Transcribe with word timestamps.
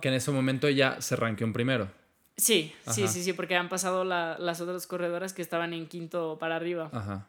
Que 0.00 0.08
en 0.08 0.14
ese 0.14 0.30
momento 0.30 0.68
ya 0.68 1.00
se 1.00 1.16
ranqueó 1.16 1.46
en 1.46 1.52
primero. 1.52 1.90
Sí, 2.36 2.72
sí, 2.86 3.08
sí, 3.08 3.24
sí, 3.24 3.32
porque 3.32 3.56
han 3.56 3.68
pasado 3.68 4.04
las 4.04 4.60
otras 4.60 4.86
corredoras 4.86 5.32
que 5.32 5.42
estaban 5.42 5.72
en 5.72 5.88
quinto 5.88 6.38
para 6.38 6.54
arriba. 6.54 6.88
Ajá. 6.92 7.26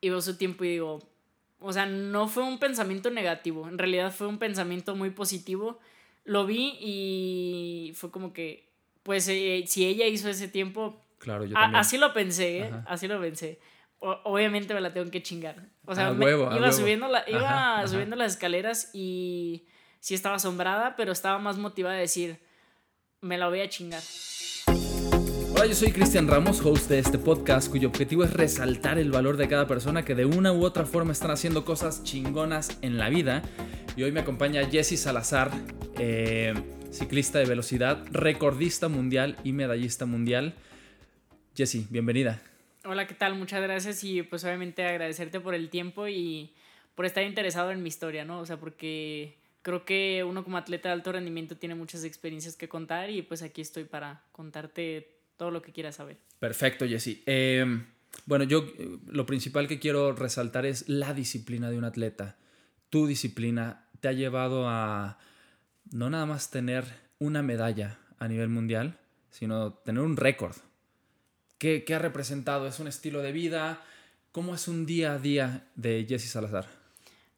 Y 0.00 0.08
veo 0.08 0.22
su 0.22 0.36
tiempo 0.36 0.64
y 0.64 0.68
digo, 0.68 1.00
o 1.58 1.72
sea, 1.72 1.86
no 1.86 2.28
fue 2.28 2.44
un 2.44 2.58
pensamiento 2.58 3.10
negativo, 3.10 3.68
en 3.68 3.76
realidad 3.76 4.12
fue 4.12 4.28
un 4.28 4.38
pensamiento 4.38 4.94
muy 4.94 5.10
positivo. 5.10 5.80
Lo 6.24 6.46
vi 6.46 6.76
y 6.80 7.92
fue 7.96 8.12
como 8.12 8.32
que, 8.32 8.68
pues, 9.02 9.26
eh, 9.28 9.64
si 9.66 9.84
ella 9.84 10.06
hizo 10.06 10.28
ese 10.28 10.46
tiempo, 10.46 11.04
claro, 11.18 11.44
yo 11.44 11.54
también. 11.54 11.76
así 11.76 11.98
lo 11.98 12.12
pensé, 12.12 12.60
¿eh? 12.60 12.70
así 12.86 13.08
lo 13.08 13.20
pensé. 13.20 13.58
obviamente 13.98 14.74
me 14.74 14.80
la 14.80 14.92
tengo 14.92 15.10
que 15.10 15.22
chingar. 15.22 15.68
O 15.86 15.94
sea, 15.94 16.12
iba, 16.12 16.72
subiendo, 16.72 17.08
la, 17.08 17.24
iba 17.28 17.84
subiendo 17.88 18.14
las 18.14 18.34
escaleras 18.34 18.90
y 18.92 19.66
sí 20.00 20.14
estaba 20.14 20.36
asombrada, 20.36 20.96
pero 20.96 21.12
estaba 21.12 21.38
más 21.38 21.58
motivada 21.58 21.96
a 21.96 22.00
decir, 22.00 22.38
me 23.20 23.38
la 23.38 23.48
voy 23.48 23.60
a 23.60 23.68
chingar. 23.68 24.02
Hola, 25.52 25.66
yo 25.66 25.74
soy 25.74 25.92
Cristian 25.92 26.26
Ramos, 26.26 26.64
host 26.64 26.88
de 26.88 26.98
este 26.98 27.18
podcast, 27.18 27.70
cuyo 27.70 27.88
objetivo 27.88 28.24
es 28.24 28.32
resaltar 28.32 28.98
el 28.98 29.10
valor 29.10 29.36
de 29.36 29.46
cada 29.46 29.66
persona 29.66 30.04
que 30.04 30.14
de 30.14 30.24
una 30.24 30.52
u 30.52 30.64
otra 30.64 30.86
forma 30.86 31.12
están 31.12 31.30
haciendo 31.30 31.66
cosas 31.66 32.02
chingonas 32.02 32.78
en 32.80 32.96
la 32.96 33.10
vida. 33.10 33.42
Y 33.94 34.02
hoy 34.02 34.12
me 34.12 34.20
acompaña 34.20 34.66
Jesse 34.70 34.98
Salazar, 34.98 35.50
eh, 35.98 36.54
ciclista 36.90 37.38
de 37.38 37.44
velocidad, 37.44 38.02
recordista 38.10 38.88
mundial 38.88 39.36
y 39.44 39.52
medallista 39.52 40.06
mundial. 40.06 40.54
Jesse, 41.54 41.90
bienvenida. 41.90 42.40
Hola, 42.86 43.06
¿qué 43.06 43.14
tal? 43.14 43.34
Muchas 43.34 43.60
gracias 43.60 44.02
y 44.02 44.22
pues 44.22 44.42
obviamente 44.44 44.86
agradecerte 44.86 45.40
por 45.40 45.54
el 45.54 45.68
tiempo 45.68 46.08
y 46.08 46.54
por 46.94 47.04
estar 47.04 47.22
interesado 47.22 47.70
en 47.70 47.82
mi 47.82 47.88
historia, 47.88 48.24
¿no? 48.24 48.40
O 48.40 48.46
sea, 48.46 48.56
porque 48.56 49.39
creo 49.62 49.84
que 49.84 50.24
uno 50.24 50.44
como 50.44 50.56
atleta 50.56 50.88
de 50.88 50.94
alto 50.94 51.12
rendimiento 51.12 51.56
tiene 51.56 51.74
muchas 51.74 52.04
experiencias 52.04 52.56
que 52.56 52.68
contar 52.68 53.10
y 53.10 53.22
pues 53.22 53.42
aquí 53.42 53.60
estoy 53.60 53.84
para 53.84 54.24
contarte 54.32 55.20
todo 55.36 55.50
lo 55.50 55.62
que 55.62 55.72
quieras 55.72 55.96
saber. 55.96 56.18
Perfecto, 56.38 56.86
Jesse. 56.86 57.22
Eh, 57.26 57.64
bueno, 58.26 58.44
yo 58.44 58.64
eh, 58.78 58.98
lo 59.06 59.26
principal 59.26 59.68
que 59.68 59.78
quiero 59.78 60.12
resaltar 60.12 60.66
es 60.66 60.88
la 60.88 61.14
disciplina 61.14 61.70
de 61.70 61.78
un 61.78 61.84
atleta. 61.84 62.36
Tu 62.88 63.06
disciplina 63.06 63.86
te 64.00 64.08
ha 64.08 64.12
llevado 64.12 64.68
a 64.68 65.18
no 65.92 66.10
nada 66.10 66.26
más 66.26 66.50
tener 66.50 66.84
una 67.18 67.42
medalla 67.42 67.98
a 68.18 68.28
nivel 68.28 68.48
mundial, 68.48 68.98
sino 69.30 69.74
tener 69.74 70.02
un 70.02 70.16
récord. 70.16 70.56
¿Qué, 71.58 71.84
¿Qué, 71.84 71.94
ha 71.94 71.98
representado? 71.98 72.66
¿Es 72.66 72.80
un 72.80 72.88
estilo 72.88 73.20
de 73.20 73.32
vida? 73.32 73.82
¿Cómo 74.32 74.54
es 74.54 74.66
un 74.68 74.86
día 74.86 75.12
a 75.12 75.18
día 75.18 75.68
de 75.74 76.06
Jesse 76.08 76.30
Salazar? 76.30 76.79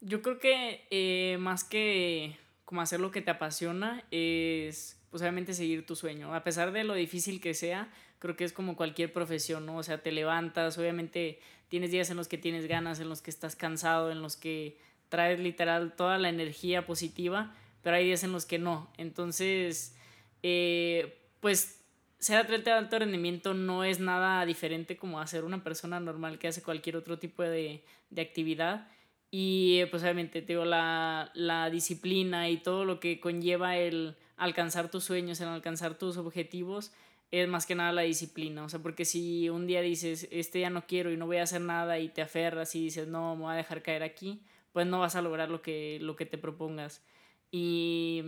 Yo 0.05 0.21
creo 0.21 0.37
que 0.37 0.85
eh, 0.91 1.37
más 1.39 1.63
que 1.63 2.37
como 2.65 2.81
hacer 2.81 2.99
lo 2.99 3.09
que 3.09 3.21
te 3.21 3.31
apasiona 3.31 4.03
es 4.11 4.99
pues 5.09 5.21
obviamente 5.21 5.53
seguir 5.53 5.85
tu 5.85 5.95
sueño. 5.95 6.33
A 6.35 6.43
pesar 6.43 6.73
de 6.73 6.83
lo 6.83 6.93
difícil 6.93 7.39
que 7.39 7.53
sea, 7.53 7.89
creo 8.19 8.35
que 8.35 8.43
es 8.43 8.51
como 8.51 8.75
cualquier 8.75 9.13
profesión, 9.13 9.65
¿no? 9.65 9.77
O 9.77 9.83
sea, 9.83 10.01
te 10.01 10.11
levantas, 10.11 10.77
obviamente 10.77 11.39
tienes 11.69 11.91
días 11.91 12.09
en 12.09 12.17
los 12.17 12.27
que 12.27 12.37
tienes 12.37 12.67
ganas, 12.67 12.99
en 12.99 13.07
los 13.07 13.21
que 13.21 13.29
estás 13.29 13.55
cansado, 13.55 14.11
en 14.11 14.21
los 14.21 14.35
que 14.35 14.77
traes 15.07 15.39
literal 15.39 15.95
toda 15.95 16.17
la 16.17 16.27
energía 16.27 16.85
positiva, 16.85 17.55
pero 17.81 17.95
hay 17.95 18.05
días 18.05 18.23
en 18.23 18.31
los 18.31 18.45
que 18.45 18.59
no. 18.59 18.91
Entonces, 18.97 19.95
eh, 20.41 21.17
pues 21.39 21.79
ser 22.19 22.37
atleta 22.37 22.71
de 22.71 22.77
alto 22.77 22.99
rendimiento 22.99 23.53
no 23.53 23.83
es 23.83 23.99
nada 23.99 24.45
diferente 24.45 24.97
como 24.97 25.21
hacer 25.21 25.45
una 25.45 25.63
persona 25.63 25.99
normal 25.99 26.39
que 26.39 26.47
hace 26.49 26.61
cualquier 26.61 26.97
otro 26.97 27.19
tipo 27.19 27.43
de, 27.43 27.85
de 28.09 28.21
actividad. 28.21 28.87
Y 29.35 29.83
pues 29.85 30.03
obviamente, 30.03 30.43
te 30.43 30.53
digo, 30.53 30.63
la, 30.63 31.31
la 31.33 31.71
disciplina 31.71 32.51
y 32.51 32.57
todo 32.57 32.85
lo 32.85 32.99
que 32.99 33.19
conlleva 33.19 33.77
el 33.77 34.15
alcanzar 34.37 34.91
tus 34.91 35.05
sueños, 35.05 35.41
el 35.41 35.47
alcanzar 35.47 35.97
tus 35.97 36.17
objetivos, 36.17 36.91
es 37.31 37.47
más 37.47 37.65
que 37.65 37.73
nada 37.73 37.91
la 37.93 38.03
disciplina. 38.03 38.63
O 38.63 38.69
sea, 38.69 38.79
porque 38.83 39.05
si 39.05 39.49
un 39.49 39.65
día 39.65 39.81
dices, 39.81 40.27
este 40.29 40.59
ya 40.59 40.69
no 40.69 40.85
quiero 40.85 41.11
y 41.11 41.17
no 41.17 41.25
voy 41.25 41.37
a 41.37 41.43
hacer 41.43 41.61
nada 41.61 41.97
y 41.97 42.09
te 42.09 42.21
aferras 42.21 42.75
y 42.75 42.83
dices, 42.83 43.07
no, 43.07 43.35
me 43.35 43.41
voy 43.45 43.53
a 43.53 43.57
dejar 43.57 43.81
caer 43.81 44.03
aquí, 44.03 44.43
pues 44.71 44.85
no 44.85 44.99
vas 44.99 45.15
a 45.15 45.23
lograr 45.23 45.49
lo 45.49 45.63
que, 45.63 45.97
lo 45.99 46.15
que 46.15 46.27
te 46.27 46.37
propongas. 46.37 47.03
Y 47.49 48.21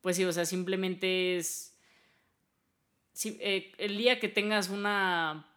pues 0.00 0.16
sí, 0.16 0.24
o 0.24 0.32
sea, 0.32 0.46
simplemente 0.46 1.36
es... 1.36 1.76
Eh, 3.24 3.72
el 3.76 3.98
día 3.98 4.18
que 4.18 4.28
tengas 4.28 4.70
una 4.70 5.49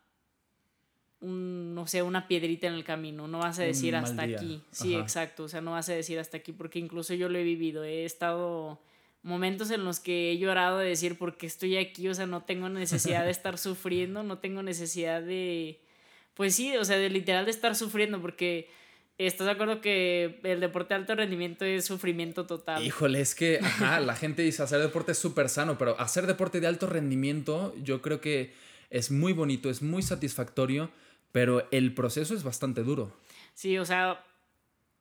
no 1.24 1.88
sé, 1.88 2.02
una 2.02 2.28
piedrita 2.28 2.68
en 2.68 2.74
el 2.74 2.84
camino, 2.84 3.28
no 3.28 3.40
vas 3.40 3.60
a 3.60 3.64
decir 3.64 3.96
hasta 3.96 4.24
aquí. 4.24 4.62
Sí, 4.72 4.96
exacto, 4.96 5.44
o 5.44 5.48
sea, 5.48 5.62
no 5.62 5.72
vas 5.72 5.90
a 5.90 5.94
decir 5.94 6.20
hasta 6.20 6.38
aquí, 6.38 6.52
porque 6.52 6.80
incluso 6.80 7.14
yo 7.14 7.30
lo 7.30 7.38
he 7.40 7.44
vivido, 7.44 7.84
he 7.84 8.06
estado 8.06 8.82
momentos 9.22 9.72
en 9.72 9.86
los 9.86 10.00
que 10.00 10.32
he 10.32 10.38
llorado 10.38 10.80
de 10.80 10.90
decir, 10.90 11.18
¿por 11.18 11.38
qué 11.38 11.46
estoy 11.46 11.78
aquí? 11.78 12.10
O 12.10 12.14
sea, 12.14 12.26
no 12.26 12.44
tengo 12.44 12.68
necesidad 12.68 13.24
de 13.24 13.32
estar 13.32 13.58
sufriendo, 13.58 14.24
no 14.24 14.40
tengo 14.40 14.64
necesidad 14.64 15.22
de, 15.22 15.80
pues 16.34 16.56
sí, 16.56 16.76
o 16.76 16.84
sea, 16.84 16.98
de 16.98 17.10
literal 17.10 17.46
de 17.46 17.52
estar 17.52 17.76
sufriendo, 17.76 18.22
porque... 18.22 18.70
¿Estás 19.20 19.46
de 19.46 19.52
acuerdo 19.52 19.80
que 19.80 20.40
el 20.42 20.60
deporte 20.60 20.96
de 20.96 21.02
alto 21.02 21.14
rendimiento 21.14 21.66
es 21.66 21.86
sufrimiento 21.86 22.48
total? 22.48 22.84
Híjole, 22.84 23.22
es 23.22 23.36
que 23.36 23.60
ajá, 23.64 24.00
la 24.00 24.16
gente 24.16 24.42
dice 24.42 24.64
hacer 24.64 24.80
deporte 24.80 25.12
es 25.12 25.20
súper 25.20 25.50
sano, 25.50 25.78
pero 25.78 25.98
hacer 26.00 26.26
deporte 26.26 26.60
de 26.60 26.66
alto 26.66 26.88
rendimiento 26.88 27.76
yo 27.84 28.02
creo 28.02 28.20
que 28.20 28.54
es 28.90 29.12
muy 29.12 29.32
bonito, 29.34 29.70
es 29.70 29.84
muy 29.84 30.02
satisfactorio, 30.02 30.90
pero 31.34 31.68
el 31.72 31.94
proceso 31.94 32.34
es 32.36 32.44
bastante 32.44 32.84
duro. 32.84 33.12
Sí, 33.56 33.78
o 33.80 33.86
sea, 33.86 34.24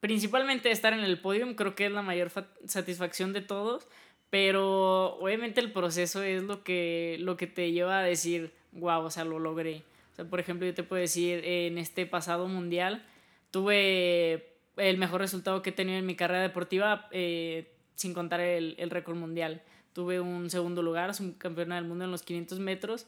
principalmente 0.00 0.72
estar 0.72 0.94
en 0.94 1.00
el 1.00 1.20
podio 1.20 1.54
creo 1.54 1.76
que 1.76 1.86
es 1.86 1.92
la 1.92 2.02
mayor 2.02 2.32
satisfacción 2.66 3.34
de 3.34 3.42
todos, 3.42 3.86
pero 4.30 5.14
obviamente 5.18 5.60
el 5.60 5.72
proceso 5.72 6.22
es 6.22 6.42
lo 6.42 6.64
que, 6.64 7.18
lo 7.20 7.36
que 7.36 7.46
te 7.46 7.70
lleva 7.70 7.98
a 7.98 8.02
decir, 8.02 8.50
wow, 8.72 9.04
o 9.04 9.10
sea, 9.10 9.24
lo 9.24 9.38
logré. 9.38 9.84
O 10.12 10.16
sea, 10.16 10.24
por 10.24 10.40
ejemplo, 10.40 10.66
yo 10.66 10.72
te 10.72 10.82
puedo 10.82 11.02
decir, 11.02 11.44
en 11.44 11.76
este 11.76 12.06
pasado 12.06 12.48
mundial 12.48 13.04
tuve 13.50 14.48
el 14.78 14.96
mejor 14.96 15.20
resultado 15.20 15.60
que 15.60 15.68
he 15.68 15.74
tenido 15.74 15.98
en 15.98 16.06
mi 16.06 16.16
carrera 16.16 16.40
deportiva, 16.40 17.08
eh, 17.10 17.70
sin 17.94 18.14
contar 18.14 18.40
el, 18.40 18.74
el 18.78 18.88
récord 18.88 19.16
mundial. 19.16 19.60
Tuve 19.92 20.18
un 20.18 20.48
segundo 20.48 20.80
lugar, 20.80 21.12
un 21.20 21.32
campeón 21.32 21.68
del 21.68 21.84
mundo 21.84 22.06
en 22.06 22.10
los 22.10 22.22
500 22.22 22.58
metros 22.58 23.06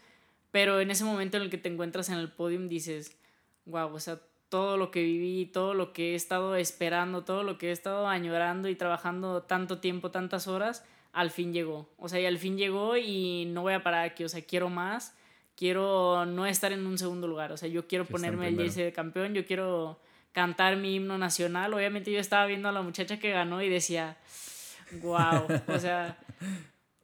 pero 0.54 0.80
en 0.80 0.92
ese 0.92 1.02
momento 1.02 1.36
en 1.36 1.42
el 1.42 1.50
que 1.50 1.58
te 1.58 1.68
encuentras 1.68 2.10
en 2.10 2.14
el 2.14 2.30
podium 2.30 2.68
dices, 2.68 3.18
wow, 3.64 3.92
o 3.92 3.98
sea, 3.98 4.20
todo 4.48 4.76
lo 4.76 4.92
que 4.92 5.02
viví, 5.02 5.46
todo 5.46 5.74
lo 5.74 5.92
que 5.92 6.12
he 6.12 6.14
estado 6.14 6.54
esperando, 6.54 7.24
todo 7.24 7.42
lo 7.42 7.58
que 7.58 7.70
he 7.70 7.72
estado 7.72 8.06
añorando 8.06 8.68
y 8.68 8.76
trabajando 8.76 9.42
tanto 9.42 9.80
tiempo, 9.80 10.12
tantas 10.12 10.46
horas, 10.46 10.84
al 11.12 11.32
fin 11.32 11.52
llegó. 11.52 11.92
O 11.96 12.08
sea, 12.08 12.20
y 12.20 12.26
al 12.26 12.38
fin 12.38 12.56
llegó 12.56 12.96
y 12.96 13.46
no 13.46 13.62
voy 13.62 13.72
a 13.72 13.82
parar 13.82 14.04
aquí, 14.04 14.22
o 14.22 14.28
sea, 14.28 14.42
quiero 14.42 14.68
más, 14.70 15.16
quiero 15.56 16.24
no 16.24 16.46
estar 16.46 16.70
en 16.70 16.86
un 16.86 16.98
segundo 16.98 17.26
lugar, 17.26 17.50
o 17.50 17.56
sea, 17.56 17.68
yo 17.68 17.88
quiero 17.88 18.04
ponerme 18.04 18.46
el 18.46 18.56
jersey 18.56 18.84
de 18.84 18.92
campeón, 18.92 19.34
yo 19.34 19.44
quiero 19.44 19.98
cantar 20.30 20.76
mi 20.76 20.94
himno 20.94 21.18
nacional. 21.18 21.74
Obviamente 21.74 22.12
yo 22.12 22.20
estaba 22.20 22.46
viendo 22.46 22.68
a 22.68 22.72
la 22.72 22.82
muchacha 22.82 23.18
que 23.18 23.32
ganó 23.32 23.60
y 23.60 23.68
decía, 23.68 24.18
wow, 25.02 25.48
o 25.66 25.78
sea, 25.80 26.16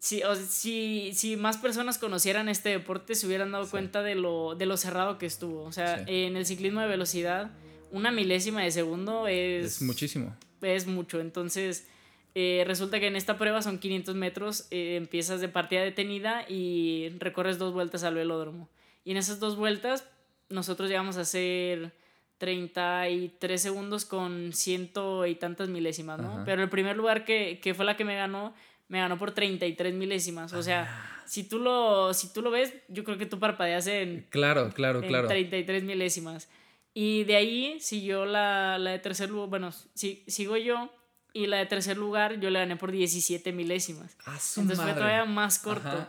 si, 0.00 0.22
o, 0.22 0.34
si, 0.34 1.12
si 1.14 1.36
más 1.36 1.58
personas 1.58 1.98
conocieran 1.98 2.48
este 2.48 2.70
deporte, 2.70 3.14
se 3.14 3.26
hubieran 3.26 3.52
dado 3.52 3.68
cuenta 3.68 4.02
de 4.02 4.14
lo, 4.14 4.54
de 4.54 4.64
lo 4.64 4.78
cerrado 4.78 5.18
que 5.18 5.26
estuvo. 5.26 5.62
O 5.62 5.72
sea, 5.72 6.02
en 6.06 6.38
el 6.38 6.46
ciclismo 6.46 6.80
de 6.80 6.88
velocidad, 6.88 7.50
una 7.92 8.10
milésima 8.10 8.62
de 8.62 8.70
segundo 8.70 9.28
es... 9.28 9.76
Es 9.76 9.82
muchísimo. 9.82 10.34
Es 10.62 10.86
mucho. 10.86 11.20
Entonces, 11.20 11.86
eh, 12.34 12.64
resulta 12.66 12.98
que 12.98 13.08
en 13.08 13.16
esta 13.16 13.36
prueba 13.36 13.60
son 13.60 13.78
500 13.78 14.14
metros, 14.14 14.66
eh, 14.70 14.96
empiezas 14.96 15.42
de 15.42 15.48
partida 15.50 15.82
detenida 15.82 16.46
y 16.48 17.10
recorres 17.18 17.58
dos 17.58 17.74
vueltas 17.74 18.02
al 18.02 18.14
velódromo. 18.14 18.70
Y 19.04 19.10
en 19.10 19.18
esas 19.18 19.38
dos 19.38 19.56
vueltas, 19.56 20.06
nosotros 20.48 20.88
llegamos 20.88 21.18
a 21.18 21.22
hacer 21.22 21.92
33 22.38 23.60
segundos 23.60 24.06
con 24.06 24.54
ciento 24.54 25.26
y 25.26 25.34
tantas 25.34 25.68
milésimas, 25.68 26.20
¿no? 26.20 26.42
Pero 26.46 26.62
el 26.62 26.70
primer 26.70 26.96
lugar 26.96 27.26
que, 27.26 27.60
que 27.62 27.74
fue 27.74 27.84
la 27.84 27.98
que 27.98 28.06
me 28.06 28.16
ganó 28.16 28.54
me 28.90 28.98
ganó 28.98 29.16
por 29.18 29.30
33 29.30 29.94
milésimas. 29.94 30.52
O 30.52 30.62
sea, 30.62 30.88
ah. 30.90 31.22
si, 31.24 31.44
tú 31.44 31.60
lo, 31.60 32.12
si 32.12 32.32
tú 32.32 32.42
lo 32.42 32.50
ves, 32.50 32.74
yo 32.88 33.04
creo 33.04 33.16
que 33.16 33.24
tú 33.24 33.38
parpadeas 33.38 33.86
en, 33.86 34.26
claro, 34.30 34.70
claro, 34.74 35.00
claro. 35.00 35.28
33 35.28 35.84
milésimas. 35.84 36.50
Y 36.92 37.22
de 37.22 37.36
ahí 37.36 37.78
siguió 37.78 38.26
la, 38.26 38.78
la 38.78 38.90
de 38.90 38.98
tercer 38.98 39.30
lugar, 39.30 39.48
bueno, 39.48 39.70
si, 39.94 40.24
sigo 40.26 40.56
yo 40.56 40.90
y 41.32 41.46
la 41.46 41.58
de 41.58 41.66
tercer 41.66 41.96
lugar 41.96 42.40
yo 42.40 42.50
le 42.50 42.58
gané 42.58 42.74
por 42.74 42.90
17 42.90 43.52
milésimas. 43.52 44.16
Ah, 44.26 44.36
Entonces 44.56 44.80
fue 44.80 44.92
todavía 44.92 45.24
más 45.24 45.60
corto. 45.60 46.08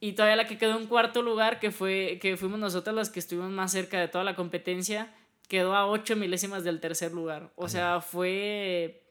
Y 0.00 0.12
todavía 0.12 0.36
la 0.36 0.46
que 0.46 0.56
quedó 0.56 0.78
en 0.78 0.86
cuarto 0.86 1.20
lugar, 1.20 1.60
que, 1.60 1.70
fue, 1.70 2.18
que 2.22 2.38
fuimos 2.38 2.58
nosotras 2.58 2.96
las 2.96 3.10
que 3.10 3.18
estuvimos 3.18 3.50
más 3.50 3.70
cerca 3.70 4.00
de 4.00 4.08
toda 4.08 4.24
la 4.24 4.34
competencia, 4.34 5.12
quedó 5.46 5.74
a 5.74 5.86
8 5.86 6.16
milésimas 6.16 6.64
del 6.64 6.80
tercer 6.80 7.12
lugar. 7.12 7.50
O 7.54 7.68
sea, 7.68 8.00
fue 8.00 9.02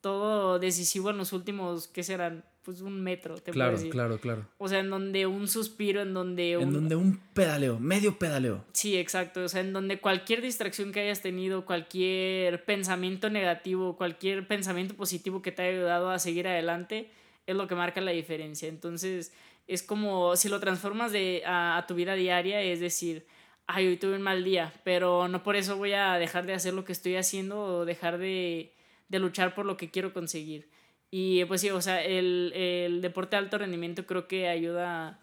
todo 0.00 0.58
decisivo 0.58 1.10
en 1.10 1.18
los 1.18 1.32
últimos, 1.32 1.88
¿qué 1.88 2.02
serán? 2.02 2.44
Pues 2.62 2.82
un 2.82 3.02
metro, 3.02 3.36
te 3.38 3.50
Claro, 3.50 3.72
decir. 3.72 3.90
claro, 3.90 4.20
claro. 4.20 4.46
O 4.58 4.68
sea, 4.68 4.80
en 4.80 4.90
donde 4.90 5.26
un 5.26 5.48
suspiro, 5.48 6.02
en 6.02 6.12
donde 6.12 6.58
un... 6.58 6.64
En 6.64 6.72
donde 6.72 6.96
un 6.96 7.18
pedaleo, 7.32 7.80
medio 7.80 8.18
pedaleo. 8.18 8.64
Sí, 8.72 8.98
exacto. 8.98 9.44
O 9.44 9.48
sea, 9.48 9.62
en 9.62 9.72
donde 9.72 10.00
cualquier 10.00 10.42
distracción 10.42 10.92
que 10.92 11.00
hayas 11.00 11.22
tenido, 11.22 11.64
cualquier 11.64 12.64
pensamiento 12.64 13.30
negativo, 13.30 13.96
cualquier 13.96 14.46
pensamiento 14.46 14.94
positivo 14.94 15.40
que 15.40 15.50
te 15.50 15.62
haya 15.62 15.78
ayudado 15.78 16.10
a 16.10 16.18
seguir 16.18 16.46
adelante, 16.46 17.10
es 17.46 17.56
lo 17.56 17.66
que 17.66 17.74
marca 17.74 18.02
la 18.02 18.10
diferencia. 18.10 18.68
Entonces, 18.68 19.32
es 19.66 19.82
como 19.82 20.36
si 20.36 20.48
lo 20.48 20.60
transformas 20.60 21.12
de, 21.12 21.42
a, 21.46 21.84
tu 21.88 21.94
vida 21.94 22.14
diaria, 22.14 22.60
es 22.60 22.80
decir, 22.80 23.26
ay, 23.66 23.86
hoy 23.86 23.96
tuve 23.96 24.16
un 24.16 24.22
mal 24.22 24.44
día, 24.44 24.72
pero 24.84 25.28
no 25.28 25.42
por 25.42 25.56
eso 25.56 25.76
voy 25.76 25.92
a 25.92 26.14
dejar 26.14 26.46
de 26.46 26.54
hacer 26.54 26.74
lo 26.74 26.84
que 26.84 26.92
estoy 26.92 27.16
haciendo 27.16 27.62
o 27.62 27.84
dejar 27.86 28.18
de, 28.18 28.72
de 29.08 29.18
luchar 29.18 29.54
por 29.54 29.66
lo 29.66 29.76
que 29.76 29.90
quiero 29.90 30.12
conseguir. 30.12 30.68
Y 31.10 31.44
pues 31.46 31.60
sí, 31.60 31.70
o 31.70 31.80
sea, 31.80 32.04
el, 32.04 32.52
el 32.54 33.00
deporte 33.00 33.36
de 33.36 33.38
alto 33.38 33.58
rendimiento 33.58 34.06
creo 34.06 34.28
que 34.28 34.48
ayuda 34.48 35.20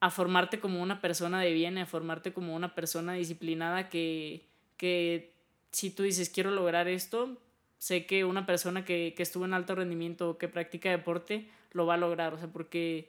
a 0.00 0.10
formarte 0.10 0.60
como 0.60 0.82
una 0.82 1.00
persona 1.00 1.40
de 1.40 1.52
bien, 1.52 1.78
a 1.78 1.86
formarte 1.86 2.32
como 2.32 2.54
una 2.54 2.74
persona 2.74 3.14
disciplinada 3.14 3.88
que, 3.88 4.44
que 4.76 5.32
si 5.70 5.90
tú 5.90 6.02
dices 6.02 6.28
quiero 6.28 6.50
lograr 6.50 6.88
esto, 6.88 7.38
sé 7.78 8.04
que 8.04 8.24
una 8.24 8.44
persona 8.44 8.84
que, 8.84 9.14
que 9.16 9.22
estuvo 9.22 9.44
en 9.44 9.54
alto 9.54 9.74
rendimiento 9.74 10.30
o 10.30 10.38
que 10.38 10.48
practica 10.48 10.90
deporte 10.90 11.48
lo 11.72 11.86
va 11.86 11.94
a 11.94 11.98
lograr, 11.98 12.34
o 12.34 12.38
sea, 12.38 12.48
porque 12.48 13.08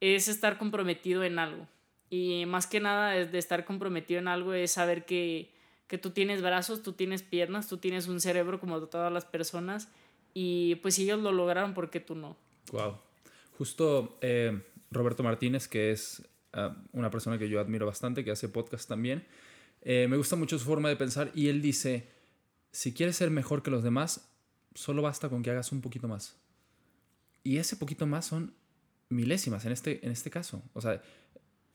es 0.00 0.26
estar 0.26 0.58
comprometido 0.58 1.22
en 1.22 1.38
algo. 1.38 1.68
Y 2.10 2.44
más 2.46 2.66
que 2.66 2.80
nada 2.80 3.12
de 3.12 3.38
estar 3.38 3.64
comprometido 3.64 4.18
en 4.18 4.28
algo 4.28 4.52
es 4.52 4.72
saber 4.72 5.04
que, 5.04 5.50
que 5.86 5.98
tú 5.98 6.10
tienes 6.10 6.42
brazos, 6.42 6.82
tú 6.82 6.92
tienes 6.92 7.22
piernas, 7.22 7.68
tú 7.68 7.78
tienes 7.78 8.08
un 8.08 8.20
cerebro 8.20 8.60
como 8.60 8.80
todas 8.86 9.12
las 9.12 9.24
personas 9.24 9.88
y 10.34 10.76
pues 10.76 10.98
ellos 10.98 11.20
lo 11.20 11.32
lograron, 11.32 11.74
¿por 11.74 11.90
qué 11.90 12.00
tú 12.00 12.14
no? 12.14 12.36
Wow. 12.72 12.98
Justo 13.58 14.18
eh, 14.22 14.62
Roberto 14.90 15.22
Martínez, 15.22 15.68
que 15.68 15.90
es 15.90 16.22
ah, 16.52 16.76
una 16.92 17.10
persona 17.10 17.38
que 17.38 17.48
yo 17.48 17.60
admiro 17.60 17.86
bastante, 17.86 18.24
que 18.24 18.30
hace 18.30 18.48
podcast 18.48 18.88
también, 18.88 19.26
eh, 19.82 20.06
me 20.08 20.16
gusta 20.16 20.36
mucho 20.36 20.58
su 20.58 20.64
forma 20.64 20.88
de 20.88 20.96
pensar 20.96 21.30
y 21.34 21.48
él 21.48 21.60
dice, 21.60 22.08
si 22.70 22.94
quieres 22.94 23.16
ser 23.16 23.30
mejor 23.30 23.62
que 23.62 23.70
los 23.70 23.82
demás, 23.82 24.30
solo 24.74 25.02
basta 25.02 25.28
con 25.28 25.42
que 25.42 25.50
hagas 25.50 25.72
un 25.72 25.80
poquito 25.80 26.08
más. 26.08 26.36
Y 27.44 27.58
ese 27.58 27.76
poquito 27.76 28.06
más 28.06 28.26
son 28.26 28.54
milésimas 29.08 29.64
en 29.64 29.72
este, 29.72 30.04
en 30.06 30.12
este 30.12 30.30
caso. 30.30 30.62
O 30.72 30.80
sea, 30.80 31.02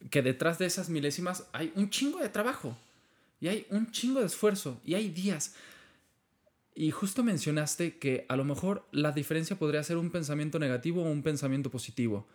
que 0.09 0.21
detrás 0.21 0.57
de 0.57 0.65
esas 0.65 0.89
milésimas 0.89 1.47
hay 1.51 1.71
un 1.75 1.89
chingo 1.89 2.19
de 2.19 2.29
trabajo 2.29 2.77
y 3.39 3.47
hay 3.47 3.67
un 3.69 3.91
chingo 3.91 4.19
de 4.19 4.25
esfuerzo 4.25 4.81
y 4.83 4.95
hay 4.95 5.09
días. 5.09 5.55
Y 6.75 6.91
justo 6.91 7.23
mencionaste 7.23 7.97
que 7.97 8.25
a 8.29 8.35
lo 8.35 8.45
mejor 8.45 8.87
la 8.91 9.11
diferencia 9.11 9.57
podría 9.57 9.83
ser 9.83 9.97
un 9.97 10.11
pensamiento 10.11 10.59
negativo 10.59 11.03
o 11.03 11.11
un 11.11 11.23
pensamiento 11.23 11.71
positivo. 11.71 12.27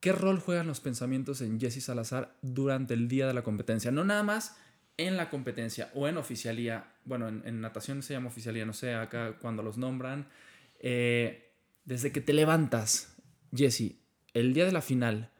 ¿Qué 0.00 0.12
rol 0.12 0.38
juegan 0.38 0.66
los 0.66 0.80
pensamientos 0.80 1.40
en 1.40 1.58
Jesse 1.60 1.82
Salazar 1.82 2.36
durante 2.42 2.94
el 2.94 3.08
día 3.08 3.26
de 3.26 3.34
la 3.34 3.42
competencia? 3.42 3.90
No 3.90 4.04
nada 4.04 4.22
más 4.22 4.56
en 4.96 5.16
la 5.16 5.30
competencia 5.30 5.90
o 5.94 6.08
en 6.08 6.16
oficialía. 6.16 6.92
Bueno, 7.04 7.28
en, 7.28 7.60
natación 7.60 8.02
se 8.02 8.14
llama 8.14 8.28
oficialía, 8.28 8.66
no 8.66 8.72
sé, 8.72 8.94
acá 8.94 9.38
cuando 9.38 9.62
los 9.62 9.78
nombran. 9.78 10.28
Eh, 10.80 11.52
desde 11.84 12.12
que 12.12 12.20
te 12.20 12.32
levantas, 12.32 13.16
Jesse, 13.54 13.96
el 14.32 14.54
día 14.54 14.64
de 14.64 14.72
la 14.72 14.82
final, 14.82 15.30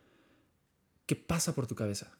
¿qué 1.06 1.16
pasa 1.16 1.54
por 1.54 1.66
tu 1.66 1.74
cabeza? 1.74 2.12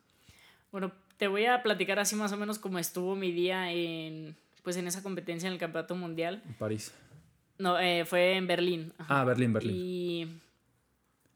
Bueno, 0.71 0.93
te 1.17 1.29
voy 1.29 1.47
a 1.47 1.63
platicar 1.63 1.99
así 1.99 2.17
más 2.17 2.33
o 2.33 2.37
menos 2.37 2.59
cómo 2.59 2.79
estuvo 2.79 3.15
mi 3.15 3.33
día 3.33 3.71
en, 3.73 4.37
pues 4.63 4.77
en 4.77 4.87
esa 4.87 5.03
competencia 5.03 5.47
en 5.47 5.53
el 5.53 5.59
Campeonato 5.59 5.95
Mundial. 5.95 6.43
En 6.47 6.55
París. 6.55 6.93
No, 7.59 7.79
eh, 7.79 8.05
fue 8.05 8.37
en 8.37 8.47
Berlín. 8.47 8.93
Ah, 8.99 9.25
Berlín, 9.25 9.53
Berlín. 9.53 9.77
Y 9.77 10.41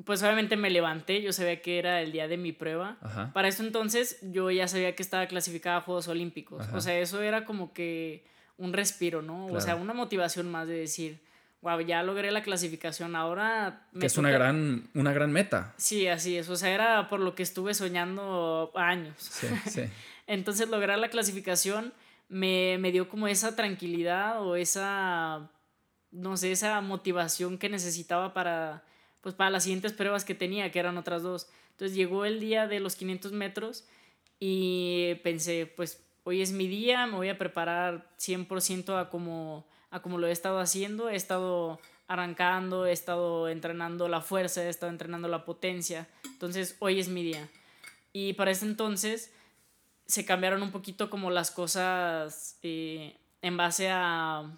pues 0.04 0.22
obviamente 0.22 0.56
me 0.56 0.70
levanté, 0.70 1.22
yo 1.22 1.32
sabía 1.32 1.60
que 1.60 1.78
era 1.78 2.00
el 2.02 2.12
día 2.12 2.28
de 2.28 2.36
mi 2.36 2.52
prueba. 2.52 2.98
Para 3.34 3.48
eso 3.48 3.62
entonces 3.62 4.18
yo 4.22 4.50
ya 4.50 4.68
sabía 4.68 4.94
que 4.94 5.02
estaba 5.02 5.26
clasificada 5.26 5.78
a 5.78 5.80
Juegos 5.80 6.08
Olímpicos. 6.08 6.66
O 6.72 6.80
sea, 6.80 6.98
eso 6.98 7.20
era 7.22 7.44
como 7.44 7.72
que 7.72 8.24
un 8.56 8.72
respiro, 8.72 9.22
¿no? 9.22 9.46
O 9.46 9.60
sea, 9.60 9.76
una 9.76 9.94
motivación 9.94 10.50
más 10.50 10.68
de 10.68 10.74
decir, 10.74 11.20
wow, 11.62 11.80
ya 11.80 12.02
logré 12.02 12.30
la 12.30 12.42
clasificación, 12.42 13.16
ahora... 13.16 13.86
Me 13.92 14.00
que 14.00 14.06
es 14.06 14.16
una, 14.18 14.30
gran, 14.30 14.88
una 14.94 15.12
gran 15.12 15.32
meta. 15.32 15.74
Sí, 15.76 16.06
así 16.06 16.36
es. 16.36 16.48
O 16.48 16.56
sea, 16.56 16.70
era 16.70 17.08
por 17.08 17.20
lo 17.20 17.34
que 17.34 17.42
estuve 17.42 17.74
soñando 17.74 18.72
años. 18.74 19.14
Sí, 19.18 19.46
sí. 19.66 19.82
entonces 20.26 20.68
lograr 20.68 20.98
la 20.98 21.08
clasificación 21.08 21.92
me, 22.28 22.78
me 22.78 22.92
dio 22.92 23.08
como 23.08 23.28
esa 23.28 23.56
tranquilidad 23.56 24.42
o 24.42 24.56
esa, 24.56 25.50
no 26.10 26.36
sé, 26.36 26.52
esa 26.52 26.80
motivación 26.80 27.58
que 27.58 27.68
necesitaba 27.68 28.34
para 28.34 28.84
pues 29.20 29.34
para 29.34 29.50
las 29.50 29.64
siguientes 29.64 29.92
pruebas 29.92 30.24
que 30.24 30.34
tenía, 30.34 30.70
que 30.70 30.78
eran 30.78 30.96
otras 30.96 31.22
dos. 31.22 31.48
Entonces 31.72 31.96
llegó 31.96 32.24
el 32.24 32.40
día 32.40 32.66
de 32.66 32.80
los 32.80 32.96
500 32.96 33.32
metros 33.32 33.86
y 34.40 35.16
pensé, 35.22 35.66
pues 35.66 36.04
hoy 36.24 36.42
es 36.42 36.52
mi 36.52 36.68
día, 36.68 37.06
me 37.06 37.16
voy 37.16 37.28
a 37.28 37.38
preparar 37.38 38.10
100% 38.18 39.00
a 39.00 39.10
como, 39.10 39.66
a 39.90 40.00
como 40.00 40.18
lo 40.18 40.26
he 40.26 40.32
estado 40.32 40.58
haciendo, 40.58 41.08
he 41.08 41.16
estado 41.16 41.80
arrancando, 42.06 42.86
he 42.86 42.92
estado 42.92 43.48
entrenando 43.48 44.08
la 44.08 44.20
fuerza, 44.20 44.64
he 44.64 44.68
estado 44.68 44.90
entrenando 44.90 45.28
la 45.28 45.44
potencia, 45.44 46.08
entonces 46.24 46.76
hoy 46.78 47.00
es 47.00 47.08
mi 47.08 47.22
día. 47.22 47.48
Y 48.12 48.32
para 48.32 48.50
ese 48.50 48.64
entonces 48.64 49.32
se 50.06 50.24
cambiaron 50.24 50.62
un 50.62 50.70
poquito 50.70 51.10
como 51.10 51.30
las 51.30 51.50
cosas 51.50 52.58
eh, 52.62 53.16
en 53.42 53.56
base 53.56 53.90
a 53.90 54.50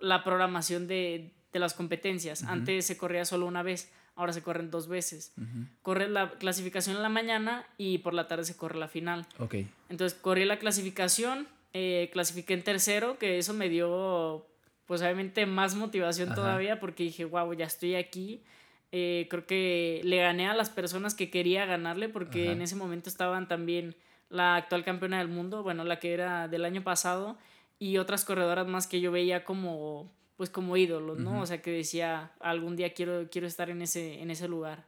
la 0.00 0.24
programación 0.24 0.88
de, 0.88 1.30
de 1.52 1.58
las 1.58 1.74
competencias. 1.74 2.42
Antes 2.44 2.86
se 2.86 2.96
corría 2.96 3.24
solo 3.24 3.46
una 3.46 3.62
vez, 3.62 3.92
ahora 4.16 4.32
se 4.32 4.42
corren 4.42 4.70
dos 4.70 4.88
veces. 4.88 5.34
Corre 5.82 6.08
la 6.08 6.30
clasificación 6.30 6.96
en 6.96 7.02
la 7.02 7.08
mañana 7.08 7.66
y 7.76 7.98
por 7.98 8.14
la 8.14 8.26
tarde 8.28 8.44
se 8.44 8.56
corre 8.56 8.78
la 8.78 8.88
final. 8.88 9.26
Ok. 9.38 9.56
Entonces 9.90 10.18
corrí 10.18 10.44
la 10.44 10.58
clasificación, 10.58 11.46
eh, 11.72 12.10
clasifiqué 12.12 12.54
en 12.54 12.62
tercero, 12.62 13.18
que 13.18 13.38
eso 13.38 13.54
me 13.54 13.68
dio, 13.68 14.46
pues 14.86 15.00
obviamente, 15.02 15.46
más 15.46 15.74
motivación 15.74 16.34
todavía 16.34 16.80
porque 16.80 17.04
dije, 17.04 17.24
wow, 17.24 17.52
ya 17.54 17.66
estoy 17.66 17.94
aquí. 17.94 18.42
Eh, 18.90 19.26
creo 19.30 19.46
que 19.46 20.02
le 20.04 20.18
gané 20.18 20.48
a 20.48 20.54
las 20.54 20.68
personas 20.68 21.14
que 21.14 21.30
quería 21.30 21.64
ganarle 21.64 22.10
porque 22.10 22.52
en 22.52 22.60
ese 22.60 22.76
momento 22.76 23.08
estaban 23.08 23.48
también 23.48 23.96
la 24.28 24.56
actual 24.56 24.84
campeona 24.84 25.18
del 25.18 25.28
mundo, 25.28 25.62
bueno, 25.62 25.84
la 25.84 25.98
que 25.98 26.12
era 26.12 26.48
del 26.48 26.64
año 26.64 26.82
pasado, 26.82 27.38
y 27.78 27.96
otras 27.96 28.24
corredoras 28.24 28.66
más 28.66 28.86
que 28.86 29.00
yo 29.00 29.10
veía 29.10 29.44
como 29.44 30.10
pues 30.36 30.50
como 30.50 30.76
ídolos, 30.76 31.18
¿no? 31.18 31.40
O 31.40 31.46
sea, 31.46 31.62
que 31.62 31.70
decía, 31.70 32.32
algún 32.40 32.74
día 32.74 32.94
quiero, 32.94 33.28
quiero 33.30 33.46
estar 33.46 33.70
en 33.70 33.80
ese, 33.80 34.20
en 34.20 34.30
ese 34.30 34.48
lugar. 34.48 34.86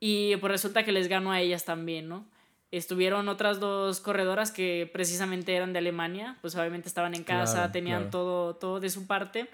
Y 0.00 0.36
pues 0.36 0.50
resulta 0.50 0.84
que 0.84 0.92
les 0.92 1.08
gano 1.08 1.32
a 1.32 1.40
ellas 1.40 1.64
también, 1.64 2.08
¿no? 2.08 2.26
Estuvieron 2.72 3.28
otras 3.28 3.60
dos 3.60 4.00
corredoras 4.00 4.50
que 4.50 4.90
precisamente 4.92 5.54
eran 5.54 5.72
de 5.72 5.78
Alemania, 5.78 6.36
pues 6.40 6.56
obviamente 6.56 6.88
estaban 6.88 7.14
en 7.14 7.24
casa, 7.24 7.70
tenían 7.72 8.10
Todo, 8.10 8.54
todo 8.56 8.80
de 8.80 8.90
su 8.90 9.06
parte. 9.06 9.48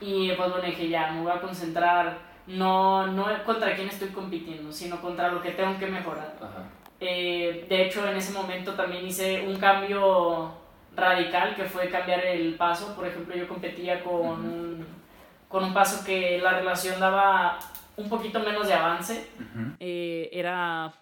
Y 0.00 0.32
pues 0.32 0.50
bueno, 0.50 0.66
dije, 0.66 0.88
ya, 0.88 1.12
me 1.12 1.22
voy 1.22 1.32
a 1.32 1.40
concentrar 1.40 2.18
no, 2.46 3.06
no 3.06 3.26
contra 3.44 3.74
quién 3.74 3.88
estoy 3.88 4.08
compitiendo, 4.08 4.72
sino 4.72 5.00
contra 5.00 5.30
lo 5.30 5.42
que 5.42 5.52
tengo 5.52 5.78
que 5.78 5.86
mejorar. 5.86 6.34
Eh, 7.00 7.66
de 7.68 7.86
hecho, 7.86 8.06
en 8.08 8.16
ese 8.16 8.32
momento 8.32 8.74
también 8.74 9.06
hice 9.06 9.46
un 9.46 9.56
cambio 9.58 10.52
radical 10.94 11.54
que 11.54 11.64
fue 11.64 11.88
cambiar 11.88 12.24
el 12.24 12.54
paso. 12.54 12.94
Por 12.94 13.06
ejemplo, 13.06 13.36
yo 13.36 13.48
competía 13.48 14.02
con, 14.02 14.44
un, 14.44 14.86
con 15.48 15.64
un 15.64 15.74
paso 15.74 16.04
que 16.04 16.38
la 16.38 16.52
relación 16.52 16.98
daba 17.00 17.58
un 17.96 18.08
poquito 18.08 18.40
menos 18.40 18.66
de 18.66 18.74
avance. 18.74 19.28
Eh, 19.80 20.28
era, 20.32 20.92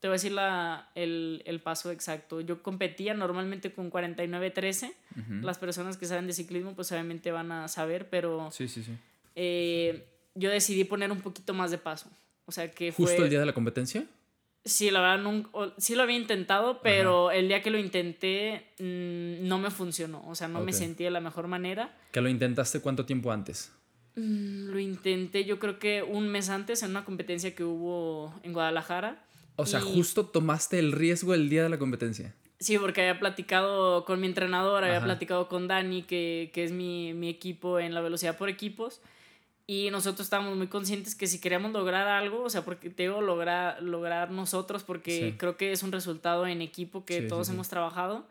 te 0.00 0.08
voy 0.08 0.12
a 0.12 0.16
decir 0.16 0.32
la, 0.32 0.90
el, 0.94 1.42
el, 1.46 1.60
paso 1.60 1.90
exacto. 1.90 2.40
Yo 2.40 2.62
competía 2.62 3.14
normalmente 3.14 3.72
con 3.72 3.90
49-13. 3.90 4.92
Las 5.42 5.58
personas 5.58 5.96
que 5.96 6.06
saben 6.06 6.26
de 6.26 6.32
ciclismo 6.32 6.74
pues 6.74 6.92
obviamente 6.92 7.30
van 7.30 7.50
a 7.52 7.68
saber, 7.68 8.08
pero... 8.10 8.50
Sí, 8.50 8.68
sí, 8.68 8.82
sí. 8.82 8.92
Eh, 9.34 10.06
yo 10.34 10.50
decidí 10.50 10.84
poner 10.84 11.10
un 11.10 11.20
poquito 11.20 11.54
más 11.54 11.70
de 11.70 11.78
paso. 11.78 12.10
O 12.44 12.52
sea 12.52 12.70
que 12.70 12.92
¿Justo 12.92 13.24
el 13.24 13.30
día 13.30 13.40
de 13.40 13.46
la 13.46 13.52
competencia? 13.52 14.04
Sí, 14.64 14.90
la 14.90 15.00
verdad, 15.00 15.22
nunca, 15.22 15.50
sí 15.78 15.94
lo 15.94 16.02
había 16.02 16.16
intentado, 16.16 16.80
pero 16.82 17.30
el 17.30 17.46
día 17.46 17.62
que 17.62 17.70
lo 17.70 17.78
intenté 17.78 18.66
mm, 18.80 19.46
no 19.46 19.58
me 19.58 19.70
funcionó. 19.70 20.26
O 20.26 20.34
sea, 20.34 20.48
no 20.48 20.60
me 20.60 20.72
sentí 20.72 21.04
de 21.04 21.10
la 21.10 21.20
mejor 21.20 21.46
manera. 21.46 21.96
¿Que 22.10 22.20
lo 22.20 22.28
intentaste 22.28 22.80
cuánto 22.80 23.06
tiempo 23.06 23.30
antes? 23.30 23.72
Mm, 24.16 24.70
lo 24.70 24.78
intenté 24.80 25.44
yo 25.44 25.58
creo 25.58 25.78
que 25.78 26.02
un 26.02 26.28
mes 26.28 26.48
antes 26.48 26.82
en 26.82 26.90
una 26.90 27.04
competencia 27.04 27.54
que 27.54 27.62
hubo 27.62 28.34
en 28.42 28.52
Guadalajara. 28.52 29.24
O 29.56 29.66
sea, 29.66 29.80
justo 29.80 30.26
tomaste 30.26 30.78
el 30.78 30.92
riesgo 30.92 31.34
el 31.34 31.48
día 31.48 31.62
de 31.62 31.68
la 31.68 31.78
competencia. 31.78 32.34
Sí, 32.58 32.78
porque 32.78 33.02
había 33.02 33.18
platicado 33.18 34.04
con 34.04 34.20
mi 34.20 34.26
entrenador, 34.26 34.84
había 34.84 35.02
platicado 35.02 35.48
con 35.48 35.68
Dani, 35.68 36.02
que, 36.02 36.50
que 36.54 36.64
es 36.64 36.72
mi, 36.72 37.12
mi 37.12 37.28
equipo 37.28 37.78
en 37.78 37.92
la 37.94 38.00
velocidad 38.00 38.38
por 38.38 38.48
equipos. 38.48 39.00
Y 39.66 39.90
nosotros 39.90 40.26
estábamos 40.26 40.56
muy 40.56 40.68
conscientes 40.68 41.16
que 41.16 41.26
si 41.26 41.40
queríamos 41.40 41.72
lograr 41.72 42.06
algo, 42.06 42.44
o 42.44 42.50
sea, 42.50 42.64
porque 42.64 42.88
tengo 42.88 43.20
lograr, 43.20 43.82
lograr 43.82 44.30
nosotros, 44.30 44.84
porque 44.84 45.34
creo 45.36 45.56
que 45.56 45.72
es 45.72 45.82
un 45.82 45.90
resultado 45.90 46.46
en 46.46 46.62
equipo 46.62 47.04
que 47.04 47.22
todos 47.22 47.48
hemos 47.48 47.68
trabajado. 47.68 48.26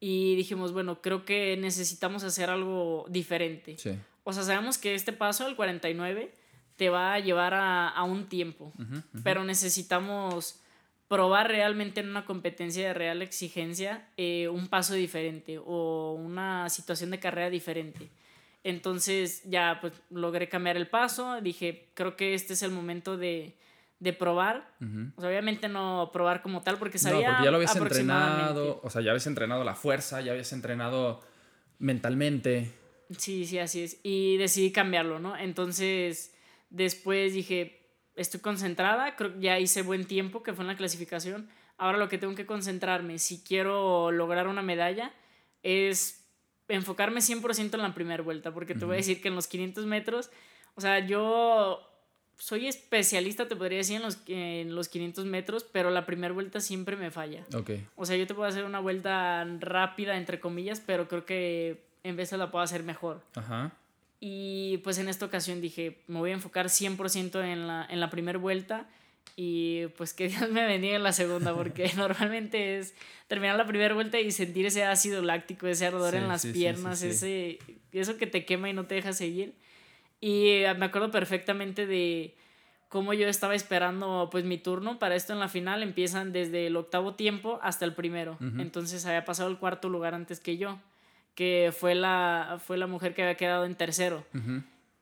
Y 0.00 0.36
dijimos, 0.36 0.72
bueno, 0.72 1.02
creo 1.02 1.24
que 1.24 1.56
necesitamos 1.56 2.22
hacer 2.22 2.48
algo 2.48 3.06
diferente. 3.08 3.76
O 4.22 4.32
sea, 4.32 4.44
sabemos 4.44 4.78
que 4.78 4.94
este 4.94 5.12
paso, 5.12 5.48
el 5.48 5.56
49, 5.56 6.32
te 6.78 6.88
va 6.90 7.14
a 7.14 7.18
llevar 7.18 7.54
a, 7.54 7.88
a 7.88 8.04
un 8.04 8.28
tiempo, 8.28 8.72
pero 9.24 9.44
necesitamos 9.44 10.62
probar 11.08 11.48
realmente 11.48 12.00
en 12.00 12.08
una 12.08 12.24
competencia 12.24 12.86
de 12.86 12.94
real 12.94 13.20
exigencia 13.20 14.08
eh, 14.16 14.48
un 14.48 14.68
paso 14.68 14.94
diferente 14.94 15.58
o 15.58 16.14
una 16.14 16.68
situación 16.68 17.10
de 17.10 17.18
carrera 17.18 17.50
diferente. 17.50 18.08
Entonces 18.62 19.42
ya 19.44 19.78
pues 19.80 19.92
logré 20.10 20.48
cambiar 20.48 20.76
el 20.76 20.86
paso, 20.86 21.40
dije, 21.40 21.88
creo 21.94 22.16
que 22.16 22.34
este 22.34 22.52
es 22.52 22.62
el 22.62 22.70
momento 22.70 23.16
de, 23.16 23.56
de 23.98 24.12
probar. 24.12 24.70
o 25.16 25.20
sea, 25.20 25.30
obviamente 25.30 25.68
no 25.68 26.10
probar 26.12 26.42
como 26.42 26.62
tal 26.62 26.78
porque 26.78 26.98
sabía... 26.98 27.26
No, 27.26 27.32
porque 27.32 27.44
ya 27.44 27.50
lo 27.50 27.56
habías 27.56 27.76
entrenado, 27.76 28.80
o 28.84 28.90
sea, 28.90 29.02
ya 29.02 29.10
habías 29.10 29.26
entrenado 29.26 29.64
la 29.64 29.74
fuerza, 29.74 30.20
ya 30.20 30.30
habías 30.30 30.52
entrenado 30.52 31.22
mentalmente. 31.80 32.72
Sí, 33.16 33.46
sí, 33.46 33.58
así 33.58 33.82
es. 33.82 33.98
Y 34.04 34.36
decidí 34.36 34.70
cambiarlo, 34.70 35.18
¿no? 35.18 35.36
Entonces, 35.36 36.34
después 36.70 37.32
dije, 37.32 37.86
estoy 38.16 38.40
concentrada, 38.40 39.16
creo 39.16 39.34
que 39.34 39.40
ya 39.40 39.58
hice 39.58 39.82
buen 39.82 40.04
tiempo, 40.04 40.42
que 40.42 40.52
fue 40.52 40.64
en 40.64 40.68
la 40.68 40.76
clasificación. 40.76 41.48
Ahora 41.76 41.98
lo 41.98 42.08
que 42.08 42.18
tengo 42.18 42.34
que 42.34 42.46
concentrarme, 42.46 43.18
si 43.18 43.42
quiero 43.42 44.10
lograr 44.10 44.48
una 44.48 44.62
medalla, 44.62 45.12
es 45.62 46.26
enfocarme 46.68 47.20
100% 47.20 47.74
en 47.74 47.82
la 47.82 47.94
primera 47.94 48.22
vuelta, 48.22 48.52
porque 48.52 48.74
te 48.74 48.84
voy 48.84 48.94
a 48.94 48.96
decir 48.98 49.22
que 49.22 49.28
en 49.28 49.34
los 49.34 49.46
500 49.46 49.86
metros, 49.86 50.30
o 50.74 50.80
sea, 50.80 50.98
yo 50.98 51.80
soy 52.36 52.68
especialista, 52.68 53.48
te 53.48 53.56
podría 53.56 53.78
decir, 53.78 53.96
en 53.96 54.02
los, 54.02 54.18
en 54.26 54.74
los 54.74 54.88
500 54.88 55.24
metros, 55.24 55.64
pero 55.64 55.90
la 55.90 56.06
primera 56.06 56.32
vuelta 56.32 56.60
siempre 56.60 56.96
me 56.96 57.10
falla. 57.10 57.44
Okay. 57.54 57.86
O 57.96 58.06
sea, 58.06 58.16
yo 58.16 58.26
te 58.26 58.34
puedo 58.34 58.48
hacer 58.48 58.64
una 58.64 58.80
vuelta 58.80 59.44
rápida, 59.60 60.16
entre 60.16 60.40
comillas, 60.40 60.80
pero 60.84 61.08
creo 61.08 61.24
que 61.24 61.84
en 62.04 62.16
vez 62.16 62.30
de 62.30 62.38
la 62.38 62.50
puedo 62.50 62.62
hacer 62.62 62.82
mejor. 62.84 63.22
Ajá. 63.34 63.72
Y 64.20 64.78
pues 64.78 64.98
en 64.98 65.08
esta 65.08 65.26
ocasión 65.26 65.60
dije, 65.60 66.02
me 66.08 66.18
voy 66.18 66.30
a 66.30 66.34
enfocar 66.34 66.66
100% 66.66 67.44
en 67.44 67.66
la, 67.66 67.86
en 67.88 68.00
la 68.00 68.10
primera 68.10 68.38
vuelta 68.38 68.88
y 69.40 69.86
pues 69.96 70.14
que 70.14 70.26
Dios 70.28 70.50
me 70.50 70.66
bendiga 70.66 70.96
en 70.96 71.04
la 71.04 71.12
segunda, 71.12 71.54
porque 71.54 71.92
normalmente 71.96 72.78
es 72.78 72.94
terminar 73.28 73.56
la 73.56 73.66
primera 73.66 73.94
vuelta 73.94 74.18
y 74.18 74.32
sentir 74.32 74.66
ese 74.66 74.82
ácido 74.82 75.22
láctico, 75.22 75.68
ese 75.68 75.86
ardor 75.86 76.16
en 76.16 76.26
las 76.26 76.44
piernas, 76.44 77.02
ese 77.02 77.60
eso 77.92 78.16
que 78.16 78.26
te 78.26 78.44
quema 78.44 78.68
y 78.68 78.72
no 78.72 78.86
te 78.86 78.96
deja 78.96 79.12
seguir. 79.12 79.54
Y 80.20 80.62
me 80.76 80.86
acuerdo 80.86 81.12
perfectamente 81.12 81.86
de 81.86 82.34
cómo 82.88 83.14
yo 83.14 83.28
estaba 83.28 83.54
esperando 83.54 84.28
pues 84.30 84.44
mi 84.44 84.58
turno 84.58 84.98
para 84.98 85.14
esto 85.14 85.32
en 85.32 85.38
la 85.38 85.48
final. 85.48 85.84
Empiezan 85.84 86.32
desde 86.32 86.66
el 86.66 86.76
octavo 86.76 87.14
tiempo 87.14 87.60
hasta 87.62 87.84
el 87.84 87.94
primero. 87.94 88.36
Entonces 88.58 89.06
había 89.06 89.24
pasado 89.24 89.48
el 89.48 89.58
cuarto 89.58 89.88
lugar 89.88 90.14
antes 90.14 90.40
que 90.40 90.56
yo, 90.56 90.80
que 91.38 91.72
fue 91.72 91.94
la, 91.94 92.58
fue 92.66 92.76
la 92.78 92.88
mujer 92.88 93.14
que 93.14 93.22
había 93.22 93.36
quedado 93.36 93.64
en 93.64 93.76
tercero. 93.76 94.26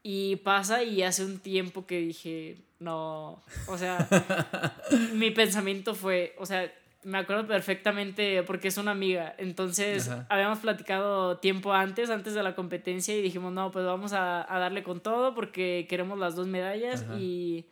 Y 0.02 0.36
pasa 0.36 0.82
y 0.82 1.02
hace 1.02 1.24
un 1.24 1.38
tiempo 1.38 1.86
que 1.86 1.98
dije, 1.98 2.58
no, 2.78 3.42
o 3.66 3.78
sea, 3.78 4.06
mi 5.14 5.30
pensamiento 5.30 5.94
fue, 5.94 6.34
o 6.36 6.44
sea, 6.44 6.70
me 7.04 7.16
acuerdo 7.16 7.46
perfectamente 7.46 8.42
porque 8.42 8.68
es 8.68 8.76
una 8.76 8.90
amiga. 8.90 9.34
Entonces, 9.38 10.10
habíamos 10.28 10.58
platicado 10.58 11.38
tiempo 11.38 11.72
antes, 11.72 12.10
antes 12.10 12.34
de 12.34 12.42
la 12.42 12.54
competencia, 12.54 13.16
y 13.16 13.22
dijimos, 13.22 13.54
no, 13.54 13.70
pues 13.70 13.86
vamos 13.86 14.12
a, 14.12 14.46
darle 14.46 14.82
con 14.82 15.00
todo 15.00 15.34
porque 15.34 15.86
queremos 15.88 16.18
las 16.18 16.36
dos 16.36 16.48
medallas 16.48 17.06
y 17.18 17.64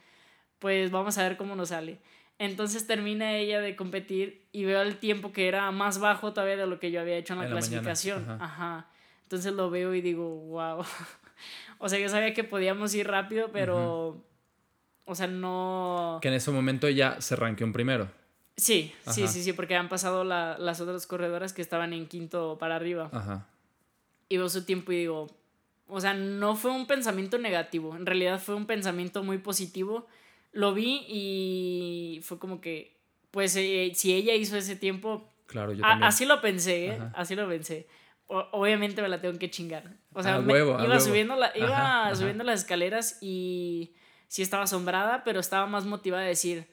pues 0.59 0.90
vamos 0.90 1.18
a 1.18 1.25
ver 1.25 1.37
cómo 1.37 1.54
nos 1.54 1.68
sale. 1.68 1.99
Entonces 2.38 2.86
termina 2.86 3.36
ella 3.36 3.60
de 3.60 3.76
competir 3.76 4.48
y 4.52 4.64
veo 4.64 4.82
el 4.82 4.96
tiempo 4.96 5.32
que 5.32 5.46
era 5.46 5.70
más 5.70 5.98
bajo 5.98 6.32
todavía 6.32 6.56
de 6.56 6.66
lo 6.66 6.80
que 6.80 6.90
yo 6.90 7.00
había 7.00 7.16
hecho 7.16 7.34
en 7.34 7.40
la 7.40 7.48
clasificación. 7.48 8.28
Ajá. 8.40 8.88
Entonces 9.22 9.52
lo 9.52 9.70
veo 9.70 9.94
y 9.94 10.00
digo, 10.00 10.28
wow. 10.28 10.84
O 11.78 11.88
sea, 11.88 11.98
yo 11.98 12.08
sabía 12.08 12.32
que 12.32 12.44
podíamos 12.44 12.94
ir 12.94 13.06
rápido, 13.06 13.50
pero. 13.52 14.24
O 15.04 15.14
sea, 15.14 15.26
no. 15.26 16.18
Que 16.22 16.28
en 16.28 16.34
ese 16.34 16.50
momento 16.50 16.88
ya 16.88 17.20
se 17.20 17.36
ranqueó 17.36 17.66
un 17.66 17.72
primero. 17.72 18.08
Sí, 18.56 18.94
sí, 19.10 19.26
sí, 19.26 19.42
sí, 19.42 19.52
porque 19.52 19.74
han 19.74 19.88
pasado 19.88 20.24
las 20.24 20.80
otras 20.80 21.06
corredoras 21.06 21.52
que 21.52 21.60
estaban 21.60 21.92
en 21.92 22.06
quinto 22.06 22.56
para 22.58 22.76
arriba. 22.76 23.10
Ajá. 23.12 23.48
Y 24.28 24.38
veo 24.38 24.48
su 24.48 24.64
tiempo 24.64 24.92
y 24.92 24.96
digo. 24.96 25.28
O 25.86 26.00
sea, 26.00 26.14
no 26.14 26.56
fue 26.56 26.70
un 26.70 26.86
pensamiento 26.86 27.36
negativo. 27.36 27.94
En 27.94 28.06
realidad 28.06 28.40
fue 28.40 28.54
un 28.54 28.64
pensamiento 28.64 29.22
muy 29.22 29.36
positivo. 29.36 30.06
Lo 30.54 30.73
vi 30.73 31.04
y 31.08 32.20
fue 32.23 32.38
como 32.38 32.61
que. 32.61 32.96
Pues 33.30 33.54
eh, 33.56 33.92
si 33.94 34.14
ella 34.14 34.34
hizo 34.34 34.56
ese 34.56 34.76
tiempo. 34.76 35.28
Claro, 35.46 35.73
yo. 35.73 35.84
Así 35.84 36.25
lo 36.25 36.40
pensé, 36.40 36.87
¿eh? 36.87 36.99
Así 37.14 37.34
lo 37.34 37.46
pensé 37.49 37.87
obviamente 38.26 39.02
me 39.02 39.08
la 39.08 39.20
tengo 39.20 39.38
que 39.38 39.50
chingar. 39.50 39.84
O 40.12 40.23
sea, 40.23 40.40
iba, 40.40 41.00
subiendo, 41.00 41.37
la, 41.37 41.52
iba 41.54 42.14
subiendo 42.14 42.44
las 42.44 42.61
escaleras 42.61 43.18
y 43.20 43.94
sí 44.28 44.42
estaba 44.42 44.64
asombrada, 44.64 45.25
pero 45.25 45.40
estaba 45.40 45.66
más 45.66 45.84
motivada 45.84 46.25
a 46.25 46.26
decir, 46.26 46.66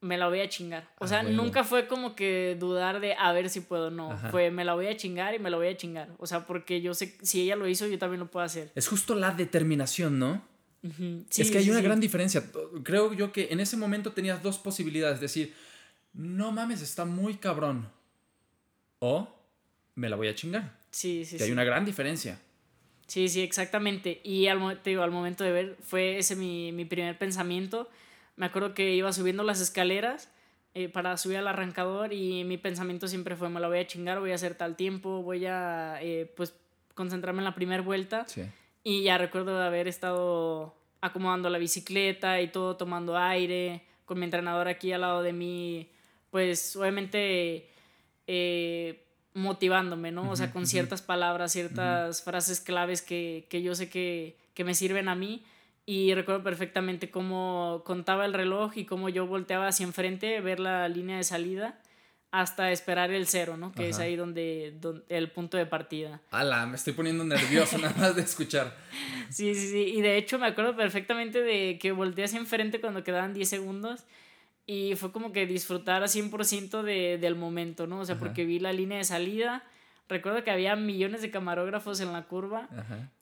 me 0.00 0.18
la 0.18 0.28
voy 0.28 0.40
a 0.40 0.48
chingar. 0.48 0.88
O 0.98 1.06
sea, 1.06 1.22
nunca 1.22 1.64
fue 1.64 1.86
como 1.86 2.14
que 2.14 2.56
dudar 2.58 3.00
de 3.00 3.14
a 3.14 3.32
ver 3.32 3.48
si 3.48 3.60
puedo, 3.60 3.90
no. 3.90 4.16
Fue, 4.30 4.50
me 4.50 4.64
la 4.64 4.74
voy 4.74 4.86
a 4.86 4.96
chingar 4.96 5.34
y 5.34 5.38
me 5.38 5.50
la 5.50 5.56
voy 5.56 5.68
a 5.68 5.76
chingar. 5.76 6.10
O 6.18 6.26
sea, 6.26 6.46
porque 6.46 6.80
yo 6.80 6.94
sé, 6.94 7.16
si 7.22 7.42
ella 7.42 7.56
lo 7.56 7.66
hizo, 7.68 7.86
yo 7.86 7.98
también 7.98 8.20
lo 8.20 8.30
puedo 8.30 8.44
hacer. 8.44 8.70
Es 8.74 8.88
justo 8.88 9.14
la 9.14 9.32
determinación, 9.32 10.18
¿no? 10.18 10.42
Es 11.36 11.50
que 11.50 11.58
hay 11.58 11.70
una 11.70 11.80
gran 11.80 12.00
diferencia. 12.00 12.44
Creo 12.82 13.12
yo 13.12 13.32
que 13.32 13.48
en 13.50 13.60
ese 13.60 13.76
momento 13.76 14.12
tenías 14.12 14.42
dos 14.42 14.58
posibilidades. 14.58 15.20
Decir, 15.20 15.54
no 16.12 16.52
mames, 16.52 16.82
está 16.82 17.04
muy 17.04 17.36
cabrón. 17.36 17.88
O 18.98 19.28
me 19.94 20.08
la 20.08 20.16
voy 20.16 20.28
a 20.28 20.34
chingar. 20.34 20.78
Sí, 20.90 21.24
sí, 21.24 21.36
que 21.36 21.44
hay 21.44 21.52
una 21.52 21.64
gran 21.64 21.84
diferencia. 21.84 22.40
Sí, 23.06 23.28
sí, 23.28 23.42
exactamente. 23.42 24.20
Y 24.24 24.46
al, 24.48 24.80
te 24.82 24.90
digo, 24.90 25.02
al 25.02 25.10
momento 25.10 25.44
de 25.44 25.52
ver, 25.52 25.76
fue 25.80 26.18
ese 26.18 26.34
mi, 26.36 26.72
mi 26.72 26.84
primer 26.84 27.16
pensamiento. 27.18 27.88
Me 28.36 28.46
acuerdo 28.46 28.74
que 28.74 28.94
iba 28.94 29.12
subiendo 29.12 29.42
las 29.42 29.60
escaleras 29.60 30.28
eh, 30.74 30.88
para 30.88 31.16
subir 31.16 31.38
al 31.38 31.48
arrancador 31.48 32.12
y 32.12 32.44
mi 32.44 32.58
pensamiento 32.58 33.08
siempre 33.08 33.36
fue, 33.36 33.48
me 33.48 33.60
la 33.60 33.68
voy 33.68 33.78
a 33.78 33.86
chingar, 33.86 34.20
voy 34.20 34.32
a 34.32 34.34
hacer 34.34 34.56
tal 34.56 34.76
tiempo, 34.76 35.22
voy 35.22 35.46
a, 35.46 35.98
eh, 36.02 36.30
pues, 36.36 36.54
concentrarme 36.94 37.40
en 37.40 37.44
la 37.44 37.54
primera 37.54 37.82
vuelta. 37.82 38.26
Sí. 38.26 38.42
Y 38.88 39.02
ya 39.02 39.18
recuerdo 39.18 39.58
de 39.58 39.64
haber 39.64 39.88
estado 39.88 40.72
acomodando 41.00 41.50
la 41.50 41.58
bicicleta 41.58 42.40
y 42.40 42.46
todo, 42.46 42.76
tomando 42.76 43.18
aire, 43.18 43.82
con 44.04 44.16
mi 44.20 44.26
entrenador 44.26 44.68
aquí 44.68 44.92
al 44.92 45.00
lado 45.00 45.22
de 45.22 45.32
mí, 45.32 45.90
pues, 46.30 46.76
obviamente... 46.76 47.68
Eh, 48.28 49.02
motivándome, 49.34 50.12
¿no? 50.12 50.30
O 50.30 50.36
sea, 50.36 50.52
con 50.52 50.66
ciertas 50.66 51.02
palabras, 51.02 51.52
ciertas 51.52 52.22
frases 52.22 52.60
claves 52.60 53.02
que, 53.02 53.44
yo 53.50 53.74
sé 53.74 53.90
que, 53.90 54.36
me 54.64 54.74
sirven 54.74 55.08
a 55.08 55.16
mí. 55.16 55.44
Y 55.84 56.14
recuerdo 56.14 56.44
perfectamente 56.44 57.10
cómo 57.10 57.82
contaba 57.84 58.24
el 58.24 58.34
reloj 58.34 58.76
y 58.76 58.86
cómo 58.86 59.08
yo 59.08 59.26
volteaba 59.26 59.66
hacia 59.66 59.84
enfrente, 59.84 60.40
ver 60.40 60.60
la 60.60 60.88
línea 60.88 61.16
de 61.16 61.24
salida 61.24 61.78
hasta 62.40 62.70
esperar 62.70 63.10
el 63.10 63.26
cero, 63.26 63.56
¿no? 63.56 63.72
Que 63.72 63.88
es 63.88 63.98
ahí 63.98 64.16
donde, 64.16 64.78
el 65.08 65.30
punto 65.30 65.56
de 65.56 65.66
partida. 65.66 66.20
¡Hala! 66.30 66.66
Me 66.66 66.76
estoy 66.76 66.92
poniendo 66.92 67.24
nervioso 67.24 67.78
nada 67.78 67.94
más 67.96 68.16
de 68.16 68.22
escuchar. 68.22 68.76
Sí, 69.30 69.54
sí, 69.54 69.68
sí. 69.68 69.92
Y 69.96 70.00
de 70.02 70.18
hecho 70.18 70.38
me 70.38 70.46
acuerdo 70.46 70.76
perfectamente 70.76 71.42
de 71.42 71.78
que 71.80 71.92
volteé 71.92 72.24
hacia 72.24 72.38
enfrente 72.38 72.80
cuando 72.80 73.04
quedaban 73.04 73.32
10 73.34 73.48
segundos 73.48 74.04
y 74.66 74.96
fue 74.96 75.12
como 75.12 75.32
que 75.32 75.46
disfrutar 75.46 76.02
a 76.02 76.06
100% 76.06 76.82
de, 76.82 77.18
del 77.18 77.36
momento, 77.36 77.86
¿no? 77.86 78.00
O 78.00 78.04
sea, 78.04 78.18
porque 78.18 78.44
vi 78.44 78.58
la 78.58 78.72
línea 78.72 78.98
de 78.98 79.04
salida. 79.04 79.62
Recuerdo 80.08 80.44
que 80.44 80.50
había 80.50 80.76
millones 80.76 81.22
de 81.22 81.30
camarógrafos 81.30 82.00
en 82.00 82.12
la 82.12 82.24
curva 82.24 82.68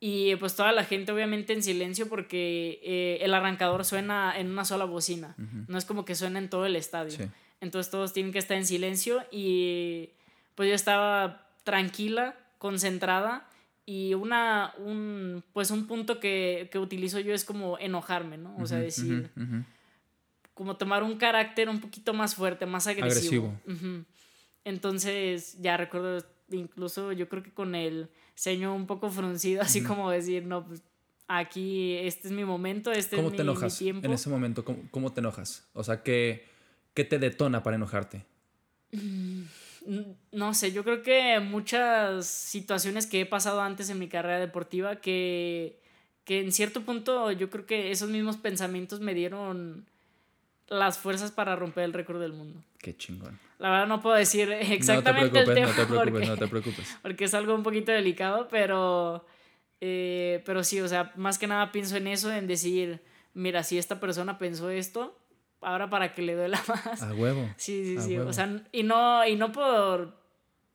y 0.01 0.37
pues 0.37 0.55
toda 0.55 0.73
la 0.73 0.85
gente 0.85 1.13
obviamente 1.13 1.53
en 1.53 1.63
silencio 1.63 2.09
porque 2.09 2.81
eh, 2.83 3.19
el 3.23 3.33
arrancador 3.33 3.85
suena 3.85 4.39
en 4.39 4.51
una 4.51 4.65
sola 4.67 4.85
bocina, 4.85 5.35
no 5.69 5.79
es 5.79 5.85
como 5.85 6.05
que 6.05 6.15
suena 6.15 6.39
en 6.39 6.51
todo 6.51 6.67
el 6.67 6.77
estadio. 6.77 7.31
Entonces 7.65 7.91
todos 7.91 8.13
tienen 8.13 8.33
que 8.33 8.39
estar 8.39 8.57
en 8.57 8.67
silencio 8.67 9.25
y 9.33 10.11
pues 10.55 10.69
yo 10.69 10.75
estaba 10.75 11.49
tranquila, 11.65 12.37
concentrada 12.59 13.49
y 13.87 14.15
una, 14.15 14.73
un, 14.79 15.43
pues 15.53 15.71
un 15.71 15.87
punto 15.87 16.21
que, 16.21 16.69
que 16.71 16.79
utilizo 16.79 17.19
yo 17.21 17.35
es 17.35 17.45
como 17.45 17.79
enojarme, 17.79 18.39
¿no? 18.39 18.55
O 18.59 18.67
sea, 18.67 18.79
decir 18.79 19.31
como 20.55 20.77
tomar 20.77 21.03
un 21.03 21.17
carácter 21.17 21.69
un 21.69 21.81
poquito 21.81 22.15
más 22.15 22.37
fuerte, 22.37 22.65
más 22.65 22.87
agresivo. 22.87 23.53
Entonces, 24.65 25.61
ya 25.61 25.77
recuerdo, 25.77 26.25
incluso 26.51 27.13
yo 27.13 27.29
creo 27.29 27.43
que 27.43 27.53
con 27.53 27.75
el 27.75 28.09
ceño 28.35 28.75
un 28.75 28.87
poco 28.87 29.11
fruncido, 29.11 29.63
así 29.63 29.83
como 29.83 30.11
decir, 30.11 30.45
no, 30.45 30.65
pues 30.65 30.83
aquí 31.27 31.97
este 31.97 32.29
es 32.29 32.33
mi 32.33 32.45
momento, 32.45 32.93
este 32.93 33.17
¿Cómo 33.17 33.29
es 33.29 33.37
te 33.37 33.43
enojas 33.43 33.81
En 33.83 34.13
ese 34.13 34.31
momento, 34.31 34.65
¿cómo, 34.91 35.13
te 35.13 35.21
enojas? 35.21 35.69
O 35.75 35.83
sea, 35.83 36.03
¿qué, 36.03 36.47
¿qué 36.95 37.05
te 37.05 37.19
detona 37.19 37.63
para 37.63 37.77
enojarte? 37.77 38.25
Mm, 38.93 39.43
no 40.33 40.55
sé, 40.55 40.73
yo 40.73 40.85
creo 40.85 41.03
que 41.03 41.41
muchas 41.41 42.27
situaciones 42.27 43.07
que 43.07 43.21
he 43.21 43.27
pasado 43.27 43.61
antes 43.61 43.91
en 43.91 43.99
mi 43.99 44.09
carrera 44.09 44.39
deportiva 44.39 44.97
que, 44.97 45.81
que 46.25 46.41
en 46.41 46.53
cierto 46.53 46.83
punto 46.83 47.31
yo 47.33 47.51
creo 47.51 47.67
que 47.67 47.91
esos 47.91 48.09
mismos 48.09 48.37
pensamientos 48.37 49.01
me 49.01 49.15
dieron 49.15 49.87
las 50.69 50.99
fuerzas 50.99 51.31
para 51.31 51.57
romper 51.57 51.85
el 51.85 51.93
récord 51.93 52.21
del 52.21 52.33
mundo. 52.33 52.63
Qué 52.79 52.97
chingón. 52.97 53.39
La 53.59 53.71
verdad 53.71 53.87
no 53.87 54.01
puedo 54.01 54.17
decir 54.17 54.51
exactamente 54.53 55.39
el 55.39 55.53
tema. 55.53 55.67
No 55.69 55.75
te 55.75 55.87
preocupes, 55.87 56.29
no 56.29 56.37
te 56.37 56.49
preocupes. 56.49 56.99
Porque 57.03 57.25
es 57.25 57.35
algo 57.35 57.55
un 57.55 57.63
poquito 57.63 57.93
delicado, 57.93 58.49
pero, 58.49 59.27
eh, 59.81 60.43
pero 60.47 60.65
sí, 60.65 60.81
o 60.81 60.89
sea, 60.89 61.13
más 61.17 61.39
que 61.39 61.47
nada 61.47 61.73
pienso 61.73 61.97
en 61.97 62.07
eso, 62.07 62.33
en 62.33 62.47
decir, 62.47 63.03
mira, 63.35 63.63
si 63.63 63.79
esta 63.79 64.01
persona 64.01 64.39
pensó 64.39 64.71
esto, 64.71 65.19
ahora 65.65 65.91
para 65.91 66.15
que 66.15 66.23
le 66.23 66.35
duela 66.35 66.63
más. 66.69 67.03
A 67.03 67.15
huevo. 67.15 67.49
Sí, 67.57 67.85
sí, 67.85 68.01
sí. 68.01 68.19
O 68.19 68.33
sea, 68.33 68.63
y 68.73 68.83
no, 68.83 69.27
y 69.27 69.37
no 69.37 69.53
por 69.53 70.25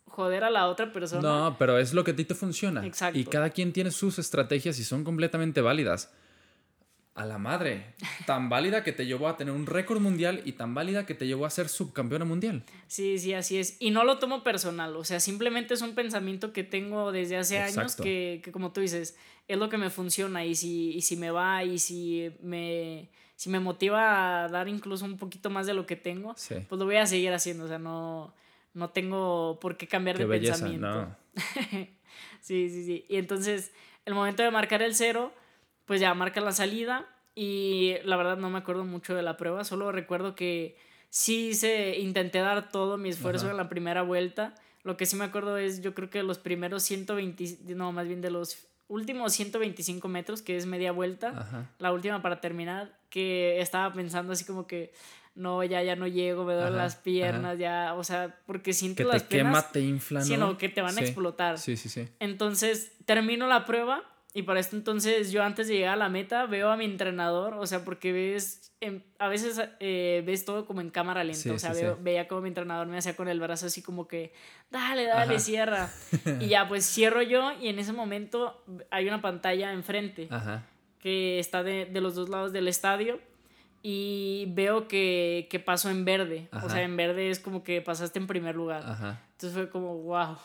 joder 0.05 0.43
a 0.43 0.49
la 0.49 0.67
otra 0.67 0.91
persona. 0.91 1.21
No, 1.21 1.55
pero 1.57 1.77
es 1.77 1.93
lo 1.93 2.03
que 2.03 2.11
a 2.11 2.15
ti 2.15 2.25
te 2.25 2.35
funciona. 2.35 2.85
Exacto. 2.85 3.17
Y 3.17 3.23
cada 3.25 3.49
quien 3.51 3.71
tiene 3.71 3.91
sus 3.91 4.19
estrategias 4.19 4.77
y 4.79 4.83
son 4.83 5.03
completamente 5.03 5.61
válidas. 5.61 6.11
A 7.15 7.25
la 7.25 7.37
madre. 7.37 7.95
Tan 8.25 8.49
válida 8.49 8.83
que 8.83 8.91
te 8.91 9.05
llevó 9.05 9.27
a 9.27 9.37
tener 9.37 9.53
un 9.53 9.65
récord 9.65 9.99
mundial 9.99 10.41
y 10.45 10.53
tan 10.53 10.73
válida 10.73 11.05
que 11.05 11.15
te 11.15 11.27
llevó 11.27 11.45
a 11.45 11.49
ser 11.49 11.67
subcampeona 11.67 12.25
mundial. 12.25 12.63
Sí, 12.87 13.19
sí, 13.19 13.33
así 13.33 13.57
es. 13.57 13.77
Y 13.79 13.91
no 13.91 14.03
lo 14.03 14.19
tomo 14.19 14.43
personal. 14.43 14.95
O 14.95 15.03
sea, 15.03 15.19
simplemente 15.19 15.73
es 15.73 15.81
un 15.81 15.95
pensamiento 15.95 16.53
que 16.53 16.63
tengo 16.63 17.11
desde 17.11 17.37
hace 17.37 17.59
años 17.59 17.95
que, 17.95 18.41
que, 18.43 18.51
como 18.51 18.71
tú 18.71 18.81
dices, 18.81 19.17
es 19.47 19.57
lo 19.57 19.69
que 19.69 19.77
me 19.77 19.89
funciona. 19.89 20.45
Y 20.45 20.55
si, 20.55 20.91
y 20.91 21.01
si 21.01 21.17
me 21.17 21.31
va 21.31 21.63
y 21.63 21.79
si 21.79 22.31
me, 22.41 23.09
si 23.39 23.49
me 23.49 23.61
motiva 23.61 24.43
a 24.43 24.47
dar 24.49 24.67
incluso 24.67 25.05
un 25.05 25.15
poquito 25.15 25.49
más 25.49 25.65
de 25.65 25.73
lo 25.73 25.85
que 25.85 25.95
tengo, 25.95 26.33
Sí. 26.35 26.55
pues 26.67 26.77
lo 26.77 26.83
voy 26.83 26.97
a 26.97 27.05
seguir 27.05 27.31
haciendo. 27.31 27.63
O 27.63 27.67
sea, 27.69 27.79
no, 27.79 28.33
no 28.73 28.89
tengo 28.89 29.59
por 29.61 29.77
qué 29.77 29.87
cambiar 29.87 30.17
Qué 30.17 30.23
de 30.23 30.27
belleza, 30.29 30.53
pensamiento. 30.65 30.87
no. 30.89 31.15
sí, 32.41 32.69
sí, 32.69 32.83
sí. 32.83 33.05
Y 33.07 33.15
entonces, 33.15 33.71
el 34.03 34.13
momento 34.13 34.43
de 34.43 34.51
marcar 34.51 34.81
el 34.81 34.93
cero, 34.93 35.31
pues 35.85 36.01
ya 36.01 36.13
marca 36.13 36.41
la 36.41 36.51
salida. 36.51 37.07
Y 37.33 37.93
la 38.03 38.17
verdad 38.17 38.35
no 38.35 38.49
me 38.49 38.57
acuerdo 38.57 38.83
mucho 38.83 39.15
de 39.15 39.21
la 39.21 39.37
prueba, 39.37 39.63
solo 39.63 39.93
recuerdo 39.93 40.35
que 40.35 40.75
sí 41.09 41.49
hice, 41.51 41.97
intenté 41.99 42.39
dar 42.39 42.69
todo 42.71 42.97
mi 42.97 43.07
esfuerzo 43.07 43.45
Ajá. 43.45 43.51
en 43.51 43.57
la 43.57 43.69
primera 43.69 44.01
vuelta. 44.01 44.53
Lo 44.83 44.97
que 44.97 45.05
sí 45.05 45.15
me 45.15 45.23
acuerdo 45.23 45.57
es, 45.57 45.81
yo 45.81 45.93
creo 45.93 46.09
que 46.09 46.23
los 46.23 46.39
primeros 46.39 46.83
120, 46.83 47.73
no, 47.75 47.93
más 47.93 48.05
bien 48.07 48.19
de 48.19 48.31
los 48.31 48.67
últimos 48.89 49.31
125 49.33 50.07
metros, 50.09 50.41
que 50.41 50.57
es 50.57 50.65
media 50.65 50.91
vuelta, 50.91 51.29
Ajá. 51.29 51.69
la 51.79 51.93
última 51.93 52.21
para 52.21 52.41
terminar, 52.41 52.91
que 53.09 53.61
estaba 53.61 53.93
pensando 53.93 54.33
así 54.33 54.43
como 54.43 54.67
que, 54.67 54.91
no, 55.35 55.63
ya, 55.63 55.81
ya 55.83 55.95
no 55.95 56.05
llego, 56.07 56.43
me 56.43 56.53
duelen 56.53 56.75
las 56.75 56.95
piernas, 56.97 57.57
ya, 57.57 57.93
o 57.95 58.03
sea, 58.03 58.35
porque 58.45 58.73
siento 58.73 58.97
Que 58.97 59.03
las 59.05 59.23
te 59.23 59.37
quema, 59.37 59.51
piernas, 59.51 59.71
te 59.71 59.79
infla, 59.79 60.19
¿no? 60.19 60.25
sí, 60.25 60.35
no, 60.37 60.57
que 60.57 60.67
te 60.67 60.81
van 60.81 60.93
Sí. 60.95 60.99
a 60.99 61.03
explotar. 61.03 61.57
Sí, 61.59 61.77
sí, 61.77 61.87
sí. 61.87 62.09
Entonces 62.19 62.91
termino 63.05 63.47
la 63.47 63.65
prueba 63.65 64.03
y 64.33 64.43
para 64.43 64.59
esto 64.59 64.75
entonces 64.75 65.31
yo 65.31 65.43
antes 65.43 65.67
de 65.67 65.75
llegar 65.75 65.93
a 65.93 65.97
la 65.97 66.09
meta 66.09 66.45
veo 66.45 66.69
a 66.69 66.77
mi 66.77 66.85
entrenador, 66.85 67.55
o 67.55 67.65
sea, 67.65 67.83
porque 67.83 68.11
ves, 68.13 68.71
en- 68.79 69.03
a 69.17 69.27
veces 69.27 69.59
eh, 69.79 70.21
ves 70.25 70.45
todo 70.45 70.65
como 70.65 70.81
en 70.81 70.91
cámara 70.91 71.23
lenta, 71.23 71.41
Sí, 71.41 71.49
o 71.49 71.57
sea, 71.59 71.73
sí, 71.73 71.81
veo- 71.81 71.95
sí. 71.95 72.01
veía 72.03 72.27
como 72.27 72.41
mi 72.41 72.49
entrenador 72.49 72.85
me 72.87 72.97
hacía 72.97 73.15
con 73.15 73.27
el 73.27 73.39
brazo 73.39 73.65
así 73.65 73.81
como 73.81 74.07
que, 74.07 74.31
dale, 74.69 75.05
dale, 75.05 75.35
Ajá. 75.35 75.39
cierra. 75.39 75.89
y 76.39 76.47
ya 76.47 76.67
pues 76.67 76.85
cierro 76.85 77.21
yo 77.23 77.51
y 77.59 77.67
en 77.69 77.79
ese 77.79 77.91
momento 77.93 78.63
hay 78.91 79.07
una 79.07 79.19
pantalla 79.21 79.73
enfrente 79.73 80.27
Ajá. 80.29 80.63
que 80.99 81.39
está 81.39 81.63
de, 81.63 81.85
de 81.85 81.99
los 82.01 82.13
dos 82.15 82.29
lados 82.29 82.53
del 82.53 82.67
estadio 82.67 83.19
y 83.81 84.45
veo 84.49 84.87
que, 84.87 85.47
que 85.49 85.59
paso 85.59 85.89
en 85.89 86.03
verde, 86.05 86.49
o 86.51 86.57
Ajá. 86.57 86.69
sea, 86.69 86.81
en 86.83 86.95
verde 86.97 87.29
es 87.29 87.39
como 87.39 87.63
que 87.63 87.81
pasaste 87.81 88.19
en 88.19 88.27
primer 88.27 88.55
lugar. 88.55 88.83
Entonces 89.31 89.53
fue 89.53 89.69
como, 89.69 89.95
wow. 89.99 90.37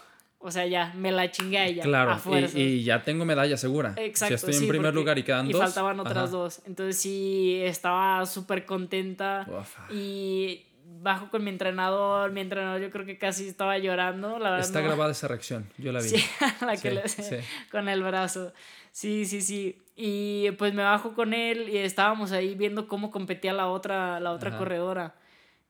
O 0.46 0.50
sea, 0.50 0.66
ya, 0.66 0.92
me 0.94 1.10
la 1.10 1.30
chingué 1.30 1.56
a 1.56 1.66
ella. 1.66 1.82
Claro, 1.84 2.10
a 2.12 2.40
y, 2.54 2.60
y 2.60 2.84
ya 2.84 3.02
tengo 3.02 3.24
medalla 3.24 3.56
segura. 3.56 3.94
Exacto. 3.96 4.28
Si 4.28 4.34
estoy 4.34 4.54
en 4.54 4.60
sí, 4.60 4.66
primer 4.66 4.94
lugar 4.94 5.18
y 5.18 5.22
quedan 5.22 5.48
y 5.48 5.52
dos. 5.52 5.62
faltaban 5.62 5.98
otras 6.00 6.16
ajá. 6.24 6.26
dos. 6.26 6.60
Entonces 6.66 6.98
sí, 6.98 7.60
estaba 7.64 8.26
súper 8.26 8.66
contenta. 8.66 9.46
Ufa. 9.48 9.86
Y 9.90 10.66
bajo 11.00 11.30
con 11.30 11.42
mi 11.44 11.48
entrenador. 11.48 12.30
Mi 12.30 12.42
entrenador 12.42 12.78
yo 12.82 12.90
creo 12.90 13.06
que 13.06 13.16
casi 13.16 13.48
estaba 13.48 13.78
llorando. 13.78 14.38
La 14.38 14.50
verdad 14.50 14.66
Está 14.66 14.80
no- 14.82 14.88
grabada 14.88 15.12
esa 15.12 15.28
reacción, 15.28 15.66
yo 15.78 15.92
la 15.92 16.02
vi. 16.02 16.10
Sí, 16.10 16.24
la 16.60 16.76
que 16.76 16.90
Sí, 16.90 16.94
le 16.94 17.08
sí. 17.08 17.36
con 17.70 17.88
el 17.88 18.02
brazo. 18.02 18.52
Sí, 18.92 19.24
sí, 19.24 19.40
sí. 19.40 19.78
Y 19.96 20.50
pues 20.58 20.74
me 20.74 20.82
bajo 20.82 21.14
con 21.14 21.32
él 21.32 21.70
y 21.70 21.78
estábamos 21.78 22.32
ahí 22.32 22.54
viendo 22.54 22.86
cómo 22.86 23.10
competía 23.10 23.54
la 23.54 23.68
otra, 23.68 24.20
la 24.20 24.30
otra 24.32 24.50
Ajá. 24.50 24.58
corredora. 24.58 25.14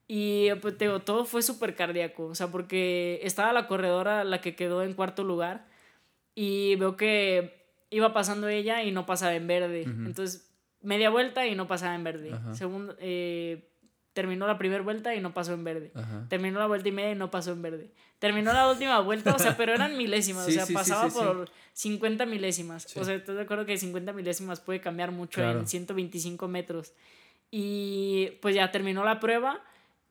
Y 0.06 0.52
pues 0.60 0.76
te 0.76 0.84
digo, 0.86 1.00
todo 1.00 1.24
fue 1.24 1.42
súper 1.42 1.74
cardíaco. 1.74 2.26
O 2.26 2.34
sea, 2.34 2.48
porque 2.48 3.20
estaba 3.22 3.52
la 3.52 3.66
corredora, 3.66 4.24
la 4.24 4.40
que 4.40 4.54
quedó 4.54 4.82
en 4.82 4.92
cuarto 4.94 5.24
lugar. 5.24 5.66
Y 6.34 6.76
veo 6.76 6.96
que 6.96 7.64
iba 7.90 8.12
pasando 8.12 8.48
ella 8.48 8.82
y 8.82 8.90
no 8.90 9.06
pasaba 9.06 9.34
en 9.34 9.46
verde. 9.46 9.82
Ujú. 9.82 10.06
Entonces, 10.06 10.50
media 10.82 11.10
vuelta 11.10 11.46
y 11.46 11.54
no 11.54 11.66
pasaba 11.66 11.94
en 11.94 12.04
verde. 12.04 12.32
Ajá. 12.32 12.54
Segundo, 12.54 12.96
eh, 12.98 13.70
terminó 14.12 14.46
la 14.46 14.58
primera 14.58 14.82
vuelta 14.82 15.14
y 15.14 15.20
no 15.20 15.32
pasó 15.32 15.54
en 15.54 15.64
verde. 15.64 15.90
Ajá. 15.94 16.26
Terminó 16.28 16.58
la 16.58 16.66
vuelta 16.66 16.88
y 16.88 16.92
media 16.92 17.12
y 17.12 17.14
no 17.14 17.30
pasó 17.30 17.52
en 17.52 17.62
verde. 17.62 17.90
Terminó 18.18 18.52
la 18.52 18.68
última 18.70 18.98
vuelta, 19.00 19.34
o 19.34 19.38
sea, 19.38 19.56
pero 19.56 19.72
eran 19.74 19.96
milésimas, 19.96 20.44
Sí, 20.46 20.52
o 20.52 20.54
sea, 20.54 20.66
sí, 20.66 20.74
pasaba 20.74 21.08
sí, 21.10 21.18
por 21.18 21.50
50 21.72 22.26
milésimas. 22.26 22.86
O 22.96 23.04
sea, 23.04 23.14
¿estás 23.14 23.36
de 23.36 23.42
acuerdo 23.42 23.64
que 23.64 23.76
50 23.78 24.12
milésimas 24.12 24.60
puede 24.60 24.80
cambiar 24.80 25.10
mucho 25.12 25.40
Claro. 25.40 25.60
en 25.60 25.66
125 25.66 26.46
metros? 26.48 26.92
Y 27.50 28.32
pues 28.42 28.54
ya 28.54 28.70
terminó 28.72 29.04
la 29.04 29.20
prueba 29.20 29.62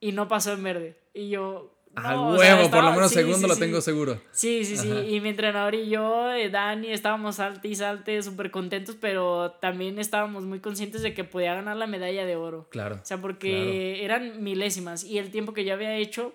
y 0.04 0.12
no 0.12 0.28
pasó 0.28 0.52
en 0.52 0.64
verde. 0.64 0.98
Y 1.14 1.30
yo... 1.30 1.70
Al 1.96 2.16
no, 2.16 2.30
huevo, 2.32 2.38
o 2.38 2.62
sea, 2.64 2.72
por 2.72 2.84
lo 2.84 2.92
menos 2.92 3.10
sí, 3.10 3.16
segundo 3.18 3.38
sí, 3.38 3.48
lo 3.48 3.54
sí. 3.54 3.60
tengo 3.60 3.80
seguro. 3.80 4.20
Sí, 4.32 4.66
sí, 4.66 4.78
sí. 4.78 4.92
Ajá. 4.92 5.04
Y 5.04 5.22
mi 5.22 5.30
entrenador 5.30 5.76
y 5.76 5.90
yo, 5.90 6.34
eh, 6.34 6.50
Dani, 6.50 6.88
estábamos 6.88 7.36
salte 7.36 7.68
y 7.68 7.76
salte, 7.76 8.22
súper 8.24 8.50
contentos, 8.50 8.98
pero 9.00 9.52
también 9.62 10.00
estábamos 10.00 10.44
muy 10.44 10.60
conscientes 10.60 11.04
de 11.04 11.14
que 11.14 11.24
podía 11.24 11.54
ganar 11.54 11.78
la 11.78 11.86
medalla 11.86 12.26
de 12.26 12.36
oro. 12.36 12.68
Claro. 12.72 12.96
O 12.96 13.06
sea, 13.06 13.22
porque 13.22 14.04
eran 14.04 14.44
milésimas 14.44 15.04
y 15.04 15.20
el 15.20 15.30
tiempo 15.30 15.54
que 15.54 15.66
yo 15.66 15.74
había 15.74 15.96
hecho 15.96 16.34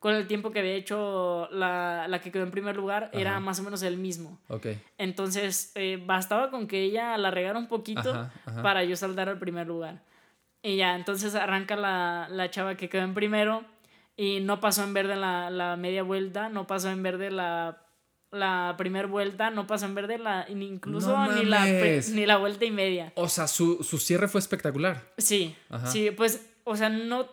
con 0.00 0.14
el 0.14 0.26
tiempo 0.26 0.50
que 0.50 0.58
había 0.58 0.74
hecho 0.74 1.48
la, 1.50 2.06
la 2.08 2.20
que 2.20 2.32
quedó 2.32 2.42
en 2.42 2.50
primer 2.50 2.76
lugar 2.76 3.10
era 3.12 3.40
más 3.40 3.60
o 3.60 3.62
menos 3.62 3.82
el 3.82 3.96
mismo. 3.96 4.38
Ok. 4.48 4.66
Entonces, 4.98 5.72
eh, 5.76 6.02
bastaba 6.04 6.50
con 6.50 6.66
que 6.66 6.82
ella 6.82 7.16
la 7.18 7.30
regara 7.30 7.58
un 7.58 7.68
poquito 7.68 8.10
Ajá, 8.10 8.62
para 8.62 8.84
yo 8.84 8.96
saltar 8.96 9.28
al 9.28 9.38
primer 9.38 9.66
lugar. 9.66 10.02
Y 10.64 10.76
ya, 10.76 10.96
entonces 10.96 11.34
arranca 11.34 11.76
la, 11.76 12.26
la 12.30 12.50
chava 12.50 12.74
que 12.74 12.88
quedó 12.88 13.02
en 13.02 13.12
primero 13.12 13.62
y 14.16 14.40
no 14.40 14.60
pasó 14.60 14.82
en 14.82 14.94
verde 14.94 15.14
la, 15.14 15.50
la 15.50 15.76
media 15.76 16.02
vuelta, 16.02 16.48
no 16.48 16.66
pasó 16.66 16.88
en 16.90 17.02
verde 17.02 17.30
la, 17.30 17.82
la 18.30 18.74
primera 18.78 19.06
vuelta, 19.06 19.50
no 19.50 19.66
pasó 19.66 19.84
en 19.84 19.94
verde 19.94 20.16
la, 20.16 20.46
ni 20.48 20.66
incluso 20.66 21.08
No 21.10 21.30
ni, 21.32 21.44
la, 21.44 21.66
ni 21.66 22.24
la 22.24 22.38
vuelta 22.38 22.64
y 22.64 22.70
media. 22.70 23.12
O 23.16 23.28
sea, 23.28 23.46
su, 23.46 23.84
su 23.84 23.98
cierre 23.98 24.26
fue 24.26 24.40
espectacular. 24.40 25.02
Sí, 25.18 25.54
Ajá. 25.68 25.86
sí, 25.86 26.10
pues, 26.12 26.48
o 26.64 26.76
sea, 26.76 26.88
no, 26.88 27.28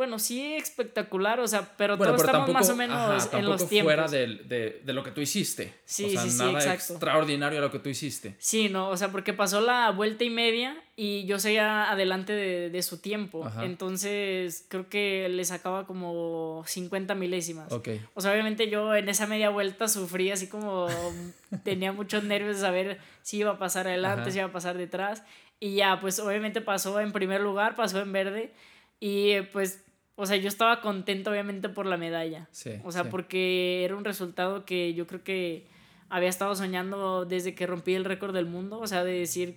bueno, 0.00 0.18
sí 0.18 0.54
espectacular, 0.54 1.40
o 1.40 1.46
sea, 1.46 1.76
pero 1.76 1.98
Bueno, 1.98 2.14
todos 2.14 2.22
pero 2.22 2.38
estamos 2.38 2.46
tampoco, 2.46 2.58
más 2.58 2.70
o 2.70 2.76
menos 2.76 3.26
ajá, 3.26 3.38
en 3.38 3.44
los 3.44 3.68
tiempos. 3.68 3.92
fuera 3.94 4.08
del- 4.08 4.48
de, 4.48 4.80
de 4.82 4.92
lo 4.94 5.04
que 5.04 5.10
tú 5.10 5.20
hiciste. 5.20 5.74
Sí, 5.84 6.06
o 6.06 6.08
sea, 6.08 6.22
sí, 6.22 6.30
sí, 6.30 6.38
nada 6.38 6.52
exacto. 6.52 6.94
extraordinario 6.94 7.60
lo 7.60 7.70
que 7.70 7.78
tú 7.80 7.90
hiciste. 7.90 8.34
Sí, 8.38 8.70
no, 8.70 8.88
o 8.88 8.96
sea, 8.96 9.12
porque 9.12 9.34
pasó 9.34 9.60
la 9.60 9.90
vuelta 9.90 10.24
y 10.24 10.30
media 10.30 10.82
y 10.96 11.26
yo 11.26 11.38
seguía 11.38 11.90
adelante 11.90 12.32
de, 12.32 12.70
de 12.70 12.82
su 12.82 12.98
tiempo. 13.02 13.44
Ajá. 13.44 13.64
Entonces, 13.66 14.64
creo 14.68 14.88
que 14.88 15.28
le 15.28 15.44
sacaba 15.44 15.86
como 15.86 16.64
50 16.66 17.14
milésimas. 17.14 17.70
Ok. 17.72 17.88
O 18.14 18.20
sea, 18.22 18.32
obviamente 18.32 18.70
yo 18.70 18.94
en 18.94 19.08
esa 19.10 19.26
media 19.26 19.50
vuelta 19.50 19.86
sufrí 19.88 20.30
así 20.30 20.46
como 20.46 20.88
tenía 21.64 21.92
muchos 21.92 22.24
nervios 22.24 22.56
de 22.56 22.62
saber 22.62 22.98
si 23.22 23.36
iba 23.38 23.50
a 23.52 23.58
pasar 23.58 23.86
adelante, 23.86 24.22
Ajá. 24.22 24.30
si 24.30 24.38
iba 24.38 24.46
a 24.48 24.52
pasar 24.52 24.78
detrás. 24.78 25.22
Y 25.58 25.74
ya, 25.74 26.00
pues 26.00 26.18
obviamente 26.20 26.62
pasó 26.62 27.00
en 27.00 27.12
primer 27.12 27.42
lugar, 27.42 27.76
pasó 27.76 28.00
en 28.00 28.12
verde. 28.12 28.52
Y 28.98 29.40
pues, 29.52 29.82
o 30.20 30.26
sea, 30.26 30.36
yo 30.36 30.48
estaba 30.48 30.80
contento 30.80 31.30
obviamente 31.30 31.68
por 31.68 31.86
la 31.86 31.96
medalla. 31.96 32.48
Sí. 32.52 32.72
O 32.84 32.92
sea, 32.92 33.04
sí. 33.04 33.08
porque 33.10 33.84
era 33.84 33.96
un 33.96 34.04
resultado 34.04 34.64
que 34.64 34.92
yo 34.94 35.06
creo 35.06 35.22
que 35.24 35.66
había 36.08 36.28
estado 36.28 36.54
soñando 36.54 37.24
desde 37.24 37.54
que 37.54 37.66
rompí 37.66 37.94
el 37.94 38.04
récord 38.04 38.34
del 38.34 38.46
mundo. 38.46 38.78
O 38.80 38.86
sea, 38.86 39.02
de 39.04 39.12
decir 39.12 39.56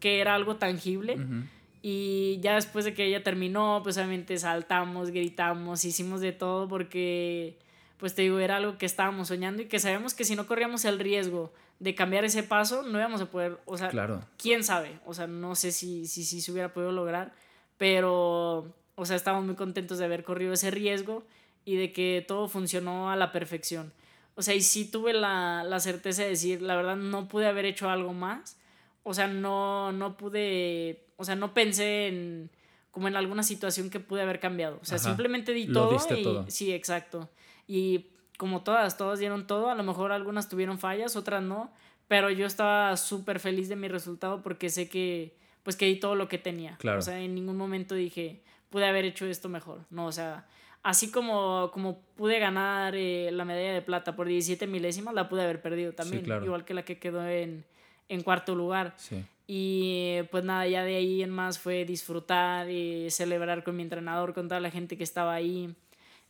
que 0.00 0.20
era 0.20 0.34
algo 0.34 0.56
tangible. 0.56 1.14
Ujú. 1.16 1.44
Y 1.82 2.38
ya 2.40 2.54
después 2.54 2.84
de 2.84 2.94
que 2.94 3.04
ella 3.06 3.22
terminó, 3.22 3.80
pues 3.82 3.96
obviamente 3.96 4.36
saltamos, 4.38 5.10
gritamos, 5.10 5.84
hicimos 5.84 6.20
de 6.20 6.32
todo 6.32 6.66
porque, 6.68 7.58
pues 7.96 8.14
te 8.14 8.22
digo, 8.22 8.38
era 8.40 8.56
algo 8.56 8.76
que 8.76 8.86
estábamos 8.86 9.28
soñando 9.28 9.62
y 9.62 9.66
que 9.66 9.78
sabemos 9.78 10.12
que 10.14 10.24
si 10.24 10.34
no 10.36 10.46
corríamos 10.46 10.84
el 10.84 10.98
riesgo 10.98 11.52
de 11.78 11.94
cambiar 11.94 12.24
ese 12.24 12.42
paso, 12.42 12.82
no 12.82 12.98
íbamos 12.98 13.20
a 13.20 13.26
poder, 13.30 13.58
o 13.66 13.76
sea, 13.76 13.88
Claro. 13.90 14.22
quién 14.36 14.64
sabe, 14.64 14.98
o 15.04 15.14
sea, 15.14 15.26
no 15.26 15.54
sé 15.54 15.70
si, 15.72 16.06
si, 16.06 16.24
si 16.24 16.40
se 16.40 16.50
hubiera 16.50 16.72
podido 16.72 16.90
lograr, 16.90 17.34
pero, 17.76 18.74
o 18.96 19.06
sea, 19.06 19.14
estábamos 19.16 19.46
muy 19.46 19.54
contentos 19.54 19.98
de 19.98 20.04
haber 20.04 20.24
corrido 20.24 20.52
ese 20.52 20.70
riesgo 20.70 21.24
y 21.64 21.76
de 21.76 21.92
que 21.92 22.24
todo 22.26 22.48
funcionó 22.48 23.10
a 23.10 23.16
la 23.16 23.30
perfección. 23.30 23.92
O 24.34 24.42
sea, 24.42 24.54
y 24.54 24.60
sí 24.60 24.90
tuve 24.90 25.12
la, 25.14 25.64
la 25.64 25.80
certeza 25.80 26.22
de 26.22 26.30
decir, 26.30 26.60
la 26.62 26.76
verdad, 26.76 26.96
no 26.96 27.28
pude 27.28 27.46
haber 27.46 27.64
hecho 27.64 27.88
algo 27.88 28.12
más. 28.12 28.58
O 29.02 29.14
sea, 29.14 29.28
no, 29.28 29.92
no 29.92 30.16
pude, 30.16 31.04
o 31.16 31.24
sea, 31.24 31.36
no 31.36 31.54
pensé 31.54 32.08
en 32.08 32.50
como 32.90 33.08
en 33.08 33.16
alguna 33.16 33.42
situación 33.42 33.90
que 33.90 34.00
pude 34.00 34.22
haber 34.22 34.40
cambiado. 34.40 34.78
O 34.80 34.84
sea, 34.86 34.96
Ajá. 34.96 35.08
simplemente 35.08 35.52
di 35.52 35.66
Lo 35.66 35.74
todo 35.82 35.92
diste 35.92 36.18
y 36.18 36.22
todo. 36.22 36.46
sí, 36.48 36.72
exacto. 36.72 37.28
Y 37.66 38.06
como 38.38 38.62
todas, 38.62 38.96
todas 38.96 39.18
dieron 39.18 39.46
todo, 39.46 39.68
a 39.70 39.74
lo 39.74 39.82
mejor 39.82 40.12
algunas 40.12 40.48
tuvieron 40.48 40.78
fallas, 40.78 41.14
otras 41.14 41.42
no, 41.42 41.70
pero 42.08 42.30
yo 42.30 42.46
estaba 42.46 42.96
súper 42.96 43.38
feliz 43.38 43.68
de 43.68 43.76
mi 43.76 43.88
resultado 43.88 44.42
porque 44.42 44.70
sé 44.70 44.88
que 44.88 45.36
pues 45.62 45.76
que 45.76 45.84
di 45.84 45.96
todo 45.96 46.14
lo 46.14 46.26
que 46.28 46.38
tenía. 46.38 46.76
Claro. 46.78 47.00
O 47.00 47.02
sea, 47.02 47.20
en 47.20 47.34
ningún 47.34 47.58
momento 47.58 47.94
dije, 47.94 48.42
pude 48.70 48.86
haber 48.86 49.04
hecho 49.04 49.26
esto 49.26 49.48
mejor. 49.48 49.80
No, 49.90 50.06
o 50.06 50.12
sea, 50.12 50.46
así 50.82 51.10
como, 51.10 51.70
como 51.72 52.00
pude 52.16 52.38
ganar 52.38 52.94
eh, 52.94 53.30
la 53.32 53.44
medalla 53.44 53.72
de 53.72 53.82
plata 53.82 54.16
por 54.16 54.28
17 54.28 54.66
milésimas, 54.66 55.14
la 55.14 55.28
pude 55.28 55.42
haber 55.42 55.60
perdido 55.60 55.92
también. 55.92 56.22
claro. 56.24 56.44
Igual 56.44 56.64
que 56.64 56.74
la 56.74 56.84
que 56.84 56.98
quedó 56.98 57.26
en, 57.26 57.64
en 58.08 58.22
cuarto 58.22 58.54
lugar. 58.54 58.94
Sí. 58.96 59.24
Y 59.48 60.22
pues 60.30 60.44
nada, 60.44 60.66
ya 60.66 60.82
de 60.82 60.96
ahí 60.96 61.22
en 61.22 61.30
más 61.30 61.58
fue 61.58 61.84
disfrutar 61.84 62.68
y 62.70 63.10
celebrar 63.10 63.62
con 63.62 63.76
mi 63.76 63.82
entrenador, 63.82 64.34
con 64.34 64.48
toda 64.48 64.60
la 64.60 64.70
gente 64.70 64.96
que 64.96 65.04
estaba 65.04 65.34
ahí. 65.34 65.74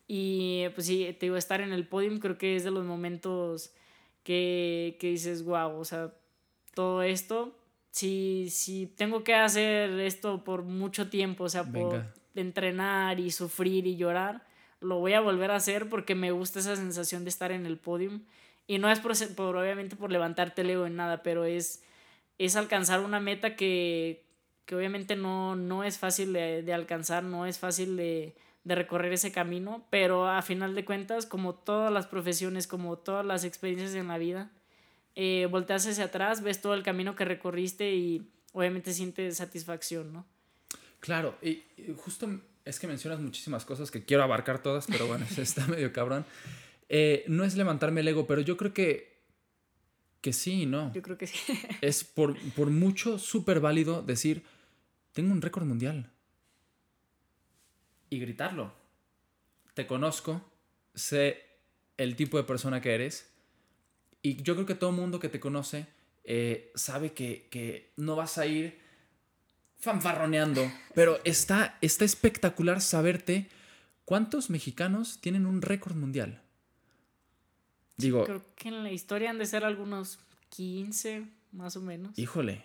Y 0.07 0.69
pues 0.75 0.87
sí, 0.87 1.17
te 1.19 1.27
digo, 1.27 1.37
estar 1.37 1.61
en 1.61 1.73
el 1.73 1.87
podium 1.87 2.19
creo 2.19 2.39
que 2.39 2.57
es 2.57 2.65
de 2.65 2.71
los 2.71 2.85
momentos 2.85 3.73
que, 4.23 4.97
que 5.01 5.09
dices, 5.11 5.45
wow, 5.45 5.79
o 5.79 5.85
sea, 5.85 6.13
todo 6.75 7.03
esto, 7.03 7.57
si, 7.91 8.49
si 8.51 8.87
tengo 8.87 9.25
que 9.25 9.35
hacer 9.35 9.99
esto 10.01 10.45
por 10.45 10.63
mucho 10.63 11.09
tiempo, 11.09 11.45
o 11.45 11.49
sea, 11.49 11.65
por 11.65 12.05
entrenar 12.41 13.21
y 13.21 13.31
sufrir 13.31 13.87
y 13.87 13.97
llorar, 13.97 14.45
lo 14.81 14.99
voy 14.99 15.15
a 15.15 15.21
volver 15.21 15.51
a 15.51 15.57
hacer 15.57 15.89
porque 15.89 16.15
me 16.15 16.31
gusta 16.31 16.59
esa 16.59 16.77
sensación 16.77 17.25
de 17.25 17.31
estar 17.31 17.53
en 17.53 17.67
el 17.67 17.79
podium. 17.79 18.23
Y 18.67 18.79
no 18.79 18.91
es 18.91 19.01
por, 19.01 19.13
por 19.35 19.57
obviamente 19.57 19.97
por 19.97 20.11
levantarte 20.11 20.63
el 20.63 20.71
ego 20.71 20.87
en 20.87 20.97
nada, 20.97 21.23
pero 21.23 21.45
es, 21.45 21.83
es 22.39 22.57
alcanzar 22.57 23.01
una 23.01 23.21
meta 23.21 23.57
que, 23.57 24.25
que 24.65 24.75
obviamente 24.75 25.17
no, 25.17 25.57
no 25.57 25.85
es 25.85 25.99
fácil 25.99 26.33
de, 26.33 26.63
de 26.63 26.75
alcanzar, 26.75 27.23
no 27.23 27.47
es 27.47 27.59
fácil 27.59 27.97
de, 27.97 28.35
de, 28.65 28.75
recorrer 28.75 29.13
ese 29.13 29.31
camino, 29.31 29.85
pero 29.91 30.29
a 30.29 30.43
final 30.43 30.75
de 30.75 30.85
cuentas, 30.85 31.27
como 31.27 31.55
todas 31.55 31.93
las 31.93 32.07
profesiones, 32.07 32.67
como 32.67 32.99
todas 32.99 33.25
las 33.25 33.45
experiencias 33.45 33.95
en 33.95 34.09
la 34.09 34.19
vida, 34.19 34.51
eh, 35.15 35.47
volteas 35.51 35.87
hacia 35.87 36.05
atrás, 36.05 36.43
ves 36.43 36.61
todo 36.61 36.75
el 36.75 36.83
camino 36.83 37.15
que 37.15 37.25
recorriste 37.25 37.95
y 37.95 38.29
obviamente 38.53 38.93
sientes 38.93 39.37
satisfacción, 39.37 40.13
¿no? 40.13 40.27
Claro, 41.07 41.39
y 41.41 41.63
justo 41.99 42.29
es 42.65 42.81
que 42.81 42.89
mencionas 42.89 43.21
muchísimas 43.21 43.65
cosas 43.65 43.93
que 43.93 44.05
quiero 44.05 44.25
abarcar 44.25 44.61
todas, 44.61 44.89
pero 44.89 45.07
bueno, 45.07 45.25
está 45.37 45.65
medio 45.69 45.93
cabrón. 45.93 46.27
Eh, 46.89 47.25
no 47.29 47.45
es 47.45 47.57
levantarme 47.57 48.01
el 48.01 48.09
ego, 48.09 48.27
pero 48.27 48.41
yo 48.41 48.57
creo 48.57 48.75
que, 48.75 49.23
que 50.21 50.33
sí, 50.33 50.67
¿no? 50.67 50.93
Yo 50.93 51.03
creo 51.03 51.17
que 51.17 51.29
sí. 51.29 51.39
es 51.81 52.03
por, 52.03 52.37
por 52.55 52.71
mucho 52.71 53.21
súper 53.21 53.61
válido 53.61 54.03
decir, 54.03 54.43
tengo 55.13 55.33
un 55.33 55.43
récord 55.43 55.65
mundial. 55.65 56.11
Y 58.11 58.19
gritarlo. 58.19 58.73
Te 59.75 59.87
conozco, 59.87 60.45
sé 60.93 61.45
el 61.97 62.17
tipo 62.17 62.37
de 62.37 62.43
persona 62.43 62.81
que 62.81 62.97
eres. 62.97 63.31
Y 64.23 64.43
yo 64.43 64.55
creo 64.55 64.67
que 64.67 64.75
todo 64.75 64.91
el 64.91 64.97
mundo 64.97 65.21
que 65.21 65.29
te 65.29 65.39
conoce 65.39 65.87
eh, 66.25 66.73
sabe 66.75 67.13
que, 67.13 67.47
que 67.49 67.93
no 67.97 68.17
vas 68.17 68.39
a 68.39 68.47
ir 68.47 68.86
fanfarroneando, 69.79 70.71
pero 70.95 71.21
está, 71.25 71.79
está 71.81 72.05
espectacular 72.05 72.81
saberte 72.81 73.49
cuántos 74.05 74.51
mexicanos 74.51 75.21
tienen 75.21 75.47
un 75.47 75.63
récord 75.63 75.95
mundial. 75.95 76.43
Digo, 77.97 78.25
creo 78.25 78.43
que 78.57 78.69
en 78.69 78.83
la 78.83 78.93
historia 78.93 79.31
han 79.31 79.39
de 79.39 79.47
ser 79.47 79.65
algunos 79.65 80.19
15, 80.51 81.27
más 81.53 81.77
o 81.77 81.81
menos. 81.81 82.19
Híjole, 82.19 82.65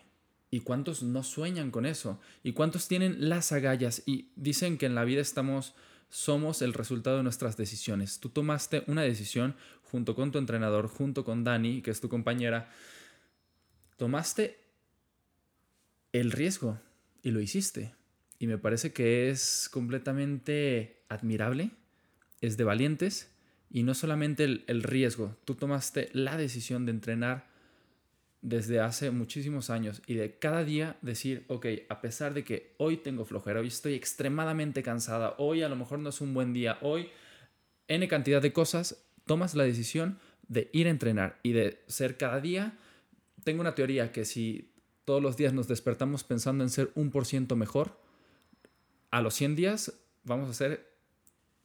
¿y 0.50 0.62
cuántos 0.62 1.04
no 1.04 1.24
sueñan 1.24 1.72
con 1.72 1.86
eso? 1.86 2.20
¿Y 2.44 2.54
cuántos 2.54 2.88
tienen 2.88 3.30
las 3.30 3.52
agallas? 3.52 4.04
Y 4.06 4.30
dicen 4.36 4.78
que 4.78 4.86
en 4.86 4.96
la 4.96 5.06
vida 5.06 5.22
estamos, 5.22 5.74
somos 6.10 6.62
el 6.62 6.74
resultado 6.74 7.18
de 7.18 7.24
nuestras 7.24 7.56
decisiones. 7.56 8.20
Tú 8.20 8.30
tomaste 8.30 8.84
una 8.88 9.04
decisión 9.04 9.56
junto 9.84 10.16
con 10.16 10.32
tu 10.32 10.38
entrenador, 10.38 10.88
junto 10.88 11.24
con 11.24 11.44
Dani, 11.44 11.82
que 11.82 11.92
es 11.92 12.02
tu 12.02 12.10
compañera. 12.10 12.70
Tomaste 13.98 14.60
el 16.12 16.32
riesgo 16.32 16.78
y 17.24 17.32
lo 17.32 17.42
hiciste. 17.42 17.94
Y 18.40 18.48
me 18.48 18.58
parece 18.58 18.92
que 18.92 19.30
es 19.30 19.70
completamente 19.72 21.04
admirable, 21.10 21.72
es 22.42 22.58
de 22.58 22.64
valientes 22.64 23.32
y 23.70 23.84
no 23.84 23.94
solamente 23.94 24.44
el, 24.44 24.84
riesgo, 24.84 25.38
tú 25.46 25.56
tomaste 25.56 26.10
la 26.14 26.36
decisión 26.36 26.86
de 26.86 26.92
entrenar 26.92 27.50
desde 28.42 28.80
hace 28.80 29.12
muchísimos 29.12 29.70
años 29.70 30.02
y 30.08 30.16
de 30.16 30.40
cada 30.40 30.64
día 30.64 30.98
decir, 31.02 31.46
ok, 31.48 31.68
a 31.88 32.02
pesar 32.02 32.34
de 32.34 32.44
que 32.44 32.74
hoy 32.78 32.98
tengo 32.98 33.24
flojera, 33.24 33.60
hoy 33.60 33.68
estoy 33.68 33.94
extremadamente 33.94 34.82
cansada, 34.82 35.36
hoy 35.38 35.62
a 35.62 35.70
lo 35.70 35.76
mejor 35.76 36.00
no 36.00 36.10
es 36.10 36.20
un 36.20 36.34
buen 36.34 36.52
día, 36.52 36.80
hoy 36.82 37.10
N 37.88 38.08
cantidad 38.08 38.42
de 38.42 38.52
cosas, 38.52 39.06
tomas 39.26 39.54
la 39.54 39.64
decisión 39.64 40.18
de 40.48 40.70
ir 40.74 40.88
a 40.88 40.90
entrenar 40.90 41.40
y 41.44 41.54
de 41.54 41.80
ser 41.88 42.18
cada 42.18 42.42
día. 42.42 42.78
Tengo 43.44 43.62
una 43.62 43.76
teoría 43.76 44.12
que 44.12 44.26
si 44.26 44.71
todos 45.12 45.22
los 45.22 45.36
días 45.36 45.52
nos 45.52 45.68
despertamos 45.68 46.24
pensando 46.24 46.64
en 46.64 46.70
ser 46.70 46.90
un 46.96 47.12
por 47.12 47.26
ciento 47.26 47.58
mejor, 47.58 48.00
a 49.10 49.20
los 49.20 49.34
100 49.34 49.58
días 49.58 49.94
vamos 50.24 50.50
a 50.50 50.54
ser 50.54 50.90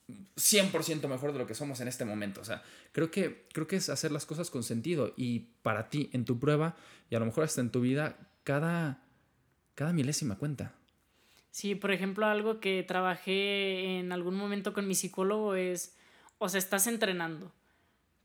100% 0.08 1.06
mejor 1.06 1.32
de 1.32 1.38
lo 1.38 1.46
que 1.46 1.54
somos 1.54 1.78
en 1.78 1.86
este 1.86 2.04
momento. 2.04 2.40
O 2.40 2.44
sea, 2.44 2.64
creo 2.90 3.12
que, 3.12 3.46
creo 3.52 3.68
que 3.68 3.76
es 3.76 3.88
hacer 3.88 4.10
las 4.10 4.26
cosas 4.26 4.50
con 4.50 4.64
sentido 4.64 5.14
y 5.16 5.50
para 5.62 5.90
ti, 5.90 6.10
en 6.12 6.24
tu 6.24 6.40
prueba 6.40 6.74
y 7.08 7.14
a 7.14 7.20
lo 7.20 7.26
mejor 7.26 7.44
hasta 7.44 7.60
en 7.60 7.70
tu 7.70 7.82
vida, 7.82 8.16
cada, 8.42 9.04
cada 9.76 9.92
milésima 9.92 10.38
cuenta. 10.38 10.74
Sí, 11.52 11.76
por 11.76 11.92
ejemplo, 11.92 12.26
algo 12.26 12.58
que 12.58 12.82
trabajé 12.82 14.00
en 14.00 14.10
algún 14.10 14.34
momento 14.34 14.72
con 14.72 14.88
mi 14.88 14.96
psicólogo 14.96 15.54
es, 15.54 15.96
o 16.38 16.48
sea, 16.48 16.58
estás 16.58 16.88
entrenando, 16.88 17.52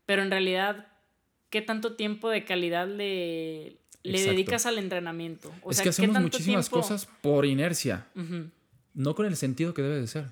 pero 0.04 0.22
en 0.22 0.32
realidad, 0.32 0.88
¿qué 1.48 1.62
tanto 1.62 1.94
tiempo 1.94 2.28
de 2.28 2.44
calidad 2.44 2.88
le, 2.88 3.81
le 4.02 4.22
dedicas 4.22 4.66
al 4.66 4.78
entrenamiento. 4.78 5.52
es 5.70 5.80
que 5.80 5.90
hacemos 5.90 6.20
muchísimas 6.20 6.68
cosas 6.68 7.06
por 7.20 7.46
inercia, 7.46 8.06
no 8.94 9.14
con 9.14 9.26
el 9.26 9.36
sentido 9.36 9.74
que 9.74 9.82
debe 9.82 10.00
de 10.00 10.06
ser. 10.06 10.26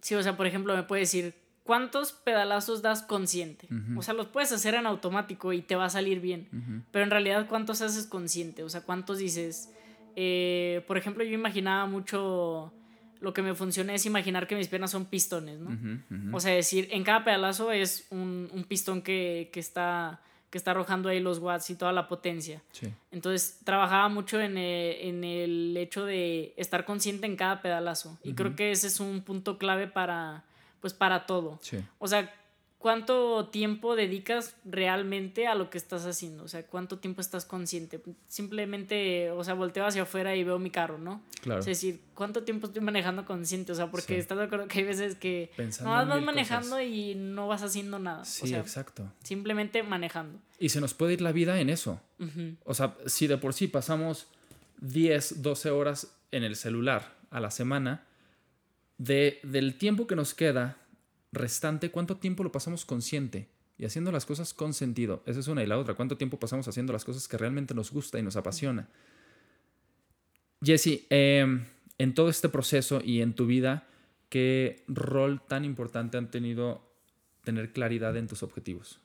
Sí, 0.00 0.14
o 0.14 0.22
sea, 0.22 0.36
por 0.36 0.46
ejemplo, 0.46 0.76
me 0.76 0.84
puedes 0.84 1.10
decir, 1.10 1.34
¿cuántos 1.64 2.12
pedalazos 2.12 2.82
das 2.82 3.02
consciente? 3.02 3.68
O 3.96 4.02
sea, 4.02 4.14
los 4.14 4.28
puedes 4.28 4.52
hacer 4.52 4.74
en 4.74 4.86
automático 4.86 5.52
y 5.52 5.62
te 5.62 5.76
va 5.76 5.86
a 5.86 5.90
salir 5.90 6.20
bien, 6.20 6.84
pero 6.90 7.04
en 7.04 7.10
realidad, 7.10 7.46
¿cuántos 7.48 7.82
haces 7.82 8.06
consciente? 8.06 8.62
O 8.62 8.68
sea, 8.68 8.82
¿cuántos 8.82 9.18
dices? 9.18 9.70
Eh, 10.14 10.82
por 10.86 10.96
ejemplo, 10.96 11.24
yo 11.24 11.32
imaginaba 11.32 11.86
mucho 11.86 12.72
lo 13.20 13.32
que 13.32 13.42
me 13.42 13.54
funciona 13.54 13.94
es 13.94 14.06
imaginar 14.06 14.46
que 14.46 14.56
mis 14.56 14.68
piernas 14.68 14.90
son 14.90 15.06
pistones, 15.06 15.58
¿no? 15.58 15.76
O 16.36 16.40
sea, 16.40 16.54
decir, 16.54 16.88
en 16.90 17.02
cada 17.02 17.24
pedalazo 17.24 17.72
es 17.72 18.06
un, 18.10 18.48
un 18.52 18.64
pistón 18.64 19.02
que, 19.02 19.50
que, 19.52 19.60
está 19.60 20.20
que 20.50 20.58
está 20.58 20.70
arrojando 20.70 21.08
ahí 21.08 21.20
los 21.20 21.38
watts 21.38 21.70
y 21.70 21.74
toda 21.74 21.92
la 21.92 22.08
potencia. 22.08 22.62
Entonces 23.10 23.60
trabajaba 23.64 24.08
mucho 24.08 24.40
en 24.40 24.56
eh, 24.56 25.08
en 25.08 25.24
el, 25.24 25.76
hecho 25.76 26.04
de 26.04 26.54
estar 26.56 26.84
consciente 26.84 27.26
en 27.26 27.36
cada 27.36 27.60
pedalazo. 27.62 28.18
Y 28.22 28.34
creo 28.34 28.54
que 28.54 28.70
ese 28.70 28.86
es 28.86 29.00
un 29.00 29.22
punto 29.22 29.58
clave 29.58 29.86
para, 29.86 30.44
pues, 30.80 30.94
para 30.94 31.26
todo. 31.26 31.60
O 31.98 32.08
sea, 32.08 32.32
¿cuánto 32.86 33.48
tiempo 33.48 33.96
dedicas 33.96 34.54
realmente 34.64 35.48
a 35.48 35.56
lo 35.56 35.70
que 35.70 35.76
estás 35.76 36.06
haciendo? 36.06 36.44
O 36.44 36.48
sea, 36.48 36.64
¿cuánto 36.64 37.00
tiempo 37.00 37.20
estás 37.20 37.44
consciente? 37.44 38.00
Simplemente, 38.28 39.32
o 39.32 39.42
sea, 39.42 39.54
volteo 39.54 39.84
hacia 39.84 40.02
afuera 40.02 40.36
y 40.36 40.44
veo 40.44 40.60
mi 40.60 40.70
carro, 40.70 40.96
¿no? 40.96 41.20
Claro. 41.40 41.58
Es 41.58 41.66
decir, 41.66 42.00
¿cuánto 42.14 42.44
tiempo 42.44 42.68
estoy 42.68 42.82
manejando 42.82 43.24
consciente? 43.24 43.72
O 43.72 43.74
sea, 43.74 43.90
porque 43.90 44.16
estás 44.16 44.38
de 44.38 44.44
acuerdo 44.44 44.68
que 44.68 44.78
hay 44.78 44.84
veces 44.84 45.16
que 45.16 45.50
no 45.82 45.90
vas 45.90 46.22
manejando 46.22 46.80
y 46.80 47.16
no 47.16 47.48
vas 47.48 47.64
haciendo 47.64 47.98
nada. 47.98 48.24
Sí, 48.24 48.54
exacto. 48.54 49.12
Simplemente 49.24 49.82
manejando. 49.82 50.38
Y 50.60 50.68
se 50.68 50.80
nos 50.80 50.94
puede 50.94 51.14
ir 51.14 51.22
la 51.22 51.32
vida 51.32 51.60
en 51.60 51.70
eso. 51.70 52.00
O 52.62 52.72
sea, 52.72 52.94
si 53.06 53.26
de 53.26 53.36
por 53.36 53.52
sí 53.52 53.66
pasamos 53.66 54.28
10, 54.78 55.42
12 55.42 55.70
horas 55.72 56.16
en 56.30 56.44
el 56.44 56.54
celular 56.54 57.16
a 57.32 57.40
la 57.40 57.50
semana, 57.50 58.04
de, 58.96 59.40
del 59.42 59.76
tiempo 59.76 60.06
que 60.06 60.14
nos 60.14 60.34
queda 60.34 60.76
restante, 61.32 61.90
¿cuánto 61.90 62.16
tiempo 62.16 62.44
lo 62.44 62.52
pasamos 62.52 62.84
consciente? 62.84 63.48
Y 63.78 63.84
haciendo 63.84 64.10
las 64.10 64.24
cosas 64.24 64.54
con 64.54 64.72
sentido. 64.72 65.22
Esa 65.26 65.40
es 65.40 65.48
una 65.48 65.62
y 65.62 65.66
la 65.66 65.78
otra. 65.78 65.94
¿Cuánto 65.94 66.16
tiempo 66.16 66.38
pasamos 66.38 66.66
haciendo 66.66 66.92
las 66.92 67.04
cosas 67.04 67.28
que 67.28 67.36
realmente 67.36 67.74
nos 67.74 67.90
gusta 67.90 68.18
y 68.18 68.22
nos 68.22 68.36
apasiona? 68.36 68.88
Jesse, 70.62 71.06
em, 71.10 71.66
en 71.98 72.14
todo 72.14 72.30
este 72.30 72.48
proceso 72.48 73.00
y 73.04 73.20
en 73.20 73.34
tu 73.34 73.46
vida, 73.46 73.86
¿qué 74.30 74.84
rol 74.88 75.42
tan 75.46 75.64
importante 75.64 76.16
han 76.16 76.30
tenido 76.30 76.82
tener 77.44 77.72
claridad 77.72 78.16
en 78.16 78.26
tus 78.26 78.42
objetivos? 78.42 79.00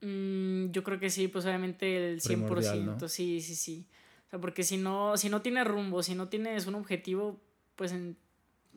Mm, 0.00 0.70
yo 0.70 0.82
creo 0.82 0.98
que 0.98 1.10
sí, 1.10 1.28
pues 1.28 1.44
obviamente 1.44 2.12
el 2.12 2.20
100%, 2.20 3.08
sí, 3.08 3.40
sí, 3.40 3.54
sí. 3.54 3.88
O 4.26 4.30
sea, 4.30 4.40
porque 4.40 4.62
si 4.62 4.76
no, 4.76 5.16
si 5.16 5.28
no 5.28 5.42
tienes 5.42 5.66
rumbo, 5.66 6.02
si 6.02 6.14
no 6.14 6.28
tienes 6.28 6.66
un 6.66 6.74
objetivo, 6.74 7.40
pues 7.76 7.92
en 7.92 8.16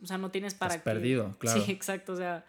o 0.02 0.06
sea, 0.06 0.18
no 0.18 0.30
tienes 0.30 0.54
para... 0.54 0.74
Estás 0.74 0.84
perdido, 0.84 1.36
claro. 1.38 1.62
Sí, 1.62 1.70
exacto. 1.72 2.12
O 2.12 2.16
sea, 2.16 2.44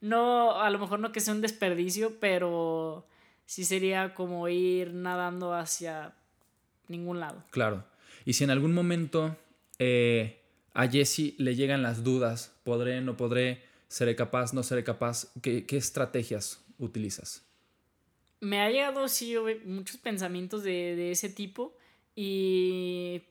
no, 0.00 0.60
a 0.60 0.70
lo 0.70 0.78
mejor 0.78 1.00
no 1.00 1.12
que 1.12 1.20
sea 1.20 1.34
un 1.34 1.40
desperdicio, 1.40 2.18
pero 2.20 3.06
sí 3.46 3.64
sería 3.64 4.14
como 4.14 4.48
ir 4.48 4.92
nadando 4.92 5.54
hacia 5.54 6.14
ningún 6.88 7.20
lado. 7.20 7.44
Claro. 7.50 7.84
Y 8.24 8.34
si 8.34 8.44
en 8.44 8.50
algún 8.50 8.74
momento 8.74 9.36
eh, 9.78 10.40
a 10.74 10.88
Jesse 10.88 11.34
le 11.38 11.54
llegan 11.54 11.82
las 11.82 12.04
dudas, 12.04 12.52
¿podré, 12.64 13.00
no 13.00 13.16
podré, 13.16 13.62
seré 13.88 14.16
capaz, 14.16 14.52
no 14.52 14.62
seré 14.62 14.84
capaz? 14.84 15.32
¿Qué, 15.42 15.64
qué 15.64 15.76
estrategias 15.76 16.64
utilizas? 16.78 17.44
Me 18.40 18.60
ha 18.60 18.70
llegado, 18.70 19.08
sí, 19.08 19.34
muchos 19.64 19.96
pensamientos 19.96 20.62
de, 20.62 20.94
de 20.94 21.10
ese 21.12 21.28
tipo 21.30 21.74
y 22.14 23.22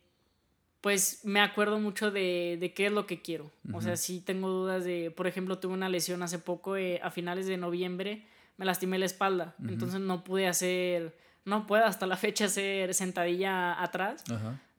pues 0.85 1.21
me 1.23 1.41
acuerdo 1.41 1.79
mucho 1.79 2.11
de, 2.11 2.59
de 2.59 2.71
qué 2.75 2.85
es 2.85 2.91
lo 2.91 3.07
que 3.07 3.19
quiero. 3.19 3.49
O 3.73 3.81
sea, 3.81 3.97
sí 3.97 4.21
tengo 4.21 4.49
dudas 4.49 4.85
de, 4.85 5.09
por 5.09 5.25
ejemplo, 5.25 5.57
tuve 5.57 5.73
una 5.73 5.89
lesión 5.89 6.21
hace 6.21 6.37
poco, 6.37 6.77
eh, 6.77 6.99
a 7.01 7.09
finales 7.09 7.47
de 7.47 7.57
noviembre, 7.57 8.23
me 8.57 8.65
lastimé 8.65 8.99
la 8.99 9.07
espalda, 9.07 9.55
entonces 9.67 9.99
no 9.99 10.23
pude 10.23 10.45
hacer, 10.45 11.17
no 11.43 11.65
puedo 11.65 11.85
hasta 11.85 12.05
la 12.05 12.17
fecha 12.17 12.45
hacer 12.45 12.93
sentadilla 12.93 13.81
atrás. 13.81 14.23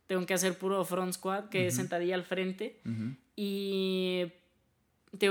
Tengo 0.06 0.24
que 0.26 0.34
hacer 0.34 0.56
puro 0.56 0.84
front 0.84 1.12
squat, 1.12 1.48
que 1.48 1.66
es 1.66 1.74
sentadilla 1.74 2.14
al 2.14 2.22
frente. 2.22 2.80
Y 3.34 4.26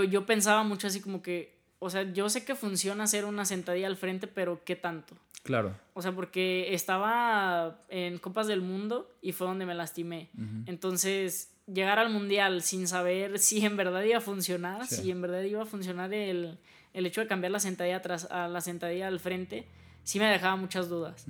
yo 0.09 0.25
pensaba 0.25 0.63
mucho 0.65 0.87
así 0.87 0.99
como 0.99 1.21
que, 1.21 1.54
o 1.85 1.89
sea, 1.89 2.11
yo 2.11 2.29
sé 2.29 2.43
que 2.43 2.55
funciona 2.55 3.03
hacer 3.03 3.25
una 3.25 3.45
sentadilla 3.45 3.85
al 3.85 3.95
frente, 3.95 4.25
pero 4.25 4.63
¿qué 4.63 4.75
tanto? 4.75 5.15
Claro. 5.43 5.75
O 5.93 6.01
sea, 6.01 6.11
porque 6.11 6.73
estaba 6.73 7.79
en 7.89 8.17
Copas 8.17 8.47
del 8.47 8.61
Mundo 8.61 9.15
y 9.21 9.33
fue 9.33 9.45
donde 9.45 9.67
me 9.67 9.75
lastimé. 9.75 10.31
Entonces, 10.65 11.53
llegar 11.71 11.99
al 11.99 12.09
Mundial 12.09 12.63
sin 12.63 12.87
saber 12.87 13.37
si 13.39 13.63
en 13.63 13.77
verdad 13.77 14.01
iba 14.01 14.17
a 14.17 14.21
funcionar, 14.21 14.87
si 14.87 15.11
en 15.11 15.21
verdad 15.21 15.43
iba 15.43 15.61
a 15.61 15.67
funcionar 15.67 16.11
el, 16.11 16.57
hecho 16.93 17.21
de 17.21 17.27
cambiar 17.27 17.51
la 17.51 17.59
sentadilla 17.59 17.97
atrás 17.97 18.27
a 18.31 18.47
la 18.47 18.61
sentadilla 18.61 19.07
al 19.07 19.19
frente, 19.19 19.67
sí 20.03 20.17
me 20.17 20.25
dejaba 20.25 20.55
muchas 20.55 20.89
dudas. 20.89 21.27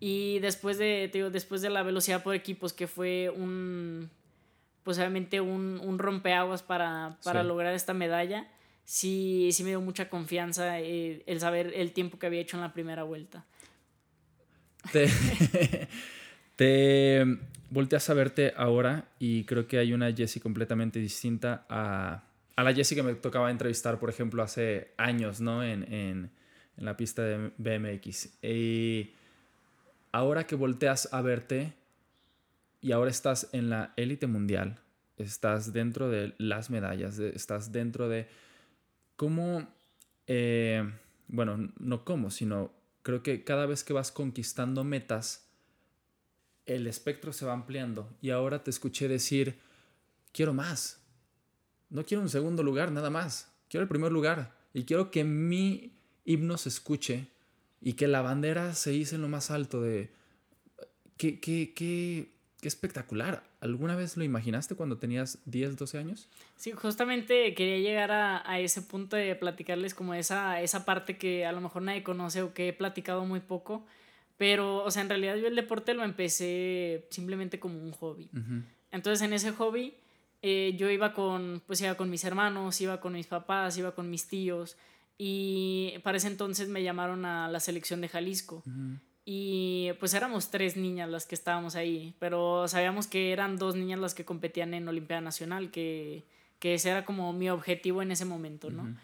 Y 0.00 0.38
después 0.40 0.76
de, 0.76 1.08
te 1.10 1.18
digo, 1.18 1.30
después 1.30 1.62
de 1.62 1.70
la 1.70 1.82
velocidad 1.82 2.22
por 2.22 2.34
equipos, 2.34 2.74
que 2.74 2.86
fue 2.86 3.30
un, 3.30 4.10
pues 4.82 4.98
obviamente 4.98 5.40
un, 5.40 5.80
un 5.82 5.98
rompeaguas 5.98 6.62
para, 6.62 7.16
para 7.24 7.42
lograr 7.42 7.72
esta 7.72 7.94
medalla, 7.94 8.46
sí, 8.84 9.50
sí 9.52 9.62
me 9.62 9.70
dio 9.70 9.80
mucha 9.80 10.08
confianza 10.08 10.80
eh, 10.80 11.22
el 11.26 11.40
saber 11.40 11.72
el 11.74 11.92
tiempo 11.92 12.18
que 12.18 12.26
había 12.26 12.40
hecho 12.40 12.56
en 12.56 12.62
la 12.62 12.72
primera 12.72 13.02
vuelta. 13.02 13.44
Te, 14.92 15.08
te 16.56 17.24
volteas 17.70 18.08
a 18.10 18.14
verte 18.14 18.52
ahora 18.56 19.08
y 19.18 19.44
creo 19.44 19.66
que 19.66 19.78
hay 19.78 19.92
una 19.92 20.12
Jessie 20.12 20.40
completamente 20.40 20.98
distinta 20.98 21.66
a, 21.68 22.24
a 22.56 22.62
la 22.62 22.74
Jessie 22.74 22.96
que 22.96 23.02
me 23.02 23.14
tocaba 23.14 23.50
entrevistar, 23.50 23.98
por 23.98 24.10
ejemplo, 24.10 24.42
hace 24.42 24.92
años, 24.96 25.40
¿no? 25.40 25.64
En, 25.64 25.82
en, 25.92 26.30
en 26.76 26.84
la 26.84 26.96
pista 26.96 27.22
de 27.22 27.50
BMX. 27.56 28.42
Y 28.42 29.14
ahora 30.12 30.46
que 30.46 30.54
volteas 30.54 31.08
a 31.12 31.22
verte 31.22 31.72
y 32.80 32.92
ahora 32.92 33.10
estás 33.10 33.48
en 33.52 33.70
la 33.70 33.92
élite 33.96 34.26
mundial, 34.26 34.78
estás 35.16 35.72
dentro 35.72 36.10
de 36.10 36.34
las 36.38 36.70
medallas, 36.70 37.18
estás 37.18 37.72
dentro 37.72 38.08
de 38.08 38.28
cómo, 39.16 39.68
eh, 40.26 40.88
bueno, 41.28 41.72
no 41.78 42.04
cómo, 42.04 42.30
sino 42.30 42.72
creo 43.02 43.22
que 43.22 43.44
cada 43.44 43.66
vez 43.66 43.84
que 43.84 43.92
vas 43.92 44.10
conquistando 44.10 44.84
metas, 44.84 45.48
el 46.66 46.86
espectro 46.86 47.32
se 47.32 47.44
va 47.44 47.52
ampliando 47.52 48.16
y 48.20 48.30
ahora 48.30 48.64
te 48.64 48.70
escuché 48.70 49.08
decir, 49.08 49.58
quiero 50.32 50.54
más, 50.54 51.04
no 51.90 52.04
quiero 52.04 52.22
un 52.22 52.28
segundo 52.28 52.62
lugar, 52.62 52.90
nada 52.90 53.10
más, 53.10 53.52
quiero 53.68 53.82
el 53.82 53.88
primer 53.88 54.10
lugar. 54.10 54.56
Y 54.72 54.84
quiero 54.84 55.10
que 55.10 55.22
mi 55.22 55.96
himno 56.24 56.58
se 56.58 56.68
escuche 56.68 57.28
y 57.80 57.92
que 57.92 58.08
la 58.08 58.22
bandera 58.22 58.74
se 58.74 58.92
hice 58.92 59.14
en 59.14 59.22
lo 59.22 59.28
más 59.28 59.50
alto 59.50 59.80
de... 59.80 60.12
Qué, 61.16 61.38
qué, 61.38 61.72
qué, 61.74 62.34
qué 62.60 62.68
espectacular. 62.68 63.44
¿Alguna 63.64 63.96
vez 63.96 64.18
lo 64.18 64.24
imaginaste 64.24 64.74
cuando 64.74 64.98
tenías 64.98 65.38
10, 65.46 65.76
12 65.78 65.96
años? 65.96 66.28
Sí, 66.54 66.72
justamente 66.72 67.54
quería 67.54 67.78
llegar 67.78 68.12
a, 68.12 68.48
a, 68.48 68.60
ese 68.60 68.82
punto 68.82 69.16
de 69.16 69.34
platicarles 69.34 69.94
como 69.94 70.12
esa, 70.12 70.60
esa 70.60 70.84
parte 70.84 71.16
que 71.16 71.46
a 71.46 71.52
lo 71.52 71.62
mejor 71.62 71.80
nadie 71.80 72.02
conoce 72.02 72.42
o 72.42 72.52
que 72.52 72.68
he 72.68 72.72
platicado 72.74 73.24
muy 73.24 73.40
poco. 73.40 73.86
Pero, 74.36 74.84
o 74.84 74.90
sea, 74.90 75.00
en 75.00 75.08
realidad 75.08 75.36
yo 75.36 75.46
el 75.46 75.56
deporte 75.56 75.94
lo 75.94 76.04
empecé 76.04 77.06
simplemente 77.08 77.58
como 77.58 77.80
un 77.80 77.92
hobby. 77.92 78.28
Entonces, 78.90 79.22
en 79.22 79.32
ese 79.32 79.52
hobby, 79.52 79.94
eh, 80.42 80.74
yo 80.76 80.90
iba 80.90 81.14
con, 81.14 81.62
pues 81.66 81.80
iba 81.80 81.94
con 81.94 82.10
mis 82.10 82.22
hermanos, 82.24 82.78
iba 82.82 83.00
con 83.00 83.14
mis 83.14 83.28
papás, 83.28 83.78
iba 83.78 83.94
con 83.94 84.10
mis 84.10 84.28
tíos. 84.28 84.76
Y 85.16 85.94
para 86.02 86.18
ese 86.18 86.26
entonces 86.26 86.68
me 86.68 86.82
llamaron 86.82 87.24
a 87.24 87.48
la 87.48 87.60
selección 87.60 88.02
de 88.02 88.08
Jalisco. 88.08 88.62
Y 89.26 89.92
pues 90.00 90.12
éramos 90.12 90.50
tres 90.50 90.76
niñas 90.76 91.08
las 91.08 91.26
que 91.26 91.34
estábamos 91.34 91.76
ahí, 91.76 92.14
pero 92.18 92.68
sabíamos 92.68 93.06
que 93.06 93.32
eran 93.32 93.56
dos 93.56 93.74
niñas 93.74 93.98
las 93.98 94.14
que 94.14 94.24
competían 94.24 94.74
en 94.74 94.86
Olimpiada 94.86 95.22
Nacional, 95.22 95.70
que, 95.70 96.24
que 96.58 96.74
ese 96.74 96.90
era 96.90 97.06
como 97.06 97.32
mi 97.32 97.48
objetivo 97.48 98.02
en 98.02 98.10
ese 98.10 98.26
momento, 98.26 98.70
¿no? 98.70 98.94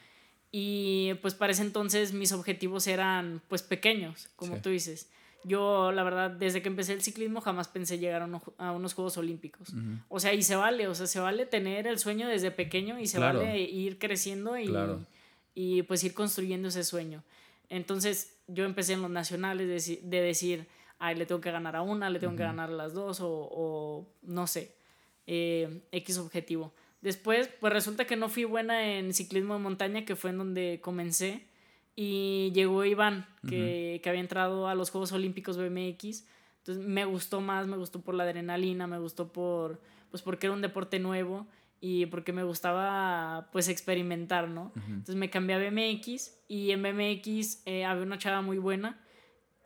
Y 0.53 1.15
pues 1.23 1.35
para 1.35 1.53
ese 1.53 1.63
entonces 1.63 2.13
mis 2.13 2.33
objetivos 2.33 2.87
eran 2.87 3.41
pues 3.49 3.63
pequeños, 3.63 4.29
como 4.37 4.57
tú 4.57 4.69
dices. 4.69 5.09
Yo, 5.43 5.91
la 5.91 6.03
verdad, 6.03 6.31
desde 6.31 6.61
que 6.61 6.69
empecé 6.69 6.93
el 6.93 7.01
ciclismo 7.01 7.41
jamás 7.41 7.69
pensé 7.69 7.99
llegar 7.99 8.29
a, 8.59 8.73
unos 8.73 8.93
Juegos 8.93 9.17
Olímpicos. 9.17 9.73
O 10.09 10.21
sea, 10.21 10.35
y 10.35 10.43
se 10.43 10.55
vale, 10.55 10.87
o 10.87 10.95
sea, 10.95 11.07
se 11.07 11.19
vale 11.19 11.47
tener 11.47 11.87
el 11.87 11.99
sueño 11.99 12.29
desde 12.29 12.51
pequeño 12.51 12.99
y 12.99 13.07
se 13.07 13.19
vale 13.19 13.59
ir 13.61 13.99
creciendo 13.99 14.59
y 14.59 14.71
y 15.55 15.83
pues 15.83 16.05
ir 16.05 16.15
construyendo 16.15 16.69
ese 16.69 16.85
sueño. 16.85 17.23
Entonces 17.69 18.37
yo 18.53 18.65
empecé 18.65 18.95
en 18.95 19.03
los 19.03 19.11
nacionales 19.11 19.67
de, 20.03 20.21
decir, 20.21 20.67
ay, 20.99 21.17
le 21.17 21.27
tengo 21.27 21.41
que 21.41 21.51
ganar 21.51 21.77
a 21.77 21.83
una, 21.83 22.11
le 22.11 22.19
tengo 22.19 22.37
que 22.37 22.43
ganar 22.43 22.71
a 22.71 22.73
las 22.73 22.93
dos 22.93 23.21
o, 23.21 23.29
o 23.31 24.07
no 24.23 24.47
sé, 24.47 24.75
eh, 25.27 25.83
X 25.93 26.19
objetivo. 26.19 26.73
Después, 27.01 27.49
pues 27.61 27.73
resulta 27.73 28.07
que 28.07 28.17
no 28.17 28.29
fui 28.29 28.45
buena 28.45 28.97
en 28.97 29.15
ciclismo 29.15 29.55
de 29.55 29.61
montaña, 29.61 30.05
que 30.05 30.17
fue 30.17 30.31
en 30.31 30.39
donde 30.39 30.81
comencé, 30.83 31.47
y 31.97 32.53
llegó 32.55 32.85
Iván, 32.85 33.27
que, 33.49 34.01
que 34.03 34.09
había 34.09 34.21
entrado 34.21 34.69
a 34.69 34.75
los 34.75 34.91
Juegos 34.91 35.13
Olímpicos 35.13 35.57
BMX. 35.57 36.25
Entonces 36.59 36.85
me 36.85 37.05
gustó 37.05 37.41
más, 37.41 37.67
me 37.67 37.77
gustó 37.77 38.01
por 38.01 38.15
la 38.15 38.25
adrenalina, 38.25 38.87
me 38.87 38.99
gustó 38.99 39.33
por, 39.33 39.81
pues 40.11 40.23
porque 40.23 40.47
era 40.47 40.55
un 40.55 40.63
deporte 40.63 40.99
nuevo 40.99 41.47
y 41.81 42.07
porque 42.07 42.33
me 42.33 42.45
gustaba 42.45 43.49
pues 43.53 43.69
experimentar, 43.69 44.49
¿no? 44.49 44.73
Entonces 44.87 45.17
me 45.17 45.31
cambié 45.31 45.57
a 45.57 45.59
BMX 45.59 46.35
y 46.47 46.73
en 46.73 46.83
BMX 46.83 47.63
eh, 47.65 47.85
había 47.85 48.03
una 48.03 48.19
chava 48.19 48.43
muy 48.43 48.59
buena 48.59 49.01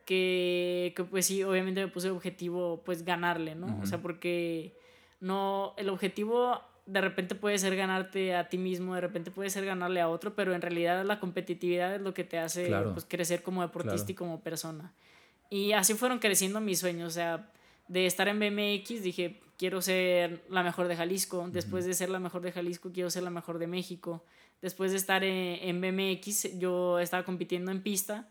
que, 0.04 0.92
que, 0.96 1.04
pues 1.04 1.26
sí, 1.26 1.42
obviamente 1.42 1.80
me 1.80 1.88
puse 1.88 2.08
el 2.08 2.14
objetivo 2.14 2.82
pues 2.84 3.04
ganarle, 3.04 3.54
¿no? 3.54 3.80
O 3.82 3.86
sea, 3.86 4.00
porque 4.00 4.76
no, 5.20 5.74
el 5.76 5.88
objetivo 5.88 6.60
de 6.86 7.00
repente 7.00 7.34
puede 7.34 7.58
ser 7.58 7.74
ganarte 7.76 8.36
a 8.36 8.48
ti 8.48 8.58
mismo, 8.58 8.94
de 8.94 9.00
repente 9.00 9.30
puede 9.30 9.50
ser 9.50 9.64
ganarle 9.64 10.00
a 10.00 10.08
otro, 10.08 10.34
pero 10.34 10.54
en 10.54 10.60
realidad 10.60 11.04
la 11.04 11.18
competitividad 11.18 11.94
es 11.94 12.00
lo 12.00 12.12
que 12.12 12.24
te 12.24 12.38
hace 12.38 12.70
pues, 12.92 13.06
crecer 13.08 13.42
como 13.42 13.62
deportista 13.62 14.12
y 14.12 14.14
como 14.14 14.40
persona. 14.40 14.92
Y 15.50 15.72
así 15.72 15.94
fueron 15.94 16.18
creciendo 16.18 16.60
mis 16.60 16.78
sueños, 16.78 17.08
o 17.08 17.14
sea, 17.14 17.50
de 17.88 18.06
estar 18.06 18.28
en 18.28 18.38
BMX 18.38 19.02
dije, 19.02 19.40
quiero 19.58 19.80
ser 19.80 20.44
la 20.50 20.62
mejor 20.62 20.88
de 20.88 20.96
Jalisco, 20.96 21.48
después 21.50 21.84
de 21.84 21.94
ser 21.94 22.10
la 22.10 22.18
mejor 22.18 22.42
de 22.42 22.52
Jalisco 22.52 22.90
quiero 22.92 23.10
ser 23.10 23.22
la 23.22 23.30
mejor 23.30 23.58
de 23.58 23.66
México, 23.66 24.24
después 24.60 24.90
de 24.90 24.96
estar 24.96 25.22
en, 25.24 25.80
BMX 25.80 26.58
yo 26.58 26.98
estaba 26.98 27.24
compitiendo 27.24 27.70
en 27.70 27.82
pista 27.82 28.28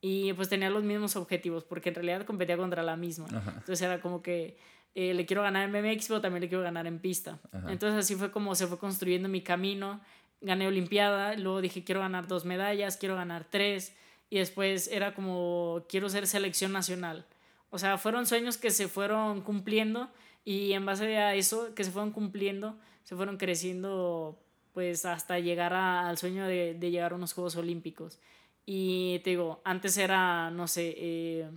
y 0.00 0.32
pues 0.34 0.48
tenía 0.48 0.70
los 0.70 0.84
mismos 0.84 1.16
objetivos 1.16 1.64
porque 1.64 1.88
en 1.88 1.94
realidad 1.96 2.26
competía 2.26 2.56
contra 2.56 2.82
la 2.82 2.96
misma. 2.96 3.26
Entonces 3.28 3.80
era 3.82 4.00
como 4.00 4.22
que 4.22 4.56
eh, 4.94 5.14
le 5.14 5.26
quiero 5.26 5.42
ganar 5.42 5.68
en 5.68 5.72
BMX 5.72 6.08
pero 6.08 6.20
también 6.20 6.42
le 6.42 6.48
quiero 6.48 6.62
ganar 6.62 6.86
en 6.86 6.98
pista. 6.98 7.40
Entonces 7.68 8.04
así 8.04 8.14
fue 8.14 8.30
como 8.30 8.54
se 8.54 8.66
fue 8.66 8.78
construyendo 8.78 9.28
mi 9.28 9.42
camino. 9.42 10.00
Gané 10.42 10.66
Olimpiada, 10.66 11.34
luego 11.34 11.60
dije 11.62 11.82
quiero 11.82 12.02
ganar 12.02 12.26
dos 12.26 12.44
medallas, 12.44 12.98
quiero 12.98 13.16
ganar 13.16 13.46
tres 13.48 13.94
y 14.28 14.38
después 14.38 14.88
era 14.88 15.14
como 15.14 15.84
quiero 15.88 16.08
ser 16.08 16.26
selección 16.26 16.72
nacional. 16.72 17.26
O 17.70 17.78
sea, 17.78 17.98
fueron 17.98 18.26
sueños 18.26 18.58
que 18.58 18.70
se 18.70 18.88
fueron 18.88 19.40
cumpliendo 19.40 20.10
y 20.46 20.74
en 20.74 20.86
base 20.86 21.18
a 21.18 21.34
eso, 21.34 21.74
que 21.74 21.82
se 21.82 21.90
fueron 21.90 22.12
cumpliendo, 22.12 22.78
se 23.02 23.16
fueron 23.16 23.36
creciendo 23.36 24.40
pues 24.72 25.04
hasta 25.04 25.40
llegar 25.40 25.74
al 25.74 26.16
sueño 26.18 26.46
de, 26.46 26.74
de, 26.74 26.90
llegar 26.92 27.10
a 27.10 27.16
unos 27.16 27.32
Juegos 27.32 27.56
Olímpicos. 27.56 28.20
Y 28.64 29.18
te 29.24 29.30
digo, 29.30 29.60
antes 29.64 29.96
era, 29.98 30.52
no 30.52 30.68
sé, 30.68 30.94
eh, 30.96 31.50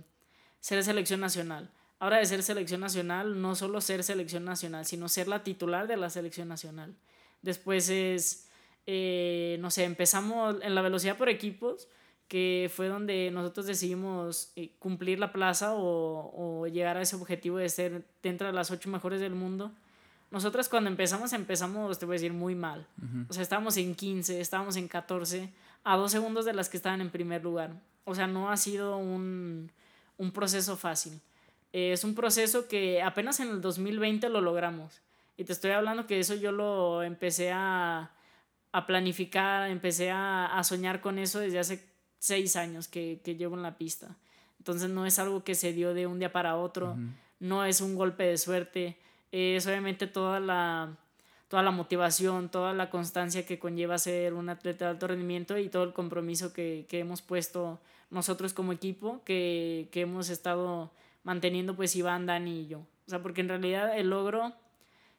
ser 0.58 0.82
selección 0.82 1.20
nacional. 1.20 1.70
Ahora 2.00 2.16
de 2.16 2.26
ser 2.26 2.42
selección 2.42 2.80
nacional, 2.80 3.40
no 3.40 3.54
solo 3.54 3.80
ser 3.80 4.02
selección 4.02 4.44
nacional, 4.44 4.84
sino 4.84 5.08
ser 5.08 5.28
la 5.28 5.44
titular 5.44 5.86
de 5.86 5.96
la 5.96 6.10
selección 6.10 6.48
nacional. 6.48 6.96
Después 7.42 7.90
es, 7.90 8.48
eh, 8.86 9.56
no 9.60 9.70
sé, 9.70 9.84
empezamos 9.84 10.56
en 10.62 10.74
la 10.74 10.82
velocidad 10.82 11.16
por 11.16 11.28
equipos, 11.28 11.86
que 12.30 12.70
fue 12.72 12.86
donde 12.86 13.28
nosotros 13.32 13.66
decidimos 13.66 14.52
eh, 14.54 14.70
cumplir 14.78 15.18
la 15.18 15.32
plaza 15.32 15.74
o, 15.74 16.60
o, 16.62 16.66
llegar 16.68 16.96
a 16.96 17.02
ese 17.02 17.16
objetivo 17.16 17.58
de 17.58 17.68
ser 17.68 18.06
dentro 18.22 18.46
de 18.46 18.52
las 18.52 18.70
ocho 18.70 18.88
mejores 18.88 19.20
del 19.20 19.34
mundo. 19.34 19.72
Nosotras 20.30 20.68
cuando 20.68 20.88
empezamos, 20.88 21.32
empezamos, 21.32 21.98
te 21.98 22.06
voy 22.06 22.14
a 22.14 22.18
decir, 22.20 22.32
muy 22.32 22.54
mal. 22.54 22.86
O 23.28 23.32
sea, 23.32 23.42
estábamos 23.42 23.76
en 23.78 23.96
15, 23.96 24.40
estábamos 24.40 24.76
en 24.76 24.86
14, 24.86 25.50
a 25.82 25.96
dos 25.96 26.12
segundos 26.12 26.44
de 26.44 26.52
las 26.52 26.68
que 26.68 26.76
estaban 26.76 27.00
en 27.00 27.10
primer 27.10 27.42
lugar. 27.42 27.72
O 28.04 28.14
sea, 28.14 28.28
no 28.28 28.48
ha 28.48 28.56
sido 28.56 28.96
un, 28.96 29.72
un 30.16 30.30
proceso 30.30 30.76
fácil. 30.76 31.20
es 31.72 32.04
un 32.04 32.14
proceso 32.14 32.68
que 32.68 33.02
apenas 33.02 33.40
en 33.40 33.48
el 33.48 33.60
2020 33.60 34.28
lo 34.28 34.40
logramos. 34.40 35.00
Y 35.36 35.42
te 35.42 35.52
estoy 35.52 35.72
hablando 35.72 36.06
que 36.06 36.20
eso 36.20 36.36
yo 36.36 36.52
lo 36.52 37.02
empecé 37.02 37.50
a, 37.50 38.12
a 38.70 38.86
planificar, 38.86 39.68
empecé 39.68 40.12
a, 40.12 40.46
a 40.46 40.62
soñar 40.62 41.00
con 41.00 41.18
eso 41.18 41.40
desde 41.40 41.58
hace 41.58 41.89
seis 42.20 42.54
años 42.54 42.86
que, 42.86 43.20
que, 43.24 43.34
llevo 43.34 43.56
en 43.56 43.62
la 43.62 43.76
pista. 43.76 44.14
Entonces 44.58 44.90
no 44.90 45.06
es 45.06 45.18
algo 45.18 45.42
que 45.42 45.56
se 45.56 45.72
dio 45.72 45.94
de 45.94 46.06
un 46.06 46.20
día 46.20 46.30
para 46.30 46.56
otro, 46.56 46.96
no 47.40 47.64
es 47.64 47.80
un 47.80 47.96
golpe 47.96 48.24
de 48.24 48.36
suerte, 48.36 48.98
es 49.32 49.66
obviamente 49.66 50.06
toda 50.06 50.38
la, 50.38 50.96
toda 51.48 51.62
la 51.62 51.70
motivación, 51.70 52.50
toda 52.50 52.74
la 52.74 52.90
constancia 52.90 53.46
que 53.46 53.58
conlleva 53.58 53.96
ser 53.98 54.34
un 54.34 54.50
atleta 54.50 54.84
de 54.84 54.90
alto 54.92 55.06
rendimiento 55.08 55.56
y 55.58 55.70
todo 55.70 55.82
el 55.82 55.94
compromiso 55.94 56.52
que, 56.52 56.86
que 56.88 56.98
hemos 56.98 57.22
puesto 57.22 57.80
nosotros 58.10 58.52
como 58.52 58.72
equipo, 58.72 59.22
que, 59.24 59.88
que, 59.90 60.02
hemos 60.02 60.28
estado 60.28 60.90
manteniendo 61.24 61.74
pues 61.74 61.96
Iván, 61.96 62.26
Dani 62.26 62.60
y 62.60 62.66
yo. 62.66 62.80
O 62.80 63.10
sea, 63.10 63.22
porque 63.22 63.40
en 63.40 63.48
realidad 63.48 63.98
el 63.98 64.10
logro 64.10 64.52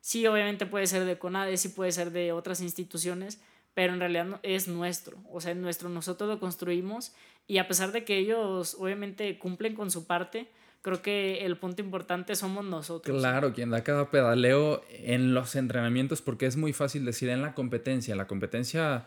sí 0.01 0.27
obviamente 0.27 0.67
puede 0.67 0.85
ser 0.85 1.05
de 1.05 1.17
CONADE, 1.17 1.57
sí 1.57 1.69
puede 1.69 1.91
ser 1.91 2.11
de 2.11 2.31
otras 2.31 2.61
instituciones, 2.61 3.41
pero 3.73 3.93
en 3.93 3.99
realidad 3.99 4.39
es 4.43 4.67
nuestro, 4.67 5.17
o 5.31 5.39
sea, 5.41 5.51
es 5.51 5.57
nuestro, 5.57 5.89
nosotros 5.89 6.29
lo 6.29 6.39
construimos 6.39 7.13
y 7.47 7.57
a 7.57 7.67
pesar 7.67 7.91
de 7.91 8.03
que 8.03 8.17
ellos 8.17 8.75
obviamente 8.79 9.37
cumplen 9.39 9.75
con 9.75 9.91
su 9.91 10.05
parte, 10.05 10.49
creo 10.81 11.01
que 11.01 11.45
el 11.45 11.57
punto 11.57 11.81
importante 11.81 12.35
somos 12.35 12.65
nosotros. 12.65 13.17
Claro, 13.19 13.53
quien 13.53 13.69
da 13.69 13.83
cada 13.83 14.09
pedaleo 14.09 14.83
en 14.89 15.33
los 15.33 15.55
entrenamientos, 15.55 16.21
porque 16.21 16.45
es 16.45 16.57
muy 16.57 16.73
fácil 16.73 17.05
decir 17.05 17.29
en 17.29 17.41
la 17.41 17.53
competencia, 17.53 18.15
la 18.15 18.27
competencia 18.27 19.05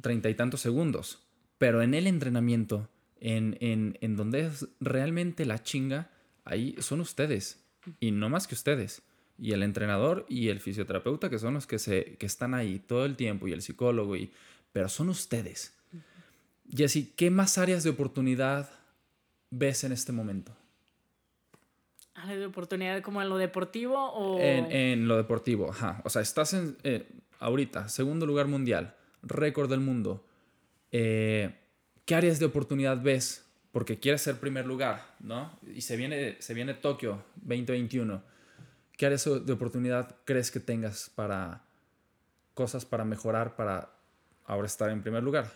treinta 0.00 0.28
y 0.30 0.34
tantos 0.34 0.60
segundos, 0.60 1.20
pero 1.58 1.82
en 1.82 1.94
el 1.94 2.06
entrenamiento, 2.06 2.88
en, 3.20 3.56
en, 3.60 3.98
en 4.00 4.16
donde 4.16 4.46
es 4.46 4.68
realmente 4.80 5.44
la 5.44 5.62
chinga, 5.62 6.10
ahí 6.44 6.74
son 6.78 7.00
ustedes 7.00 7.64
y 8.00 8.10
no 8.10 8.28
más 8.28 8.46
que 8.46 8.54
ustedes. 8.54 9.02
Y 9.38 9.52
el 9.52 9.62
entrenador 9.62 10.26
y 10.28 10.48
el 10.48 10.60
fisioterapeuta, 10.60 11.30
que 11.30 11.38
son 11.38 11.54
los 11.54 11.66
que, 11.66 11.78
se, 11.78 12.16
que 12.16 12.26
están 12.26 12.54
ahí 12.54 12.78
todo 12.78 13.04
el 13.04 13.16
tiempo, 13.16 13.46
y 13.46 13.52
el 13.52 13.62
psicólogo, 13.62 14.16
y, 14.16 14.32
pero 14.72 14.88
son 14.88 15.08
ustedes. 15.08 15.74
Jesse, 16.70 17.14
¿qué 17.16 17.30
más 17.30 17.56
áreas 17.56 17.84
de 17.84 17.90
oportunidad 17.90 18.70
ves 19.50 19.84
en 19.84 19.92
este 19.92 20.12
momento? 20.12 20.52
¿Áreas 22.14 22.40
de 22.40 22.46
oportunidad 22.46 23.00
como 23.02 23.22
en 23.22 23.28
lo 23.28 23.36
deportivo 23.36 23.96
o...? 23.96 24.40
En, 24.40 24.70
en 24.72 25.08
lo 25.08 25.16
deportivo, 25.16 25.70
ajá. 25.70 26.02
O 26.04 26.10
sea, 26.10 26.20
estás 26.20 26.52
en, 26.52 26.76
eh, 26.82 27.08
ahorita, 27.38 27.88
segundo 27.88 28.26
lugar 28.26 28.48
mundial, 28.48 28.94
récord 29.22 29.70
del 29.70 29.80
mundo. 29.80 30.24
Eh, 30.90 31.54
¿Qué 32.04 32.14
áreas 32.14 32.38
de 32.38 32.46
oportunidad 32.46 33.00
ves 33.00 33.44
porque 33.72 33.98
quieres 33.98 34.22
ser 34.22 34.40
primer 34.40 34.66
lugar, 34.66 35.14
¿no? 35.20 35.58
Y 35.74 35.82
se 35.82 35.96
viene, 35.96 36.36
se 36.40 36.54
viene 36.54 36.74
Tokio 36.74 37.22
2021. 37.36 38.22
¿Qué 38.98 39.06
áreas 39.06 39.24
de 39.24 39.52
oportunidad 39.52 40.16
crees 40.24 40.50
que 40.50 40.58
tengas 40.58 41.08
para 41.14 41.62
cosas 42.54 42.84
para 42.84 43.04
mejorar 43.04 43.54
para 43.54 43.92
ahora 44.44 44.66
estar 44.66 44.90
en 44.90 45.02
primer 45.02 45.22
lugar? 45.22 45.52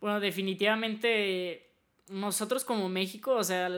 Bueno, 0.00 0.18
definitivamente 0.18 1.70
nosotros 2.08 2.64
como 2.64 2.88
México, 2.88 3.36
o 3.36 3.44
sea, 3.44 3.70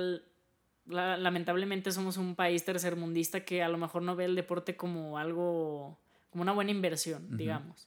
lamentablemente 0.86 1.92
somos 1.92 2.16
un 2.16 2.34
país 2.34 2.64
tercermundista 2.64 3.44
que 3.44 3.62
a 3.62 3.68
lo 3.68 3.76
mejor 3.76 4.00
no 4.00 4.16
ve 4.16 4.24
el 4.24 4.34
deporte 4.34 4.74
como 4.74 5.18
algo, 5.18 5.98
como 6.30 6.40
una 6.40 6.52
buena 6.52 6.70
inversión, 6.70 7.36
digamos. 7.36 7.86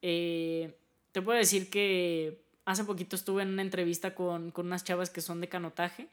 Eh, 0.00 0.78
te 1.10 1.22
puedo 1.22 1.36
decir 1.36 1.70
que 1.70 2.44
hace 2.64 2.84
poquito 2.84 3.16
estuve 3.16 3.42
en 3.42 3.48
una 3.48 3.62
entrevista 3.62 4.14
con, 4.14 4.52
con 4.52 4.66
unas 4.66 4.84
chavas 4.84 5.10
que 5.10 5.22
son 5.22 5.40
de 5.40 5.48
canotaje, 5.48 6.08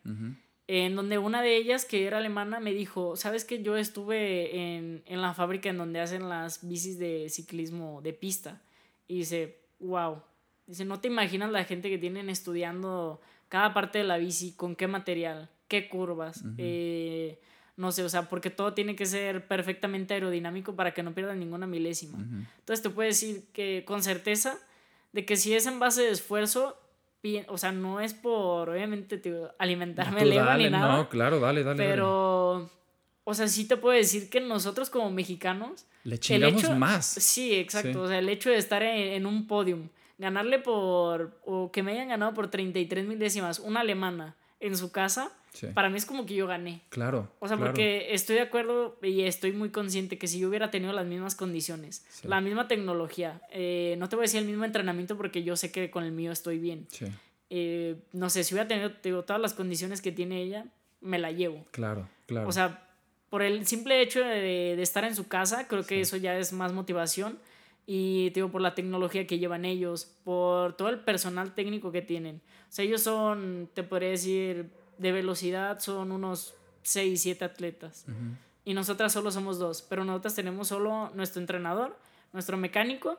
en 0.71 0.95
donde 0.95 1.17
una 1.17 1.41
de 1.41 1.58
ellas, 1.58 1.84
que 1.84 2.05
era 2.05 2.19
alemana, 2.19 2.60
me 2.60 2.73
dijo, 2.73 3.15
¿sabes 3.15 3.43
que 3.43 3.63
yo 3.63 3.75
estuve 3.75 4.75
en, 4.75 5.01
en, 5.08 5.19
la 5.19 5.34
fábrica 5.34 5.67
en 5.67 5.79
donde 5.79 5.99
hacen 5.99 6.29
las 6.29 6.67
bicis 6.67 6.99
de 6.99 7.27
ciclismo 7.29 8.03
de 8.03 8.13
pista? 8.13 8.62
Y 9.08 9.17
dice, 9.17 9.58
wow, 9.79 10.21
dice, 10.67 10.86
no 10.86 10.99
te 10.99 11.08
imaginas 11.08 11.49
la 11.49 11.63
gente 11.63 11.89
que 11.89 11.97
tienen 11.97 12.29
estudiando 12.29 13.19
cada 13.47 13.73
parte 13.73 13.97
de 13.97 14.03
la 14.03 14.19
bici, 14.19 14.51
con 14.51 14.75
qué 14.75 14.88
material, 14.88 15.49
qué 15.67 15.89
curvas, 15.89 16.43
eh, 16.60 17.39
no 17.75 17.91
sé, 17.91 18.03
o 18.03 18.10
sea, 18.10 18.29
porque 18.29 18.51
todo 18.51 18.75
tiene 18.75 18.95
que 18.95 19.08
ser 19.08 19.47
perfectamente 19.47 20.13
aerodinámico 20.13 20.75
para 20.75 20.93
que 20.93 21.01
no 21.01 21.15
pierdan 21.15 21.39
ninguna 21.39 21.65
milésima. 21.65 22.19
Entonces 22.19 22.84
te 22.84 22.91
puedo 22.91 23.08
decir 23.08 23.47
que 23.53 23.86
con 23.88 24.03
certeza 24.03 24.60
de 25.13 25.25
que 25.25 25.36
si 25.36 25.55
es 25.55 25.65
en 25.65 25.79
base 25.79 26.03
de 26.03 26.12
esfuerzo, 26.12 26.77
o 27.47 27.58
sea, 27.58 27.71
no 27.71 27.99
es 27.99 28.13
por, 28.13 28.69
obviamente, 28.69 29.21
alimentarme 29.58 30.21
el 30.21 30.34
ego 30.34 30.53
ni 30.55 30.69
nada. 30.69 30.97
No, 30.97 31.10
claro, 31.10 31.39
dale, 31.39 31.63
dale. 31.63 31.77
Pero, 31.77 32.69
o 33.23 33.34
sea, 33.34 33.47
sí 33.47 33.67
te 33.67 33.77
puedo 33.77 33.95
decir 33.95 34.29
que 34.29 34.39
nosotros 34.39 34.89
como 34.89 35.12
mexicanos... 35.12 35.86
Le 36.03 36.17
chingamos 36.17 36.69
más. 36.77 37.05
Sí, 37.05 37.55
exacto. 37.55 38.03
O 38.03 38.08
sea, 38.08 38.19
el 38.19 38.29
hecho 38.29 38.49
de 38.49 38.58
estar 38.58 38.84
en, 38.84 39.25
un 39.25 39.47
podium, 39.47 39.89
ganarle 40.17 40.60
por, 40.60 41.39
o 41.45 41.71
que 41.71 41.84
me 41.84 41.91
hayan 41.91 42.08
ganado 42.08 42.34
por 42.34 42.49
33 42.49 43.05
milésimas 43.05 43.60
una 43.60 43.82
alemana 43.82 44.36
en 44.62 44.77
su 44.77 44.91
casa, 44.91 45.32
para 45.74 45.89
mí 45.89 45.98
es 45.98 46.06
como 46.06 46.26
que 46.26 46.36
yo 46.36 46.48
gané. 46.48 46.82
Claro. 46.89 47.32
O 47.39 47.48
sea, 47.48 47.58
porque 47.58 48.13
estoy 48.13 48.36
de 48.36 48.41
acuerdo 48.41 48.98
y 49.02 49.22
estoy 49.22 49.52
muy 49.52 49.69
consciente 49.69 50.17
que 50.17 50.28
si 50.28 50.39
yo 50.39 50.50
hubiera 50.50 50.72
tenido 50.72 50.93
las 50.93 51.06
mismas 51.06 51.36
condiciones, 51.36 52.06
la 52.24 52.41
misma 52.41 52.67
tecnología, 52.67 53.41
eh, 53.52 53.95
no 53.98 54.10
te 54.10 54.15
voy 54.15 54.24
a 54.24 54.26
decir 54.26 54.41
el 54.41 54.48
mismo 54.48 54.65
entrenamiento 54.65 55.17
porque 55.17 55.43
yo 55.43 55.56
sé 55.56 55.72
que 55.72 55.89
con 55.91 56.04
el 56.04 56.12
mío 56.12 56.32
estoy 56.32 56.60
bien. 56.60 56.88
Eh, 57.50 57.95
no 58.13 58.30
sé, 58.30 58.43
si 58.43 58.54
hubiera 58.54 58.67
tenido 58.67 59.24
todas 59.24 59.41
las 59.41 59.54
condiciones 59.54 60.02
que 60.02 60.12
tiene 60.12 60.41
ella, 60.41 60.65
me 61.02 61.19
la 61.19 61.32
llevo. 61.32 61.65
Claro, 61.72 62.08
claro. 62.26 62.48
O 62.48 62.52
sea, 62.52 62.88
por 63.30 63.41
el 63.41 63.65
simple 63.65 64.02
hecho 64.02 64.19
de, 64.19 64.76
de 64.76 64.82
estar 64.82 65.04
en 65.04 65.15
su 65.15 65.28
casa, 65.28 65.67
creo 65.67 65.86
que 65.86 66.02
eso 66.02 66.17
ya 66.17 66.38
es 66.38 66.54
más 66.54 66.74
motivación. 66.74 67.39
Y 67.91 68.30
digo, 68.30 68.50
por 68.50 68.62
la 68.62 68.76
tecnología 68.76 69.26
que 69.26 69.39
llevan 69.39 69.65
ellos, 69.65 70.12
por 70.24 70.78
todo 70.78 70.89
el 70.89 71.00
personal 71.00 71.56
técnico 71.56 71.91
que 71.91 72.04
tienen. 72.04 72.39
O 72.69 72.72
sea, 72.72 72.86
ellos 72.86 73.02
son, 73.02 73.67
te 73.74 73.82
podría 73.82 74.10
decir, 74.10 74.69
de 75.00 75.12
velocidad 75.12 75.80
son 75.80 76.12
unos 76.12 76.54
6, 76.84 77.20
7 77.22 77.46
atletas. 77.46 78.06
Y 78.66 78.74
nosotras 78.74 79.12
solo 79.12 79.32
somos 79.32 79.58
dos, 79.58 79.82
pero 79.82 80.04
nosotras 80.04 80.36
tenemos 80.36 80.68
solo 80.68 81.10
nuestro 81.16 81.42
entrenador, 81.42 81.98
nuestro 82.34 82.58
mecánico 82.58 83.18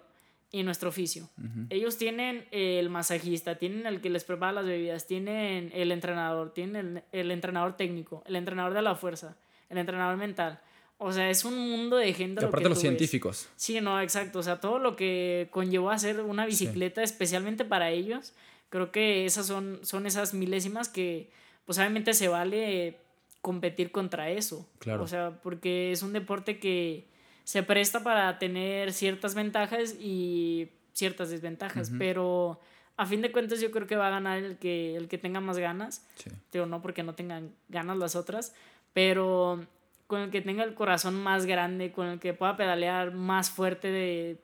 y 0.53 0.63
nuestro 0.63 0.91
oficio. 0.91 1.29
Ellos 1.71 1.97
tienen 1.97 2.47
el 2.51 2.91
masajista, 2.91 3.57
tienen 3.57 3.87
el 3.87 4.01
que 4.01 4.11
les 4.11 4.25
prepara 4.25 4.53
las 4.53 4.67
bebidas, 4.67 5.07
tienen 5.07 5.71
el 5.75 5.91
entrenador, 5.91 6.53
tienen 6.53 7.03
el, 7.13 7.31
entrenador 7.31 7.77
técnico, 7.77 8.23
el 8.27 8.37
entrenador 8.37 8.75
de 8.75 8.83
la 8.83 8.95
fuerza, 8.95 9.37
el 9.71 9.79
entrenador 9.79 10.17
mental. 10.17 10.61
O 10.99 11.13
sea, 11.13 11.31
es 11.31 11.47
un 11.47 11.57
mundo 11.59 11.97
de 11.97 12.13
gente. 12.13 12.43
Y 12.43 12.45
aparte 12.45 12.69
los 12.69 12.79
científicos. 12.79 13.49
Sí, 13.57 13.81
no, 13.81 13.99
exacto. 14.03 14.41
O 14.41 14.43
sea, 14.43 14.61
todo 14.61 14.79
lo 14.79 14.97
que 14.97 15.49
conllevó 15.51 15.91
a 15.91 15.95
hacer 15.95 16.21
una 16.21 16.45
bicicleta 16.45 17.03
especialmente 17.03 17.65
para 17.65 17.91
ellos, 17.91 18.35
creo 18.69 18.93
que 18.93 19.25
esas 19.25 19.47
son, 19.47 19.81
son 19.83 20.07
esas 20.07 20.35
milésimas 20.35 20.91
que 20.91 21.31
pues 21.65 21.79
obviamente 21.79 22.15
se 22.15 22.29
vale 22.29 22.99
competir 23.41 23.91
contra 23.91 24.31
eso. 24.31 24.69
Claro. 24.79 25.05
O 25.05 25.07
sea, 25.07 25.41
porque 25.43 25.93
es 25.93 26.03
un 26.03 26.13
deporte 26.13 26.59
que 26.59 27.09
se 27.45 27.63
presta 27.63 28.03
para 28.03 28.39
tener 28.39 28.93
ciertas 28.93 29.35
ventajas 29.35 29.97
y 29.99 30.71
ciertas 30.93 31.31
desventajas, 31.31 31.91
pero 31.99 32.61
a 32.97 33.07
fin 33.07 33.23
de 33.23 33.33
cuentas 33.33 33.61
yo 33.61 33.71
creo 33.71 33.87
que 33.87 33.97
va 33.97 34.09
a 34.09 34.11
ganar 34.11 34.39
el 34.39 34.59
que, 34.59 34.95
el 34.95 35.09
que 35.09 35.19
tenga 35.19 35.41
más 35.41 35.59
ganas. 35.59 36.07
Sí. 36.17 36.31
Digo, 36.53 36.67
no 36.67 36.83
porque 36.83 37.03
no 37.03 37.15
tengan 37.15 37.55
ganas 37.69 37.97
las 37.97 38.15
otras, 38.15 38.55
pero 38.93 39.67
con 40.07 40.21
el 40.21 40.31
que 40.31 40.43
tenga 40.43 40.65
el 40.65 40.75
corazón 40.75 41.15
más 41.15 41.47
grande, 41.47 41.93
con 41.93 42.09
el 42.09 42.21
que 42.21 42.35
pueda 42.35 42.57
pedalear 42.57 43.15
más 43.15 43.51
fuerte, 43.51 43.89
de, 43.89 44.39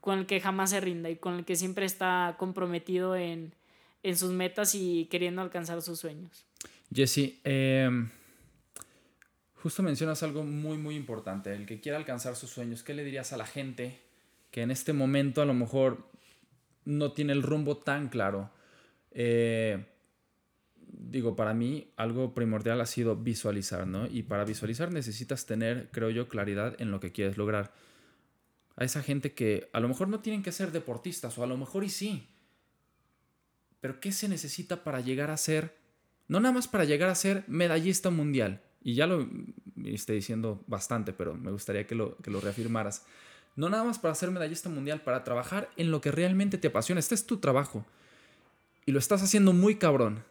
con 0.00 0.18
el 0.18 0.26
que 0.26 0.40
jamás 0.40 0.70
se 0.70 0.80
rinda 0.80 1.10
y 1.10 1.16
con 1.16 1.34
el 1.34 1.44
que 1.44 1.54
siempre 1.54 1.86
está 1.86 2.34
comprometido 2.38 3.14
en, 3.14 3.54
en 4.02 4.16
sus 4.16 4.32
metas 4.32 4.74
y 4.74 5.06
queriendo 5.10 5.42
alcanzar 5.42 5.80
sus 5.80 6.00
sueños. 6.00 6.44
Jesse, 6.92 7.40
em, 7.44 8.10
justo 9.54 9.82
mencionas 9.82 10.22
algo 10.22 10.44
muy, 10.44 10.76
muy 10.76 10.94
importante, 10.94 11.54
el 11.54 11.64
que 11.64 11.80
quiera 11.80 11.96
alcanzar 11.96 12.36
sus 12.36 12.50
sueños. 12.50 12.82
¿Qué 12.82 12.94
le 12.94 13.04
dirías 13.04 13.32
a 13.32 13.36
la 13.36 13.46
gente 13.46 14.00
que 14.50 14.62
en 14.62 14.70
este 14.70 14.92
momento 14.92 15.40
a 15.40 15.46
lo 15.46 15.54
mejor 15.54 16.10
no 16.84 17.12
tiene 17.12 17.32
el 17.32 17.42
rumbo 17.42 17.78
tan 17.78 18.08
claro? 18.08 18.50
Eh, 19.12 19.86
digo, 20.76 21.34
para 21.34 21.54
mí 21.54 21.92
algo 21.96 22.34
primordial 22.34 22.80
ha 22.80 22.86
sido 22.86 23.16
visualizar, 23.16 23.86
¿no? 23.86 24.06
Y 24.06 24.24
para 24.24 24.44
visualizar 24.44 24.92
necesitas 24.92 25.46
tener, 25.46 25.88
creo 25.92 26.10
yo, 26.10 26.28
claridad 26.28 26.74
en 26.78 26.90
lo 26.90 27.00
que 27.00 27.12
quieres 27.12 27.38
lograr. 27.38 27.72
A 28.76 28.84
esa 28.84 29.02
gente 29.02 29.32
que 29.32 29.70
a 29.72 29.80
lo 29.80 29.88
mejor 29.88 30.08
no 30.08 30.20
tienen 30.20 30.42
que 30.42 30.52
ser 30.52 30.72
deportistas, 30.72 31.38
o 31.38 31.44
a 31.44 31.46
lo 31.46 31.56
mejor 31.56 31.84
y 31.84 31.88
sí. 31.88 32.28
Pero 33.80 34.00
¿qué 34.00 34.12
se 34.12 34.28
necesita 34.28 34.84
para 34.84 35.00
llegar 35.00 35.30
a 35.30 35.36
ser 35.36 35.81
no 36.32 36.40
nada 36.40 36.54
más 36.54 36.66
para 36.66 36.86
llegar 36.86 37.10
a 37.10 37.14
ser 37.14 37.44
medallista 37.46 38.08
mundial, 38.08 38.62
y 38.82 38.94
ya 38.94 39.06
lo 39.06 39.28
estoy 39.84 40.16
diciendo 40.16 40.64
bastante, 40.66 41.12
pero 41.12 41.34
me 41.34 41.50
gustaría 41.50 41.86
que 41.86 41.94
lo, 41.94 42.16
que 42.16 42.30
lo 42.30 42.40
reafirmaras. 42.40 43.04
No 43.54 43.68
nada 43.68 43.84
más 43.84 43.98
para 43.98 44.14
ser 44.14 44.30
medallista 44.30 44.70
mundial, 44.70 45.02
para 45.02 45.24
trabajar 45.24 45.70
en 45.76 45.90
lo 45.90 46.00
que 46.00 46.10
realmente 46.10 46.56
te 46.56 46.68
apasiona. 46.68 47.00
Este 47.00 47.14
es 47.14 47.26
tu 47.26 47.36
trabajo. 47.36 47.84
Y 48.86 48.92
lo 48.92 48.98
estás 48.98 49.22
haciendo 49.22 49.52
muy 49.52 49.74
cabrón. 49.74 50.24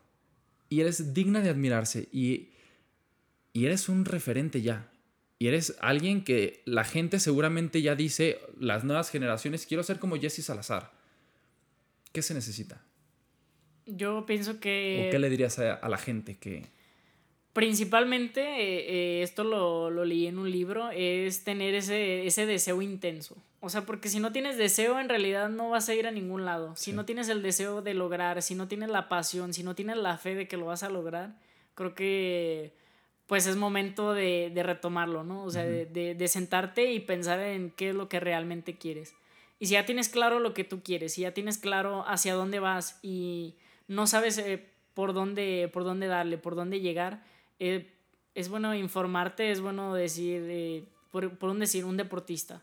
Y 0.69 0.81
eres 0.81 1.13
digna 1.13 1.41
de 1.41 1.51
admirarse. 1.51 2.09
Y, 2.11 2.49
y 3.53 3.67
eres 3.67 3.87
un 3.87 4.05
referente 4.05 4.63
ya. 4.63 4.89
Y 5.37 5.49
eres 5.49 5.75
alguien 5.81 6.23
que 6.23 6.63
la 6.65 6.83
gente 6.83 7.19
seguramente 7.19 7.83
ya 7.83 7.93
dice, 7.93 8.39
las 8.59 8.83
nuevas 8.83 9.11
generaciones, 9.11 9.67
quiero 9.67 9.83
ser 9.83 9.99
como 9.99 10.17
Jesse 10.17 10.43
Salazar. 10.43 10.93
¿Qué 12.11 12.23
se 12.23 12.33
necesita? 12.33 12.81
Yo 13.85 14.25
pienso 14.25 14.59
que... 14.59 15.07
¿O 15.07 15.11
qué 15.11 15.19
le 15.19 15.29
dirías 15.29 15.59
a, 15.59 15.87
la 15.87 15.97
gente 15.97 16.37
que... 16.37 16.65
Principalmente, 17.53 18.41
eh, 18.41 19.19
eh, 19.19 19.23
esto 19.23 19.43
lo, 19.43 19.89
lo, 19.89 20.05
leí 20.05 20.27
en 20.27 20.39
un 20.39 20.49
libro, 20.49 20.89
es 20.91 21.43
tener 21.43 21.75
ese, 21.75 22.25
ese 22.25 22.45
deseo 22.45 22.81
intenso. 22.81 23.35
O 23.59 23.69
sea, 23.69 23.85
porque 23.85 24.07
si 24.09 24.19
no 24.19 24.31
tienes 24.31 24.57
deseo, 24.57 24.99
en 24.99 25.09
realidad 25.09 25.49
no 25.49 25.69
vas 25.69 25.89
a 25.89 25.93
ir 25.93 26.07
a 26.07 26.11
ningún 26.11 26.45
lado. 26.45 26.75
Si 26.77 26.93
no 26.93 27.05
tienes 27.05 27.27
el 27.29 27.41
deseo 27.41 27.81
de 27.81 27.93
lograr, 27.93 28.41
si 28.41 28.55
no 28.55 28.67
tienes 28.67 28.89
la 28.89 29.09
pasión, 29.09 29.53
si 29.53 29.63
no 29.63 29.75
tienes 29.75 29.97
la 29.97 30.17
fe 30.17 30.33
de 30.33 30.47
que 30.47 30.57
lo 30.57 30.65
vas 30.67 30.83
a 30.83 30.89
lograr, 30.89 31.35
creo 31.75 31.93
que 31.93 32.73
pues 33.27 33.47
es 33.47 33.55
momento 33.55 34.13
de, 34.13 34.51
de 34.53 34.63
retomarlo, 34.63 35.23
¿no? 35.23 35.43
O 35.43 35.49
sea, 35.51 35.63
de, 35.63 35.85
de, 35.85 36.15
de, 36.15 36.27
sentarte 36.27 36.91
y 36.91 36.99
pensar 36.99 37.39
en 37.39 37.71
qué 37.71 37.89
es 37.89 37.95
lo 37.95 38.09
que 38.09 38.19
realmente 38.19 38.77
quieres. 38.77 39.13
Y 39.57 39.67
si 39.67 39.73
ya 39.73 39.85
tienes 39.85 40.09
claro 40.09 40.39
lo 40.39 40.53
que 40.53 40.63
tú 40.63 40.83
quieres, 40.83 41.13
si 41.13 41.21
ya 41.21 41.33
tienes 41.33 41.57
claro 41.57 42.03
hacia 42.07 42.33
dónde 42.33 42.59
vas 42.59 42.99
y 43.01 43.55
no 43.91 44.07
sabes 44.07 44.37
eh, 44.37 44.65
por, 44.93 45.13
dónde, 45.13 45.69
por 45.71 45.83
dónde 45.83 46.07
darle, 46.07 46.37
por 46.37 46.55
dónde 46.55 46.79
llegar, 46.79 47.21
eh, 47.59 47.93
es 48.33 48.47
bueno 48.47 48.73
informarte, 48.73 49.51
es 49.51 49.59
bueno 49.59 49.93
decir, 49.93 50.41
eh, 50.47 50.85
por, 51.11 51.37
por, 51.37 51.49
un 51.49 51.59
decir, 51.59 51.83
un 51.83 51.97
deportista. 51.97 52.61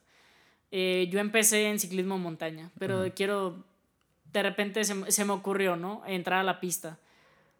yo 0.72 1.20
empecé 1.20 1.68
en 1.68 1.78
ciclismo 1.78 2.18
montaña, 2.18 2.70
pero 2.78 3.04
quiero, 3.14 3.62
de 4.32 4.42
repente 4.42 4.84
se, 4.84 5.10
se, 5.12 5.24
me 5.26 5.32
ocurrió, 5.32 5.76
¿no? 5.76 6.02
Entrar 6.06 6.40
a 6.40 6.44
la 6.44 6.60
pista. 6.60 6.98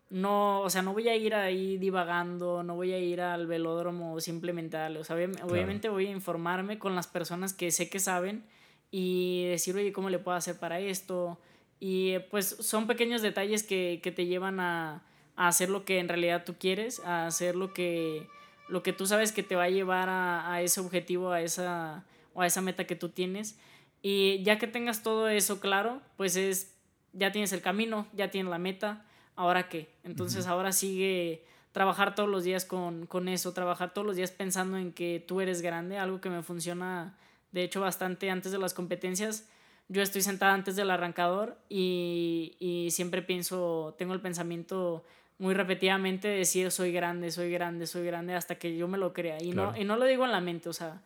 No, 0.08 0.62
o 0.62 0.70
sea, 0.70 0.80
no 0.80 0.94
voy 0.94 1.06
a 1.10 1.16
ir 1.16 1.34
ahí 1.34 1.76
divagando, 1.76 2.62
no 2.62 2.74
voy 2.74 2.94
a 2.94 2.98
ir 2.98 3.20
al 3.20 3.46
velódromo 3.46 4.18
simplemente 4.20 4.78
a 4.78 4.80
darle. 4.80 5.00
O 5.00 5.04
sea, 5.04 5.16
obviamente 5.16 5.90
voy 5.90 6.06
a 6.06 6.10
informarme 6.10 6.78
con 6.78 6.94
las 6.94 7.06
personas 7.06 7.52
que 7.52 7.70
sé 7.70 7.90
que 7.90 7.98
saben 7.98 8.44
y 8.90 9.44
decir, 9.48 9.76
oye, 9.76 9.92
¿cómo 9.92 10.08
le 10.08 10.18
puedo 10.18 10.38
hacer 10.38 10.58
para 10.58 10.80
esto? 10.80 11.38
Y 11.80 12.18
pues 12.30 12.48
son 12.60 12.86
pequeños 12.86 13.22
detalles 13.22 13.62
que, 13.62 14.00
que 14.02 14.12
te 14.12 14.26
llevan 14.26 14.60
a, 14.60 15.02
a, 15.36 15.48
hacer 15.48 15.70
lo 15.70 15.84
que 15.84 15.98
en 15.98 16.08
realidad 16.08 16.44
tú 16.44 16.56
quieres, 16.58 17.00
a 17.00 17.26
hacer 17.26 17.54
lo 17.54 17.72
que, 17.72 18.26
lo 18.68 18.82
que 18.82 18.92
tú 18.92 19.06
sabes 19.06 19.32
que 19.32 19.42
te 19.42 19.54
va 19.54 19.64
a 19.64 19.70
llevar 19.70 20.08
a, 20.08 20.52
a 20.52 20.62
ese 20.62 20.80
objetivo, 20.80 21.30
a 21.30 21.40
esa, 21.40 22.04
o 22.34 22.42
a 22.42 22.46
esa 22.46 22.60
meta 22.60 22.86
que 22.86 22.96
tú 22.96 23.10
tienes. 23.10 23.58
Y 24.02 24.42
ya 24.42 24.58
que 24.58 24.66
tengas 24.66 25.02
todo 25.02 25.28
eso 25.28 25.60
claro, 25.60 26.00
pues 26.16 26.36
es, 26.36 26.74
ya 27.12 27.32
tienes 27.32 27.52
el 27.52 27.62
camino, 27.62 28.06
ya 28.12 28.30
tienes 28.30 28.50
la 28.50 28.58
meta, 28.58 29.04
¿ahora 29.36 29.68
qué? 29.68 29.88
Entonces 30.04 30.46
ahora 30.46 30.72
sigue 30.72 31.44
trabajar 31.72 32.14
todos 32.14 32.28
los 32.28 32.44
días 32.44 32.64
con, 32.64 33.06
con 33.06 33.28
eso, 33.28 33.52
trabajar 33.52 33.94
todos 33.94 34.06
los 34.06 34.16
días 34.16 34.30
pensando 34.30 34.78
en 34.78 34.92
que 34.92 35.24
tú 35.26 35.40
eres 35.40 35.62
grande, 35.62 35.98
algo 35.98 36.20
que 36.20 36.30
me 36.30 36.42
funciona 36.42 37.16
de 37.52 37.62
hecho 37.62 37.80
bastante 37.80 38.30
antes 38.30 38.52
de 38.52 38.58
las 38.58 38.74
competencias. 38.74 39.48
Yo 39.88 40.02
estoy 40.02 40.22
sentada 40.22 40.52
antes 40.52 40.76
del 40.76 40.90
arrancador 40.90 41.58
y, 41.68 42.56
y 42.58 42.90
siempre 42.90 43.22
pienso, 43.22 43.94
tengo 43.98 44.12
el 44.12 44.20
pensamiento 44.20 45.04
muy 45.38 45.54
repetidamente 45.54 46.28
de 46.28 46.38
decir 46.38 46.70
soy 46.70 46.92
grande, 46.92 47.30
soy 47.30 47.50
grande, 47.50 47.86
soy 47.86 48.04
grande 48.04 48.34
hasta 48.34 48.56
que 48.56 48.76
yo 48.76 48.88
me 48.88 48.98
lo 48.98 49.12
crea. 49.12 49.42
Y, 49.42 49.52
no, 49.52 49.76
y 49.76 49.84
no 49.84 49.96
lo 49.96 50.04
digo 50.04 50.24
en 50.24 50.32
la 50.32 50.40
mente, 50.40 50.68
o 50.68 50.72
sea, 50.72 51.00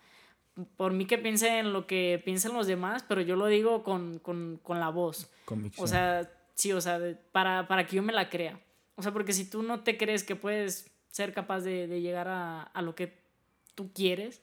por 0.76 0.92
mí 0.92 1.06
que 1.06 1.18
piense 1.18 1.58
en 1.58 1.72
lo 1.72 1.86
que 1.86 2.20
piensen 2.24 2.54
los 2.54 2.66
demás, 2.66 3.04
pero 3.06 3.20
yo 3.20 3.36
lo 3.36 3.46
digo 3.46 3.82
con, 3.82 4.18
con, 4.18 4.58
con 4.62 4.80
la 4.80 4.88
voz. 4.88 5.30
Convicción. 5.44 5.84
O 5.84 5.86
sea, 5.86 6.30
sí, 6.54 6.72
o 6.72 6.80
sea, 6.80 6.98
para, 7.30 7.68
para, 7.68 7.86
que 7.86 7.96
yo 7.96 8.02
me 8.02 8.12
la 8.12 8.30
crea. 8.30 8.58
O 8.96 9.02
sea, 9.02 9.12
porque 9.12 9.32
si 9.32 9.48
tú 9.48 9.62
no 9.62 9.80
te 9.80 9.96
crees 9.96 10.24
que 10.24 10.36
puedes 10.36 10.90
ser 11.10 11.32
capaz 11.34 11.60
de, 11.60 11.86
de 11.86 12.00
llegar 12.00 12.28
a, 12.28 12.62
a, 12.62 12.82
lo 12.82 12.94
que 12.94 13.18
tú 13.74 13.92
quieres, 13.92 14.42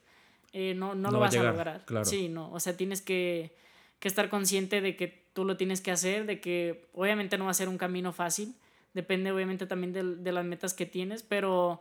eh, 0.52 0.74
no, 0.74 0.94
no, 0.94 1.10
lo 1.10 1.18
vas 1.18 1.34
a, 1.36 1.42
lograr. 1.42 1.84
Sí, 2.04 2.28
no. 2.28 2.52
O 2.52 2.60
sea, 2.60 2.76
tienes 2.76 3.02
que, 3.02 3.56
que, 4.00 4.08
estar 4.08 4.28
consciente 4.28 4.80
de 4.80 4.96
que 4.96 5.24
tú 5.32 5.44
lo 5.44 5.56
tienes 5.56 5.80
que 5.80 5.90
hacer, 5.90 6.26
de 6.26 6.40
que 6.40 6.88
obviamente 6.92 7.38
no 7.38 7.44
va 7.44 7.52
a 7.52 7.54
ser 7.54 7.68
un 7.68 7.78
camino 7.78 8.12
fácil. 8.12 8.54
Depende 8.94 9.30
obviamente 9.30 9.66
también 9.66 9.92
de, 9.92 10.16
de 10.16 10.32
las 10.32 10.44
metas 10.44 10.74
que 10.74 10.86
tienes, 10.86 11.22
pero 11.22 11.80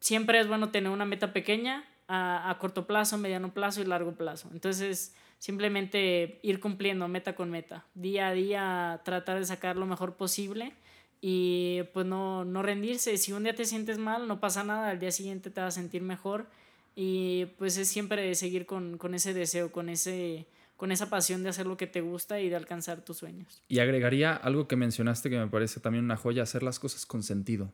siempre 0.00 0.38
es 0.40 0.48
bueno 0.48 0.70
tener 0.70 0.90
una 0.90 1.06
meta 1.06 1.32
pequeña 1.32 1.84
a, 2.08 2.50
a, 2.50 2.58
corto 2.58 2.86
plazo, 2.86 3.16
mediano 3.16 3.54
plazo 3.54 3.80
y 3.80 3.86
largo 3.86 4.12
plazo. 4.12 4.50
Entonces, 4.52 5.14
simplemente 5.38 6.38
ir 6.42 6.60
cumpliendo 6.60 7.08
meta 7.08 7.34
con 7.34 7.50
meta, 7.50 7.86
día 7.94 8.28
a 8.28 8.32
día 8.32 9.00
tratar 9.04 9.38
de 9.38 9.46
sacar 9.46 9.76
lo 9.76 9.86
mejor 9.86 10.14
posible 10.14 10.74
y 11.20 11.82
pues 11.92 12.06
no, 12.06 12.44
no 12.44 12.62
rendirse. 12.62 13.16
Si 13.16 13.32
un 13.32 13.44
día 13.44 13.54
te 13.54 13.64
sientes 13.64 13.98
mal, 13.98 14.28
no 14.28 14.40
pasa 14.40 14.64
nada, 14.64 14.90
al 14.90 14.98
día 14.98 15.10
siguiente 15.10 15.50
te 15.50 15.60
vas 15.60 15.76
a 15.76 15.80
sentir 15.80 16.02
mejor 16.02 16.46
y 16.94 17.46
pues 17.58 17.76
es 17.76 17.88
siempre 17.88 18.34
seguir 18.34 18.66
con, 18.66 18.98
con 18.98 19.14
ese 19.14 19.34
deseo, 19.34 19.72
con, 19.72 19.88
ese, 19.88 20.46
con 20.76 20.92
esa 20.92 21.08
pasión 21.08 21.42
de 21.42 21.48
hacer 21.48 21.66
lo 21.66 21.76
que 21.76 21.86
te 21.86 22.00
gusta 22.00 22.40
y 22.40 22.48
de 22.48 22.56
alcanzar 22.56 23.02
tus 23.02 23.18
sueños. 23.18 23.62
Y 23.68 23.78
agregaría 23.78 24.34
algo 24.34 24.68
que 24.68 24.76
mencionaste 24.76 25.30
que 25.30 25.38
me 25.38 25.46
parece 25.46 25.80
también 25.80 26.04
una 26.04 26.16
joya, 26.16 26.42
hacer 26.42 26.62
las 26.62 26.78
cosas 26.78 27.06
con 27.06 27.22
sentido. 27.22 27.72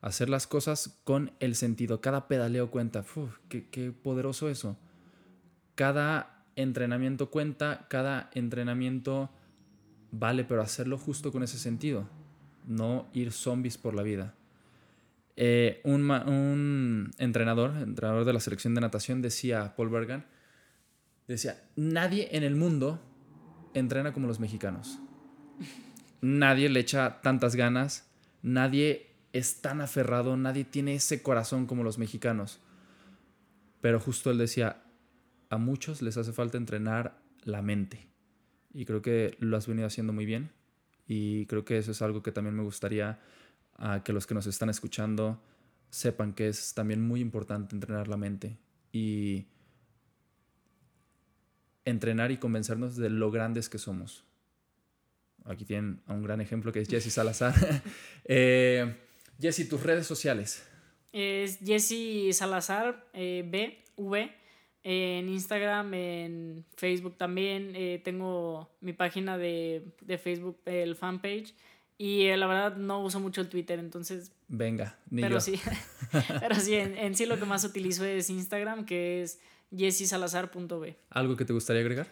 Hacer 0.00 0.28
las 0.28 0.46
cosas 0.46 1.00
con 1.04 1.32
el 1.40 1.54
sentido. 1.54 2.00
Cada 2.00 2.28
pedaleo 2.28 2.70
cuenta. 2.70 3.04
Uf, 3.14 3.38
qué, 3.48 3.92
poderoso 4.02 4.48
eso. 4.48 4.76
Cada 5.74 6.44
entrenamiento 6.56 7.30
cuenta, 7.30 7.86
cada 7.88 8.30
entrenamiento 8.34 9.30
vale, 10.10 10.44
pero 10.44 10.62
hacerlo 10.62 10.98
justo 10.98 11.32
con 11.32 11.42
ese 11.42 11.58
sentido. 11.58 12.08
No 12.66 13.06
ir 13.12 13.32
zombies 13.32 13.78
por 13.78 13.94
la 13.94 14.02
vida. 14.02 14.34
Eh, 15.36 15.80
un, 15.84 17.12
entrenador, 17.18 17.76
entrenador 17.76 18.24
de 18.24 18.32
la 18.32 18.40
selección 18.40 18.74
de 18.74 18.80
natación, 18.80 19.22
decía, 19.22 19.74
Paul 19.76 19.90
Bergan, 19.90 20.26
decía, 21.34 21.62
nadie 21.76 22.28
en 22.32 22.42
el 22.42 22.56
mundo 22.56 23.00
entrena 23.74 24.12
como 24.12 24.26
los 24.26 24.40
mexicanos. 24.40 24.98
Nadie 26.20 26.68
le 26.68 26.80
echa 26.80 27.20
tantas 27.20 27.56
ganas, 27.56 28.10
nadie 28.42 29.14
es 29.32 29.60
tan 29.60 29.80
aferrado, 29.80 30.36
nadie 30.36 30.64
tiene 30.64 30.94
ese 30.94 31.22
corazón 31.22 31.66
como 31.66 31.84
los 31.84 31.98
mexicanos. 31.98 32.60
Pero 33.80 34.00
justo 34.00 34.30
él 34.30 34.38
decía, 34.38 34.82
a 35.50 35.58
muchos 35.58 36.02
les 36.02 36.16
hace 36.16 36.32
falta 36.32 36.56
entrenar 36.56 37.20
la 37.44 37.62
mente. 37.62 38.08
Y 38.72 38.84
creo 38.84 39.02
que 39.02 39.36
lo 39.38 39.56
has 39.56 39.66
venido 39.66 39.86
haciendo 39.86 40.12
muy 40.12 40.26
bien. 40.26 40.50
Y 41.06 41.46
creo 41.46 41.64
que 41.64 41.78
eso 41.78 41.92
es 41.92 42.02
algo 42.02 42.22
que 42.22 42.32
también 42.32 42.56
me 42.56 42.62
gustaría 42.62 43.20
a 43.76 44.02
que 44.02 44.12
los 44.12 44.26
que 44.26 44.34
nos 44.34 44.46
están 44.46 44.70
escuchando 44.70 45.40
sepan 45.90 46.32
que 46.32 46.48
es 46.48 46.74
también 46.74 47.06
muy 47.06 47.20
importante 47.20 47.74
entrenar 47.74 48.08
la 48.08 48.16
mente 48.16 48.58
y 48.92 49.46
entrenar 51.86 52.30
y 52.30 52.36
convencernos 52.36 52.96
de 52.96 53.08
lo 53.08 53.30
grandes 53.30 53.70
que 53.70 53.78
somos. 53.78 54.24
Aquí 55.46 55.64
tienen 55.64 56.02
un 56.08 56.22
gran 56.22 56.42
ejemplo 56.42 56.72
que 56.72 56.80
es 56.80 56.88
Jesse 56.88 57.10
Salazar. 57.10 57.54
eh, 58.24 58.94
Jesse, 59.40 59.66
tus 59.68 59.82
redes 59.82 60.06
sociales. 60.06 60.62
Es 61.12 61.58
Jesse 61.64 62.36
Salazar, 62.36 63.06
eh, 63.14 63.42
B, 63.46 63.82
V, 63.96 64.30
en 64.82 65.28
Instagram, 65.28 65.94
en 65.94 66.64
Facebook 66.76 67.16
también. 67.16 67.72
Eh, 67.74 68.02
tengo 68.04 68.68
mi 68.80 68.92
página 68.92 69.38
de, 69.38 69.94
de 70.02 70.18
Facebook, 70.18 70.58
el 70.66 70.94
fanpage. 70.94 71.54
Y 71.98 72.26
eh, 72.26 72.36
la 72.36 72.46
verdad 72.46 72.76
no 72.76 73.02
uso 73.02 73.20
mucho 73.20 73.40
el 73.40 73.48
Twitter, 73.48 73.78
entonces... 73.78 74.30
Venga, 74.48 74.98
ni 75.10 75.22
pero 75.22 75.40
sí, 75.40 75.58
pero 76.40 76.54
sí, 76.56 76.74
en, 76.74 77.16
sí 77.16 77.26
lo 77.26 77.38
que 77.38 77.46
más 77.46 77.64
utilizo 77.64 78.04
es 78.04 78.28
Instagram, 78.28 78.84
que 78.84 79.22
es 79.22 79.40
jessisalazar.b. 79.70 80.96
¿Algo 81.10 81.36
que 81.36 81.44
te 81.44 81.52
gustaría 81.52 81.82
agregar? 81.82 82.06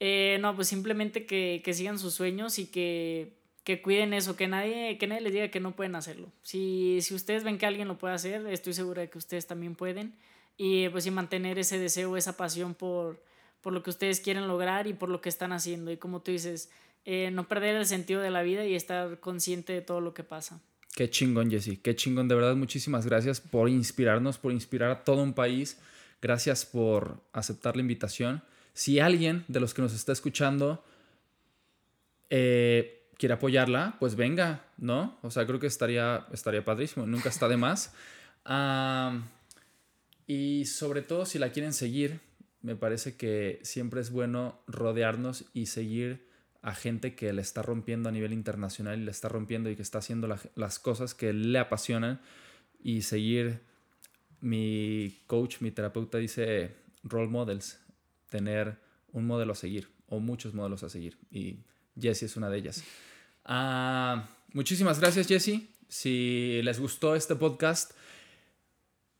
Eh, 0.00 0.38
no, 0.40 0.54
pues 0.54 0.68
simplemente 0.68 1.26
que, 1.26 1.62
que, 1.64 1.72
sigan 1.72 1.98
sus 1.98 2.14
sueños 2.14 2.58
y 2.58 2.66
que, 2.66 3.36
que 3.62 3.80
cuiden 3.80 4.12
eso, 4.12 4.36
que 4.36 4.48
nadie, 4.48 4.98
que 4.98 5.06
nadie 5.06 5.22
les 5.22 5.32
diga 5.32 5.48
que 5.48 5.60
no 5.60 5.76
pueden 5.76 5.94
hacerlo. 5.94 6.32
Si, 6.42 6.98
si 7.00 7.14
ustedes 7.14 7.44
ven 7.44 7.58
que 7.58 7.66
alguien 7.66 7.88
lo 7.88 7.98
puede 7.98 8.14
hacer, 8.14 8.46
estoy 8.48 8.74
segura 8.74 9.02
de 9.02 9.10
que 9.10 9.18
ustedes 9.18 9.46
también 9.46 9.74
pueden. 9.74 10.14
Y 10.56 10.88
pues 10.90 11.04
sí, 11.04 11.10
mantener 11.10 11.58
ese 11.58 11.78
deseo, 11.78 12.16
esa 12.16 12.36
pasión 12.36 12.74
por, 12.74 13.22
por 13.60 13.72
lo 13.72 13.82
que 13.82 13.90
ustedes 13.90 14.20
quieren 14.20 14.46
lograr 14.46 14.86
y 14.86 14.92
por 14.92 15.08
lo 15.08 15.20
que 15.20 15.28
están 15.28 15.52
haciendo. 15.52 15.90
Y 15.90 15.96
como 15.96 16.20
tú 16.20 16.30
dices, 16.32 16.70
eh, 17.04 17.30
no 17.32 17.48
perder 17.48 17.76
el 17.76 17.86
sentido 17.86 18.20
de 18.20 18.30
la 18.30 18.42
vida 18.42 18.64
y 18.64 18.74
estar 18.74 19.20
consciente 19.20 19.72
de 19.72 19.80
todo 19.80 20.00
lo 20.00 20.14
que 20.14 20.24
pasa. 20.24 20.60
Qué 20.94 21.10
chingón, 21.10 21.50
Jesse, 21.50 21.80
qué 21.82 21.96
chingón. 21.96 22.28
De 22.28 22.34
verdad, 22.34 22.54
muchísimas 22.54 23.04
gracias 23.06 23.40
por 23.40 23.68
inspirarnos, 23.68 24.38
por 24.38 24.52
inspirar 24.52 24.90
a 24.90 25.04
todo 25.04 25.22
un 25.22 25.32
país. 25.32 25.78
Gracias 26.24 26.64
por 26.64 27.20
aceptar 27.34 27.76
la 27.76 27.82
invitación. 27.82 28.42
Si 28.72 28.98
alguien 28.98 29.44
de 29.46 29.60
los 29.60 29.74
que 29.74 29.82
nos 29.82 29.92
está 29.92 30.10
escuchando 30.10 30.82
eh, 32.30 33.10
quiere 33.18 33.34
apoyarla, 33.34 33.98
pues 34.00 34.16
venga, 34.16 34.64
¿no? 34.78 35.18
O 35.20 35.30
sea, 35.30 35.46
creo 35.46 35.60
que 35.60 35.66
estaría, 35.66 36.26
estaría 36.32 36.64
padrísimo, 36.64 37.04
nunca 37.04 37.28
está 37.28 37.46
de 37.46 37.58
más. 37.58 37.92
y 40.26 40.64
sobre 40.64 41.02
todo, 41.02 41.26
si 41.26 41.38
la 41.38 41.52
quieren 41.52 41.74
seguir, 41.74 42.20
me 42.62 42.74
parece 42.74 43.18
que 43.18 43.60
siempre 43.62 44.00
es 44.00 44.10
bueno 44.10 44.62
rodearnos 44.66 45.44
y 45.52 45.66
seguir 45.66 46.26
a 46.62 46.74
gente 46.74 47.14
que 47.14 47.34
le 47.34 47.42
está 47.42 47.60
rompiendo 47.60 48.08
a 48.08 48.12
nivel 48.12 48.32
internacional 48.32 48.98
y 48.98 49.04
le 49.04 49.10
está 49.10 49.28
rompiendo 49.28 49.68
y 49.68 49.76
que 49.76 49.82
está 49.82 49.98
haciendo 49.98 50.34
las 50.54 50.78
cosas 50.78 51.12
que 51.12 51.34
le 51.34 51.58
apasionan 51.58 52.22
y 52.82 53.02
seguir 53.02 53.73
mi 54.44 55.22
coach, 55.26 55.60
mi 55.60 55.70
terapeuta 55.70 56.18
dice 56.18 56.74
role 57.02 57.28
models, 57.28 57.78
tener 58.28 58.78
un 59.12 59.26
modelo 59.26 59.52
a 59.52 59.56
seguir 59.56 59.88
o 60.08 60.20
muchos 60.20 60.54
modelos 60.54 60.82
a 60.82 60.88
seguir 60.88 61.16
y 61.30 61.58
Jesse 61.98 62.24
es 62.24 62.36
una 62.36 62.50
de 62.50 62.58
ellas. 62.58 62.84
Ah, 63.44 64.28
muchísimas 64.52 65.00
gracias 65.00 65.26
Jesse. 65.26 65.62
Si 65.88 66.60
les 66.62 66.78
gustó 66.78 67.14
este 67.14 67.36
podcast, 67.36 67.92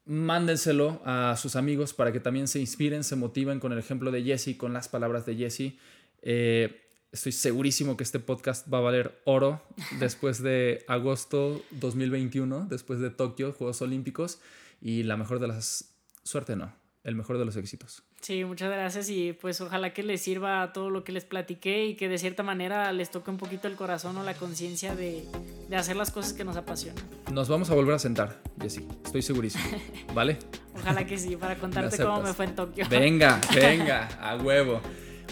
mándenselo 0.05 1.01
a 1.05 1.37
sus 1.37 1.57
amigos 1.57 1.95
para 1.95 2.13
que 2.13 2.21
también 2.21 2.49
se 2.49 2.61
inspiren, 2.61 3.05
se 3.05 3.17
motiven 3.17 3.61
con 3.61 3.73
el 3.73 3.79
ejemplo 3.79 4.11
de 4.11 4.23
Jesse, 4.23 4.57
con 4.57 4.73
las 4.73 4.89
palabras 4.89 5.25
de 5.25 5.37
Jesse. 5.37 5.75
Eh, 6.23 6.81
Estoy 7.15 7.31
segurísimo 7.31 7.97
que 7.97 8.03
este 8.03 8.19
podcast 8.19 8.67
va 8.73 8.79
a 8.79 8.81
valer 8.81 9.23
oro 9.25 9.63
después 10.01 10.43
de 10.43 10.85
agosto 10.89 11.63
2021, 11.71 12.67
después 12.69 12.99
de 12.99 13.11
Tokio, 13.11 13.53
Juegos 13.53 13.81
Olímpicos, 13.83 14.41
y 14.85 15.03
la 15.03 15.17
mejor 15.17 15.41
de 15.41 15.49
las... 15.49 15.97
Suerte 16.23 16.55
no, 16.55 16.73
el 17.03 17.17
mejor 17.17 17.39
de 17.39 17.45
los 17.45 17.57
éxitos. 17.57 18.05
Sí, 18.21 18.45
muchas 18.45 18.71
gracias 18.71 19.11
y 19.11 19.33
pues 19.33 19.61
ojalá 19.61 19.93
que 19.93 20.03
les 20.03 20.23
sirva 20.23 20.73
todo 20.73 20.89
lo 20.89 21.05
que 21.05 21.13
les 21.13 21.25
platiqué 21.25 21.87
y 21.87 21.97
que 21.97 22.09
de 22.09 22.17
cierta 22.17 22.43
manera 22.43 22.93
les 22.93 23.11
toque 23.11 23.31
un 23.31 23.37
poquito 23.37 23.67
el 23.69 23.77
corazón 23.77 24.17
o 24.17 24.23
la 24.23 24.35
conciencia 24.35 24.95
de, 24.95 25.27
de, 25.69 25.77
hacer 25.77 25.97
las 25.97 26.11
cosas 26.11 26.33
que 26.33 26.45
nos 26.45 26.57
apasionan. 26.57 27.03
Nos 27.33 27.49
vamos 27.49 27.71
a 27.71 27.75
volver 27.75 27.95
a 27.95 27.99
sentar, 27.99 28.41
Jessy, 28.61 28.87
estoy 29.05 29.23
segurísimo. 29.23 29.65
¿Vale? 30.15 30.39
ojalá 30.75 31.05
que 31.07 31.19
sí, 31.19 31.37
para 31.37 31.57
contarte 31.59 31.97
cómo 31.99 32.23
me 32.23 32.33
fue 32.33 32.47
en 32.47 32.55
Tokio. 32.55 32.87
Venga, 32.89 33.41
venga, 33.55 34.07
a 34.21 34.37
huevo. 34.37 34.81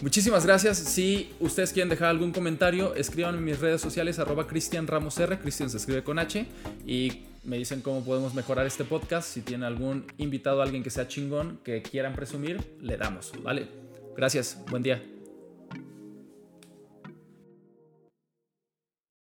Muchísimas 0.03 0.45
gracias. 0.45 0.79
Si 0.79 1.33
ustedes 1.41 1.73
quieren 1.73 1.89
dejar 1.89 2.09
algún 2.09 2.33
comentario, 2.33 2.95
escriban 2.95 3.37
en 3.37 3.45
mis 3.45 3.61
redes 3.61 3.81
sociales 3.81 4.19
arroba 4.19 4.47
Cristian 4.47 4.87
Ramos 4.87 5.19
R. 5.19 5.39
Cristian 5.39 5.71
se 5.71 5.77
escribe 5.77 6.03
con 6.03 6.19
H. 6.19 6.45
Y 6.87 7.23
me 7.43 7.57
dicen 7.57 7.81
cómo 7.81 8.05
podemos 8.05 8.35
mejorar 8.35 8.67
este 8.67 8.85
podcast. 8.85 9.29
Si 9.29 9.43
tienen 9.43 9.65
algún 9.65 10.07
invitado, 10.19 10.63
alguien 10.63 10.83
que 10.83 10.91
sea 10.91 11.09
chingón, 11.09 11.59
que 11.65 11.83
quieran 11.83 12.15
presumir, 12.15 12.61
le 12.81 12.97
damos. 12.97 13.33
¿Vale? 13.43 13.69
Gracias. 14.17 14.59
Buen 14.71 14.83
día. 14.83 15.12